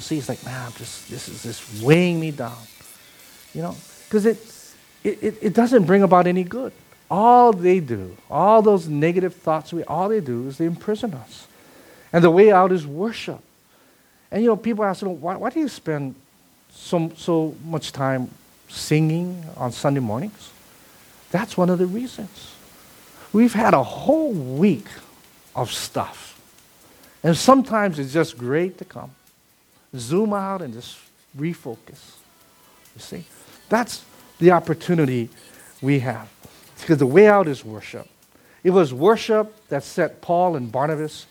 See, 0.00 0.18
it's 0.18 0.28
like, 0.28 0.44
man, 0.44 0.72
just, 0.76 1.08
this 1.08 1.28
is 1.28 1.44
just 1.44 1.82
weighing 1.82 2.18
me 2.18 2.32
down. 2.32 2.58
You 3.52 3.62
know, 3.62 3.76
because 4.06 4.26
it, 4.26 4.38
it, 5.04 5.38
it 5.40 5.54
doesn't 5.54 5.84
bring 5.84 6.02
about 6.02 6.26
any 6.26 6.42
good. 6.42 6.72
All 7.08 7.52
they 7.52 7.78
do, 7.78 8.16
all 8.28 8.60
those 8.60 8.88
negative 8.88 9.36
thoughts, 9.36 9.72
we, 9.72 9.84
all 9.84 10.08
they 10.08 10.18
do 10.18 10.48
is 10.48 10.58
they 10.58 10.64
imprison 10.64 11.14
us. 11.14 11.46
And 12.12 12.24
the 12.24 12.30
way 12.30 12.50
out 12.50 12.72
is 12.72 12.84
worship. 12.84 13.40
And 14.32 14.42
you 14.42 14.48
know, 14.48 14.56
people 14.56 14.84
ask, 14.84 15.02
why, 15.02 15.36
why 15.36 15.50
do 15.50 15.60
you 15.60 15.68
spend 15.68 16.16
so, 16.74 17.12
so 17.16 17.54
much 17.64 17.92
time 17.92 18.30
singing 18.68 19.44
on 19.56 19.72
Sunday 19.72 20.00
mornings? 20.00 20.50
That's 21.30 21.56
one 21.56 21.70
of 21.70 21.78
the 21.78 21.86
reasons. 21.86 22.54
We've 23.32 23.52
had 23.52 23.74
a 23.74 23.82
whole 23.82 24.32
week 24.32 24.86
of 25.54 25.72
stuff. 25.72 26.40
And 27.22 27.36
sometimes 27.36 27.98
it's 27.98 28.12
just 28.12 28.36
great 28.36 28.78
to 28.78 28.84
come, 28.84 29.10
zoom 29.96 30.32
out, 30.32 30.62
and 30.62 30.74
just 30.74 30.98
refocus. 31.36 32.16
You 32.94 33.00
see? 33.00 33.24
That's 33.68 34.04
the 34.38 34.50
opportunity 34.50 35.30
we 35.80 36.00
have. 36.00 36.28
Because 36.80 36.98
the 36.98 37.06
way 37.06 37.26
out 37.26 37.48
is 37.48 37.64
worship. 37.64 38.08
It 38.62 38.70
was 38.70 38.92
worship 38.92 39.54
that 39.68 39.84
set 39.84 40.20
Paul 40.20 40.56
and 40.56 40.70
Barnabas 40.70 41.26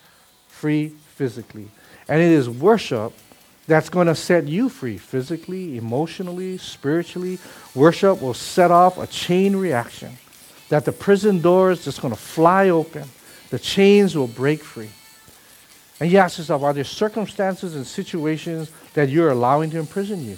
free 0.48 0.90
physically. 1.16 1.70
And 2.08 2.22
it 2.22 2.32
is 2.32 2.50
worship 2.50 3.14
that's 3.66 3.90
going 3.90 4.08
to 4.08 4.16
set 4.16 4.48
you 4.48 4.70
free 4.70 4.98
physically, 4.98 5.78
emotionally, 5.78 6.58
spiritually. 6.58 7.40
Worship 7.74 8.22
will 8.22 8.34
set 8.34 8.72
off 8.72 8.98
a 8.98 9.08
chain 9.08 9.56
reaction 9.56 10.18
that 10.70 10.86
the 10.86 10.92
prison 10.92 11.40
door 11.40 11.72
is 11.72 11.84
just 11.84 12.02
going 12.02 12.14
to 12.14 12.20
fly 12.20 12.70
open. 12.70 13.08
The 13.50 13.60
chains 13.60 14.18
will 14.18 14.28
break 14.28 14.64
free. 14.64 14.90
And 16.00 16.12
you 16.12 16.18
ask 16.18 16.38
yourself, 16.38 16.64
are 16.64 16.74
there 16.74 16.84
circumstances 16.84 17.76
and 17.76 17.86
situations 17.86 18.72
that 18.94 19.10
you're 19.10 19.30
allowing 19.30 19.70
to 19.72 19.80
imprison 19.80 20.26
you? 20.26 20.38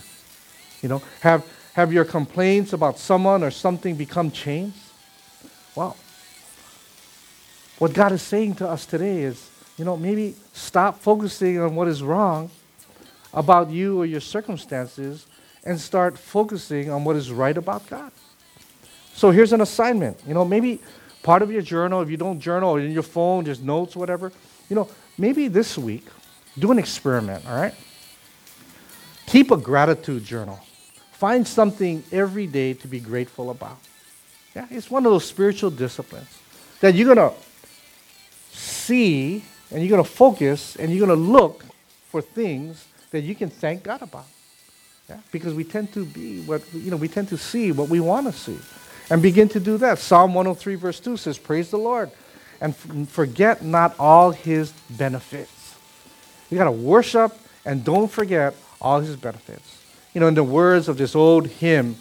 You 0.82 0.90
know, 0.90 1.02
have, 1.22 1.46
have 1.74 1.92
your 1.92 2.06
complaints 2.06 2.74
about 2.74 3.00
someone 3.00 3.44
or 3.44 3.50
something 3.50 3.96
become 3.96 4.30
chains? 4.30 4.76
Well, 5.74 5.98
what 7.80 7.94
God 7.94 8.12
is 8.12 8.22
saying 8.22 8.56
to 8.56 8.70
us 8.70 8.86
today 8.86 9.24
is, 9.24 9.50
you 9.78 9.86
know, 9.86 9.98
maybe 9.98 10.36
stop 10.54 11.00
focusing 11.00 11.60
on 11.60 11.76
what 11.76 11.88
is 11.88 12.04
wrong 12.04 12.52
about 13.36 13.70
you 13.70 14.00
or 14.00 14.06
your 14.06 14.22
circumstances 14.22 15.28
and 15.66 15.80
start 15.80 16.18
focusing 16.18 16.90
on 16.90 17.04
what 17.04 17.16
is 17.16 17.32
right 17.32 17.58
about 17.58 17.88
God. 17.88 18.12
So 19.14 19.32
here's 19.32 19.54
an 19.54 19.62
assignment. 19.62 20.18
You 20.28 20.34
know, 20.34 20.46
maybe 20.46 20.80
part 21.22 21.42
of 21.42 21.52
your 21.52 21.62
journal, 21.62 22.02
if 22.02 22.10
you 22.10 22.18
don't 22.18 22.40
journal 22.40 22.78
in 22.78 22.92
your 22.92 23.04
phone, 23.04 23.46
just 23.46 23.62
notes, 23.62 23.96
whatever, 23.96 24.32
you 24.70 24.76
know, 24.76 24.90
maybe 25.18 25.48
this 25.48 25.78
week, 25.78 26.06
do 26.58 26.72
an 26.72 26.80
experiment, 26.80 27.46
all 27.48 27.56
right? 27.56 27.74
Keep 29.28 29.52
a 29.52 29.58
gratitude 29.58 30.24
journal. 30.24 30.60
Find 31.14 31.48
something 31.48 32.04
every 32.12 32.48
day 32.48 32.74
to 32.74 32.88
be 32.88 33.00
grateful 33.00 33.50
about. 33.50 33.78
Yeah, 34.56 34.68
it's 34.70 34.90
one 34.90 35.06
of 35.06 35.12
those 35.12 35.26
spiritual 35.26 35.72
disciplines 35.72 36.28
that 36.80 36.96
you're 36.96 37.14
going 37.14 37.30
to 37.30 37.36
see 38.52 39.44
and 39.72 39.82
you're 39.82 39.90
going 39.90 40.04
to 40.04 40.10
focus 40.10 40.76
and 40.78 40.94
you're 40.94 41.06
going 41.06 41.18
to 41.18 41.32
look 41.32 41.66
for 42.10 42.22
things 42.22 42.86
that 43.16 43.22
you 43.22 43.34
can 43.34 43.50
thank 43.50 43.84
God 43.84 44.02
about. 44.02 44.26
Yeah? 45.10 45.18
Because 45.32 45.54
we 45.54 45.64
tend 45.64 45.94
to 45.94 46.06
be 46.06 46.42
what, 46.42 46.62
you 46.74 46.92
know, 46.92 46.98
we 46.98 47.08
tend 47.08 47.30
to 47.30 47.38
see 47.38 47.72
what 47.72 47.90
we 47.90 48.00
want 48.00 48.28
to 48.28 48.34
see. 48.34 48.58
And 49.10 49.22
begin 49.22 49.48
to 49.50 49.60
do 49.60 49.78
that. 49.78 50.00
Psalm 50.00 50.34
103, 50.34 50.76
verse 50.76 51.00
2 51.00 51.16
says, 51.18 51.38
Praise 51.38 51.70
the 51.70 51.78
Lord 51.78 52.12
and 52.60 52.76
forget 53.10 53.64
not 53.64 53.96
all 54.00 54.32
his 54.32 54.72
benefits. 54.90 55.76
You 56.50 56.58
got 56.58 56.66
to 56.66 56.72
worship 56.72 57.34
and 57.66 57.84
don't 57.84 58.10
forget 58.10 58.56
all 58.82 59.00
his 59.00 59.16
benefits. 59.16 59.84
You 60.14 60.22
know, 60.22 60.28
in 60.28 60.34
the 60.34 60.44
words 60.44 60.88
of 60.88 60.98
this 60.98 61.16
old 61.16 61.48
hymn, 61.48 61.96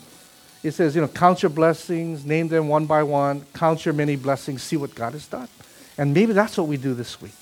it 0.63 0.73
says, 0.73 0.95
you 0.95 1.03
know, 1.03 1.09
count 1.09 1.43
your 1.43 1.51
blessings, 1.51 2.25
name 2.25 2.49
them 2.49 2.69
one 2.69 2.87
by 2.87 3.03
one, 3.03 3.45
count 3.53 3.85
your 3.85 3.93
many 3.93 4.17
blessings, 4.17 4.63
see 4.63 4.77
what 4.77 4.95
God 4.95 5.13
has 5.13 5.27
done. 5.27 5.49
And 5.99 6.15
maybe 6.15 6.33
that's 6.33 6.57
what 6.57 6.67
we 6.67 6.77
do 6.77 6.95
this 6.95 7.21
week. 7.21 7.35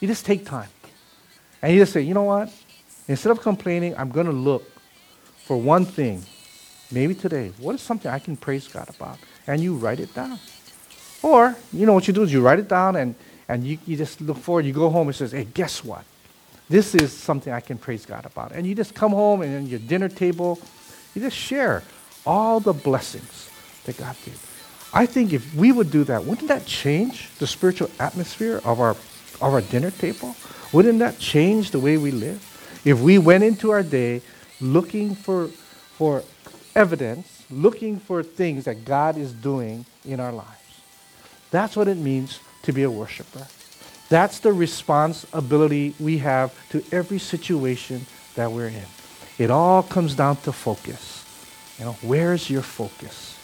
You 0.00 0.08
just 0.08 0.24
take 0.24 0.46
time. 0.46 0.70
And 1.60 1.72
you 1.72 1.80
just 1.80 1.92
say, 1.92 2.00
you 2.00 2.14
know 2.14 2.24
what? 2.24 2.50
Instead 3.12 3.30
of 3.30 3.42
complaining, 3.42 3.94
I'm 3.98 4.08
going 4.08 4.24
to 4.24 4.32
look 4.32 4.64
for 5.44 5.58
one 5.58 5.84
thing, 5.84 6.22
maybe 6.90 7.14
today. 7.14 7.52
What 7.58 7.74
is 7.74 7.82
something 7.82 8.10
I 8.10 8.18
can 8.18 8.38
praise 8.38 8.66
God 8.66 8.88
about? 8.88 9.18
And 9.46 9.60
you 9.60 9.74
write 9.74 10.00
it 10.00 10.14
down. 10.14 10.38
Or, 11.22 11.54
you 11.74 11.84
know 11.84 11.92
what 11.92 12.08
you 12.08 12.14
do 12.14 12.22
is 12.22 12.32
you 12.32 12.40
write 12.40 12.58
it 12.58 12.68
down 12.68 12.96
and, 12.96 13.14
and 13.50 13.64
you, 13.64 13.76
you 13.86 13.98
just 13.98 14.22
look 14.22 14.38
forward. 14.38 14.64
You 14.64 14.72
go 14.72 14.88
home 14.88 15.08
and 15.08 15.14
says, 15.14 15.32
hey, 15.32 15.44
guess 15.44 15.84
what? 15.84 16.06
This 16.70 16.94
is 16.94 17.12
something 17.12 17.52
I 17.52 17.60
can 17.60 17.76
praise 17.76 18.06
God 18.06 18.24
about. 18.24 18.52
And 18.52 18.66
you 18.66 18.74
just 18.74 18.94
come 18.94 19.12
home 19.12 19.42
and 19.42 19.66
at 19.66 19.70
your 19.70 19.80
dinner 19.80 20.08
table, 20.08 20.58
you 21.14 21.20
just 21.20 21.36
share 21.36 21.82
all 22.24 22.60
the 22.60 22.72
blessings 22.72 23.50
that 23.84 23.98
God 23.98 24.16
did. 24.24 24.38
I 24.94 25.04
think 25.04 25.34
if 25.34 25.54
we 25.54 25.70
would 25.70 25.90
do 25.90 26.04
that, 26.04 26.24
wouldn't 26.24 26.48
that 26.48 26.64
change 26.64 27.28
the 27.38 27.46
spiritual 27.46 27.90
atmosphere 28.00 28.62
of 28.64 28.80
our, 28.80 28.92
of 28.92 29.42
our 29.42 29.60
dinner 29.60 29.90
table? 29.90 30.34
Wouldn't 30.72 31.00
that 31.00 31.18
change 31.18 31.72
the 31.72 31.78
way 31.78 31.98
we 31.98 32.10
live? 32.10 32.48
If 32.84 33.00
we 33.00 33.18
went 33.18 33.44
into 33.44 33.70
our 33.70 33.82
day 33.82 34.22
looking 34.60 35.14
for, 35.14 35.48
for 35.48 36.22
evidence, 36.74 37.44
looking 37.50 37.98
for 37.98 38.22
things 38.22 38.64
that 38.64 38.84
God 38.84 39.16
is 39.16 39.32
doing 39.32 39.84
in 40.04 40.20
our 40.20 40.32
lives. 40.32 40.48
That's 41.50 41.76
what 41.76 41.88
it 41.88 41.96
means 41.96 42.40
to 42.62 42.72
be 42.72 42.82
a 42.82 42.90
worshiper. 42.90 43.46
That's 44.08 44.40
the 44.40 44.52
responsibility 44.52 45.94
we 46.00 46.18
have 46.18 46.54
to 46.70 46.82
every 46.92 47.18
situation 47.18 48.06
that 48.34 48.50
we're 48.50 48.68
in. 48.68 48.84
It 49.38 49.50
all 49.50 49.82
comes 49.82 50.14
down 50.14 50.36
to 50.38 50.52
focus. 50.52 51.24
You 51.78 51.86
know, 51.86 51.92
where's 52.02 52.48
your 52.48 52.62
focus? 52.62 53.36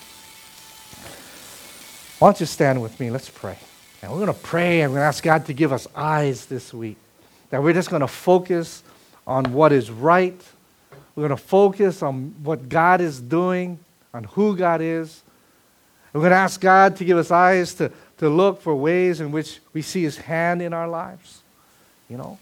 Why 2.18 2.28
don't 2.28 2.41
you 2.41 2.47
stand 2.47 2.82
with 2.82 2.99
me? 3.01 3.11
Let's 3.11 3.30
pray. 3.30 3.59
And 4.03 4.11
we're 4.12 4.18
going 4.18 4.34
to 4.34 4.41
pray 4.41 4.82
and 4.82 4.93
we're 4.93 4.99
going 4.99 5.05
to 5.05 5.09
ask 5.09 5.22
God 5.22 5.47
to 5.47 5.53
give 5.53 5.72
us 5.72 5.86
eyes 5.95 6.47
this 6.47 6.72
week. 6.72 6.97
That 7.51 7.62
we're 7.62 7.72
just 7.72 7.91
going 7.91 8.01
to 8.01 8.09
focus 8.09 8.82
on 9.29 9.53
what 9.53 9.72
is 9.72 9.91
right. 9.91 10.41
We're 11.14 11.29
going 11.29 11.39
to 11.39 11.45
focus 11.45 12.03
on 12.03 12.35
what 12.43 12.68
God 12.68 13.01
is 13.01 13.20
doing, 13.20 13.79
on 14.12 14.24
who 14.24 14.57
God 14.57 14.81
is. 14.81 15.22
We're 16.12 16.22
going 16.22 16.31
to 16.31 16.37
ask 16.37 16.61
God 16.61 16.97
to 16.97 17.05
give 17.05 17.18
us 17.18 17.31
eyes 17.31 17.74
to, 17.74 17.93
to 18.16 18.29
look 18.29 18.62
for 18.62 18.74
ways 18.74 19.20
in 19.20 19.31
which 19.31 19.61
we 19.72 19.83
see 19.83 20.03
His 20.03 20.16
hand 20.16 20.62
in 20.62 20.72
our 20.72 20.89
lives. 20.89 21.43
You 22.09 22.16
know, 22.16 22.39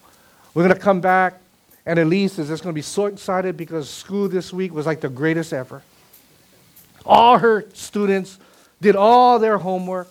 we're 0.55 0.62
going 0.62 0.74
to 0.74 0.80
come 0.80 1.01
back 1.01 1.41
and 1.84 1.99
Elise 1.99 2.39
is 2.39 2.49
just 2.49 2.62
going 2.64 2.72
to 2.72 2.78
be 2.78 2.82
so 2.82 3.07
excited 3.07 3.57
because 3.57 3.89
school 3.89 4.28
this 4.28 4.53
week 4.53 4.72
was 4.72 4.87
like 4.87 5.01
the 5.01 5.09
greatest 5.09 5.53
ever. 5.53 5.82
All 7.05 7.39
her 7.39 7.64
students 7.74 8.39
did 8.80 8.97
all 8.97 9.39
their 9.39 9.59
homework. 9.59 10.11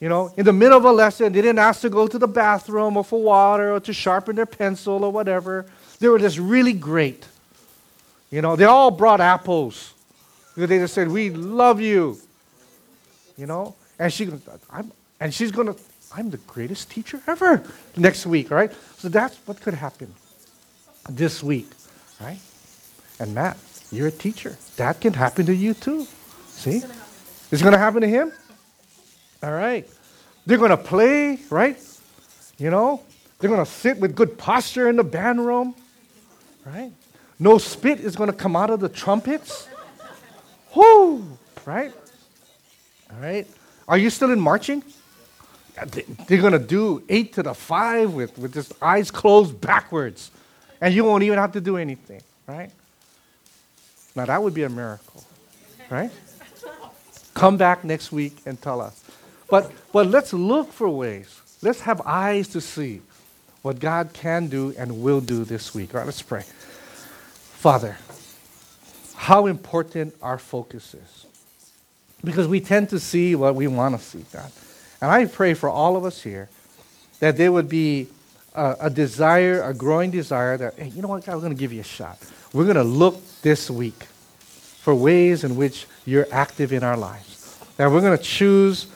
You 0.00 0.10
know, 0.10 0.32
in 0.36 0.44
the 0.44 0.52
middle 0.52 0.76
of 0.76 0.84
a 0.84 0.92
lesson, 0.92 1.32
they 1.32 1.40
didn't 1.40 1.58
ask 1.58 1.80
to 1.80 1.88
go 1.88 2.06
to 2.06 2.18
the 2.18 2.28
bathroom 2.28 2.96
or 2.96 3.04
for 3.04 3.22
water 3.22 3.72
or 3.72 3.80
to 3.80 3.92
sharpen 3.92 4.36
their 4.36 4.46
pencil 4.46 5.04
or 5.04 5.10
whatever. 5.10 5.64
They 6.00 6.08
were 6.08 6.18
just 6.18 6.38
really 6.38 6.74
great. 6.74 7.26
You 8.30 8.42
know, 8.42 8.56
they 8.56 8.64
all 8.64 8.90
brought 8.90 9.20
apples. 9.20 9.94
They 10.56 10.78
just 10.78 10.94
said, 10.94 11.08
We 11.08 11.30
love 11.30 11.80
you. 11.80 12.18
You 13.38 13.46
know? 13.46 13.74
And 13.98 14.12
she 14.12 14.30
I'm, 14.70 14.92
and 15.20 15.32
she's 15.32 15.50
gonna 15.50 15.74
I'm 16.14 16.30
the 16.30 16.38
greatest 16.38 16.90
teacher 16.90 17.20
ever 17.26 17.62
next 17.96 18.26
week, 18.26 18.50
right? 18.50 18.72
So 18.98 19.08
that's 19.08 19.36
what 19.46 19.60
could 19.60 19.74
happen 19.74 20.14
this 21.08 21.42
week, 21.42 21.68
right? 22.20 22.38
And 23.18 23.34
Matt, 23.34 23.56
you're 23.90 24.08
a 24.08 24.12
teacher. 24.12 24.56
That 24.76 25.00
can 25.00 25.14
happen 25.14 25.46
to 25.46 25.54
you 25.54 25.74
too. 25.74 26.06
See? 26.48 26.82
It's 27.50 27.62
to 27.62 27.78
happen 27.78 28.00
to 28.02 28.08
him? 28.08 28.32
All 29.46 29.52
right. 29.52 29.88
They're 30.44 30.58
going 30.58 30.70
to 30.70 30.76
play, 30.76 31.38
right? 31.50 31.78
You 32.58 32.70
know? 32.70 33.02
They're 33.38 33.48
going 33.48 33.64
to 33.64 33.70
sit 33.70 33.98
with 33.98 34.16
good 34.16 34.36
posture 34.36 34.88
in 34.88 34.96
the 34.96 35.04
band 35.04 35.46
room, 35.46 35.76
right? 36.64 36.90
No 37.38 37.58
spit 37.58 38.00
is 38.00 38.16
going 38.16 38.30
to 38.30 38.36
come 38.36 38.56
out 38.56 38.70
of 38.70 38.80
the 38.80 38.88
trumpets. 38.88 39.68
Whoo! 40.74 41.24
Right? 41.64 41.92
All 43.12 43.20
right. 43.20 43.46
Are 43.86 43.96
you 43.96 44.10
still 44.10 44.32
in 44.32 44.40
marching? 44.40 44.82
they're 46.26 46.40
going 46.40 46.54
to 46.54 46.58
do 46.58 47.04
eight 47.08 47.34
to 47.34 47.42
the 47.42 47.54
five 47.54 48.14
with, 48.14 48.36
with 48.38 48.52
just 48.52 48.72
eyes 48.82 49.12
closed 49.12 49.60
backwards. 49.60 50.32
And 50.80 50.92
you 50.92 51.04
won't 51.04 51.22
even 51.22 51.38
have 51.38 51.52
to 51.52 51.60
do 51.60 51.76
anything, 51.76 52.20
right? 52.48 52.70
Now, 54.16 54.24
that 54.24 54.42
would 54.42 54.54
be 54.54 54.64
a 54.64 54.68
miracle, 54.68 55.22
right? 55.88 56.10
Come 57.34 57.56
back 57.56 57.84
next 57.84 58.10
week 58.10 58.38
and 58.44 58.60
tell 58.60 58.80
us. 58.80 59.05
But, 59.48 59.70
but 59.92 60.06
let's 60.08 60.32
look 60.32 60.72
for 60.72 60.88
ways. 60.88 61.40
Let's 61.62 61.80
have 61.80 62.00
eyes 62.04 62.48
to 62.48 62.60
see 62.60 63.00
what 63.62 63.78
God 63.80 64.10
can 64.12 64.46
do 64.48 64.74
and 64.78 65.02
will 65.02 65.20
do 65.20 65.44
this 65.44 65.74
week. 65.74 65.94
All 65.94 65.98
right, 65.98 66.06
let's 66.06 66.22
pray. 66.22 66.42
Father, 66.42 67.96
how 69.14 69.46
important 69.46 70.14
our 70.22 70.38
focus 70.38 70.94
is. 70.94 71.26
Because 72.22 72.46
we 72.48 72.60
tend 72.60 72.90
to 72.90 73.00
see 73.00 73.34
what 73.34 73.54
we 73.54 73.66
want 73.66 73.98
to 73.98 74.04
see, 74.04 74.24
God. 74.32 74.50
And 75.00 75.10
I 75.10 75.24
pray 75.26 75.54
for 75.54 75.68
all 75.68 75.96
of 75.96 76.04
us 76.04 76.22
here 76.22 76.48
that 77.20 77.36
there 77.36 77.52
would 77.52 77.68
be 77.68 78.08
a, 78.54 78.76
a 78.82 78.90
desire, 78.90 79.62
a 79.62 79.74
growing 79.74 80.10
desire 80.10 80.56
that, 80.56 80.74
hey, 80.74 80.88
you 80.88 81.02
know 81.02 81.08
what, 81.08 81.24
God, 81.24 81.34
we're 81.34 81.40
going 81.40 81.54
to 81.54 81.58
give 81.58 81.72
you 81.72 81.80
a 81.80 81.84
shot. 81.84 82.18
We're 82.52 82.64
going 82.64 82.76
to 82.76 82.84
look 82.84 83.20
this 83.42 83.70
week 83.70 84.04
for 84.04 84.94
ways 84.94 85.44
in 85.44 85.56
which 85.56 85.86
you're 86.04 86.26
active 86.30 86.72
in 86.72 86.82
our 86.82 86.96
lives. 86.96 87.58
That 87.76 87.90
we're 87.90 88.00
going 88.00 88.16
to 88.16 88.22
choose 88.22 88.86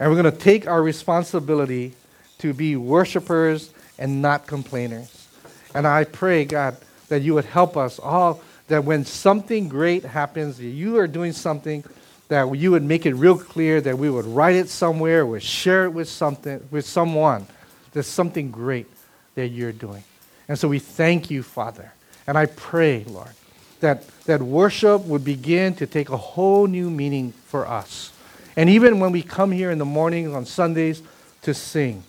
and 0.00 0.10
we're 0.10 0.20
going 0.20 0.34
to 0.34 0.40
take 0.40 0.66
our 0.66 0.82
responsibility 0.82 1.92
to 2.38 2.54
be 2.54 2.74
worshipers 2.74 3.70
and 3.98 4.22
not 4.22 4.46
complainers. 4.46 5.28
And 5.74 5.86
I 5.86 6.04
pray, 6.04 6.46
God, 6.46 6.78
that 7.08 7.20
you 7.20 7.34
would 7.34 7.44
help 7.44 7.76
us 7.76 8.00
all, 8.00 8.40
that 8.68 8.84
when 8.84 9.04
something 9.04 9.68
great 9.68 10.04
happens, 10.04 10.58
you 10.58 10.96
are 10.96 11.06
doing 11.06 11.32
something 11.32 11.84
that 12.28 12.50
you 12.56 12.70
would 12.70 12.82
make 12.82 13.04
it 13.04 13.14
real 13.14 13.36
clear 13.36 13.80
that 13.80 13.98
we 13.98 14.08
would 14.08 14.24
write 14.24 14.56
it 14.56 14.68
somewhere, 14.68 15.24
or 15.24 15.38
share 15.38 15.84
it 15.84 15.90
with 15.90 16.08
something 16.08 16.66
with 16.70 16.86
someone. 16.86 17.46
There's 17.92 18.06
something 18.06 18.50
great 18.50 18.86
that 19.34 19.48
you're 19.48 19.72
doing. 19.72 20.04
And 20.48 20.58
so 20.58 20.68
we 20.68 20.78
thank 20.78 21.30
you, 21.30 21.42
Father. 21.42 21.92
And 22.26 22.38
I 22.38 22.46
pray, 22.46 23.04
Lord, 23.04 23.32
that, 23.80 24.06
that 24.24 24.40
worship 24.40 25.02
would 25.06 25.24
begin 25.24 25.74
to 25.74 25.86
take 25.86 26.08
a 26.08 26.16
whole 26.16 26.66
new 26.68 26.88
meaning 26.88 27.32
for 27.46 27.66
us. 27.66 28.12
And 28.56 28.68
even 28.68 29.00
when 29.00 29.12
we 29.12 29.22
come 29.22 29.52
here 29.52 29.70
in 29.70 29.78
the 29.78 29.84
mornings 29.84 30.32
on 30.32 30.44
Sundays 30.44 31.02
to 31.42 31.54
sing, 31.54 32.02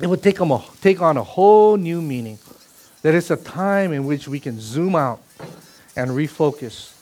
it 0.00 0.06
would 0.06 0.22
take, 0.22 0.40
a, 0.40 0.62
take 0.80 1.00
on 1.00 1.16
a 1.16 1.22
whole 1.22 1.76
new 1.76 2.02
meaning. 2.02 2.38
That 3.02 3.14
it's 3.14 3.30
a 3.30 3.36
time 3.36 3.92
in 3.92 4.04
which 4.04 4.28
we 4.28 4.40
can 4.40 4.60
zoom 4.60 4.94
out 4.94 5.20
and 5.96 6.10
refocus 6.10 6.92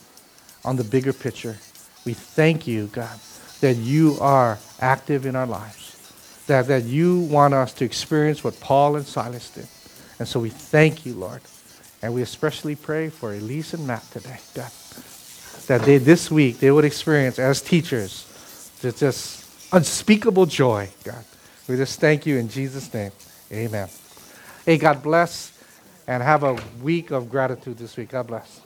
on 0.64 0.76
the 0.76 0.84
bigger 0.84 1.12
picture 1.12 1.57
we 2.05 2.12
thank 2.12 2.66
you, 2.66 2.86
God, 2.88 3.18
that 3.61 3.74
you 3.74 4.18
are 4.20 4.59
active 4.80 5.24
in 5.24 5.36
our 5.36 5.46
lives, 5.46 6.42
that, 6.46 6.66
that 6.66 6.84
you 6.84 7.20
want 7.20 7.55
us 7.55 7.72
to 7.74 7.84
experience 7.84 8.44
what 8.44 8.59
Paul 8.61 8.96
and 8.96 9.07
Silas 9.07 9.50
did. 9.50 9.66
And 10.18 10.28
so 10.28 10.40
we 10.40 10.50
thank 10.50 11.07
you, 11.07 11.14
Lord. 11.14 11.40
And 12.02 12.12
we 12.12 12.20
especially 12.20 12.76
pray 12.76 13.09
for 13.09 13.32
Elise 13.32 13.72
and 13.72 13.86
Matt 13.86 14.02
today, 14.11 14.38
God, 14.55 14.70
that 15.66 15.82
they 15.82 15.96
this 15.96 16.30
week 16.30 16.59
they 16.59 16.70
would 16.70 16.84
experience 16.84 17.38
as 17.38 17.62
teachers 17.62 18.30
just, 18.81 18.99
just 18.99 19.72
unspeakable 19.72 20.47
joy, 20.47 20.89
God. 21.05 21.25
We 21.68 21.77
just 21.77 22.01
thank 22.01 22.27
you 22.27 22.39
in 22.39 22.49
Jesus' 22.49 22.93
name. 22.93 23.12
Amen. 23.53 23.89
Hey, 24.66 24.79
God 24.79 25.03
bless 25.03 25.53
and 26.07 26.22
have 26.22 26.43
a 26.43 26.59
week 26.83 27.11
of 27.11 27.31
gratitude 27.31 27.79
this 27.79 27.97
week. 27.97 28.11
God 28.11 28.27
bless. 28.27 28.61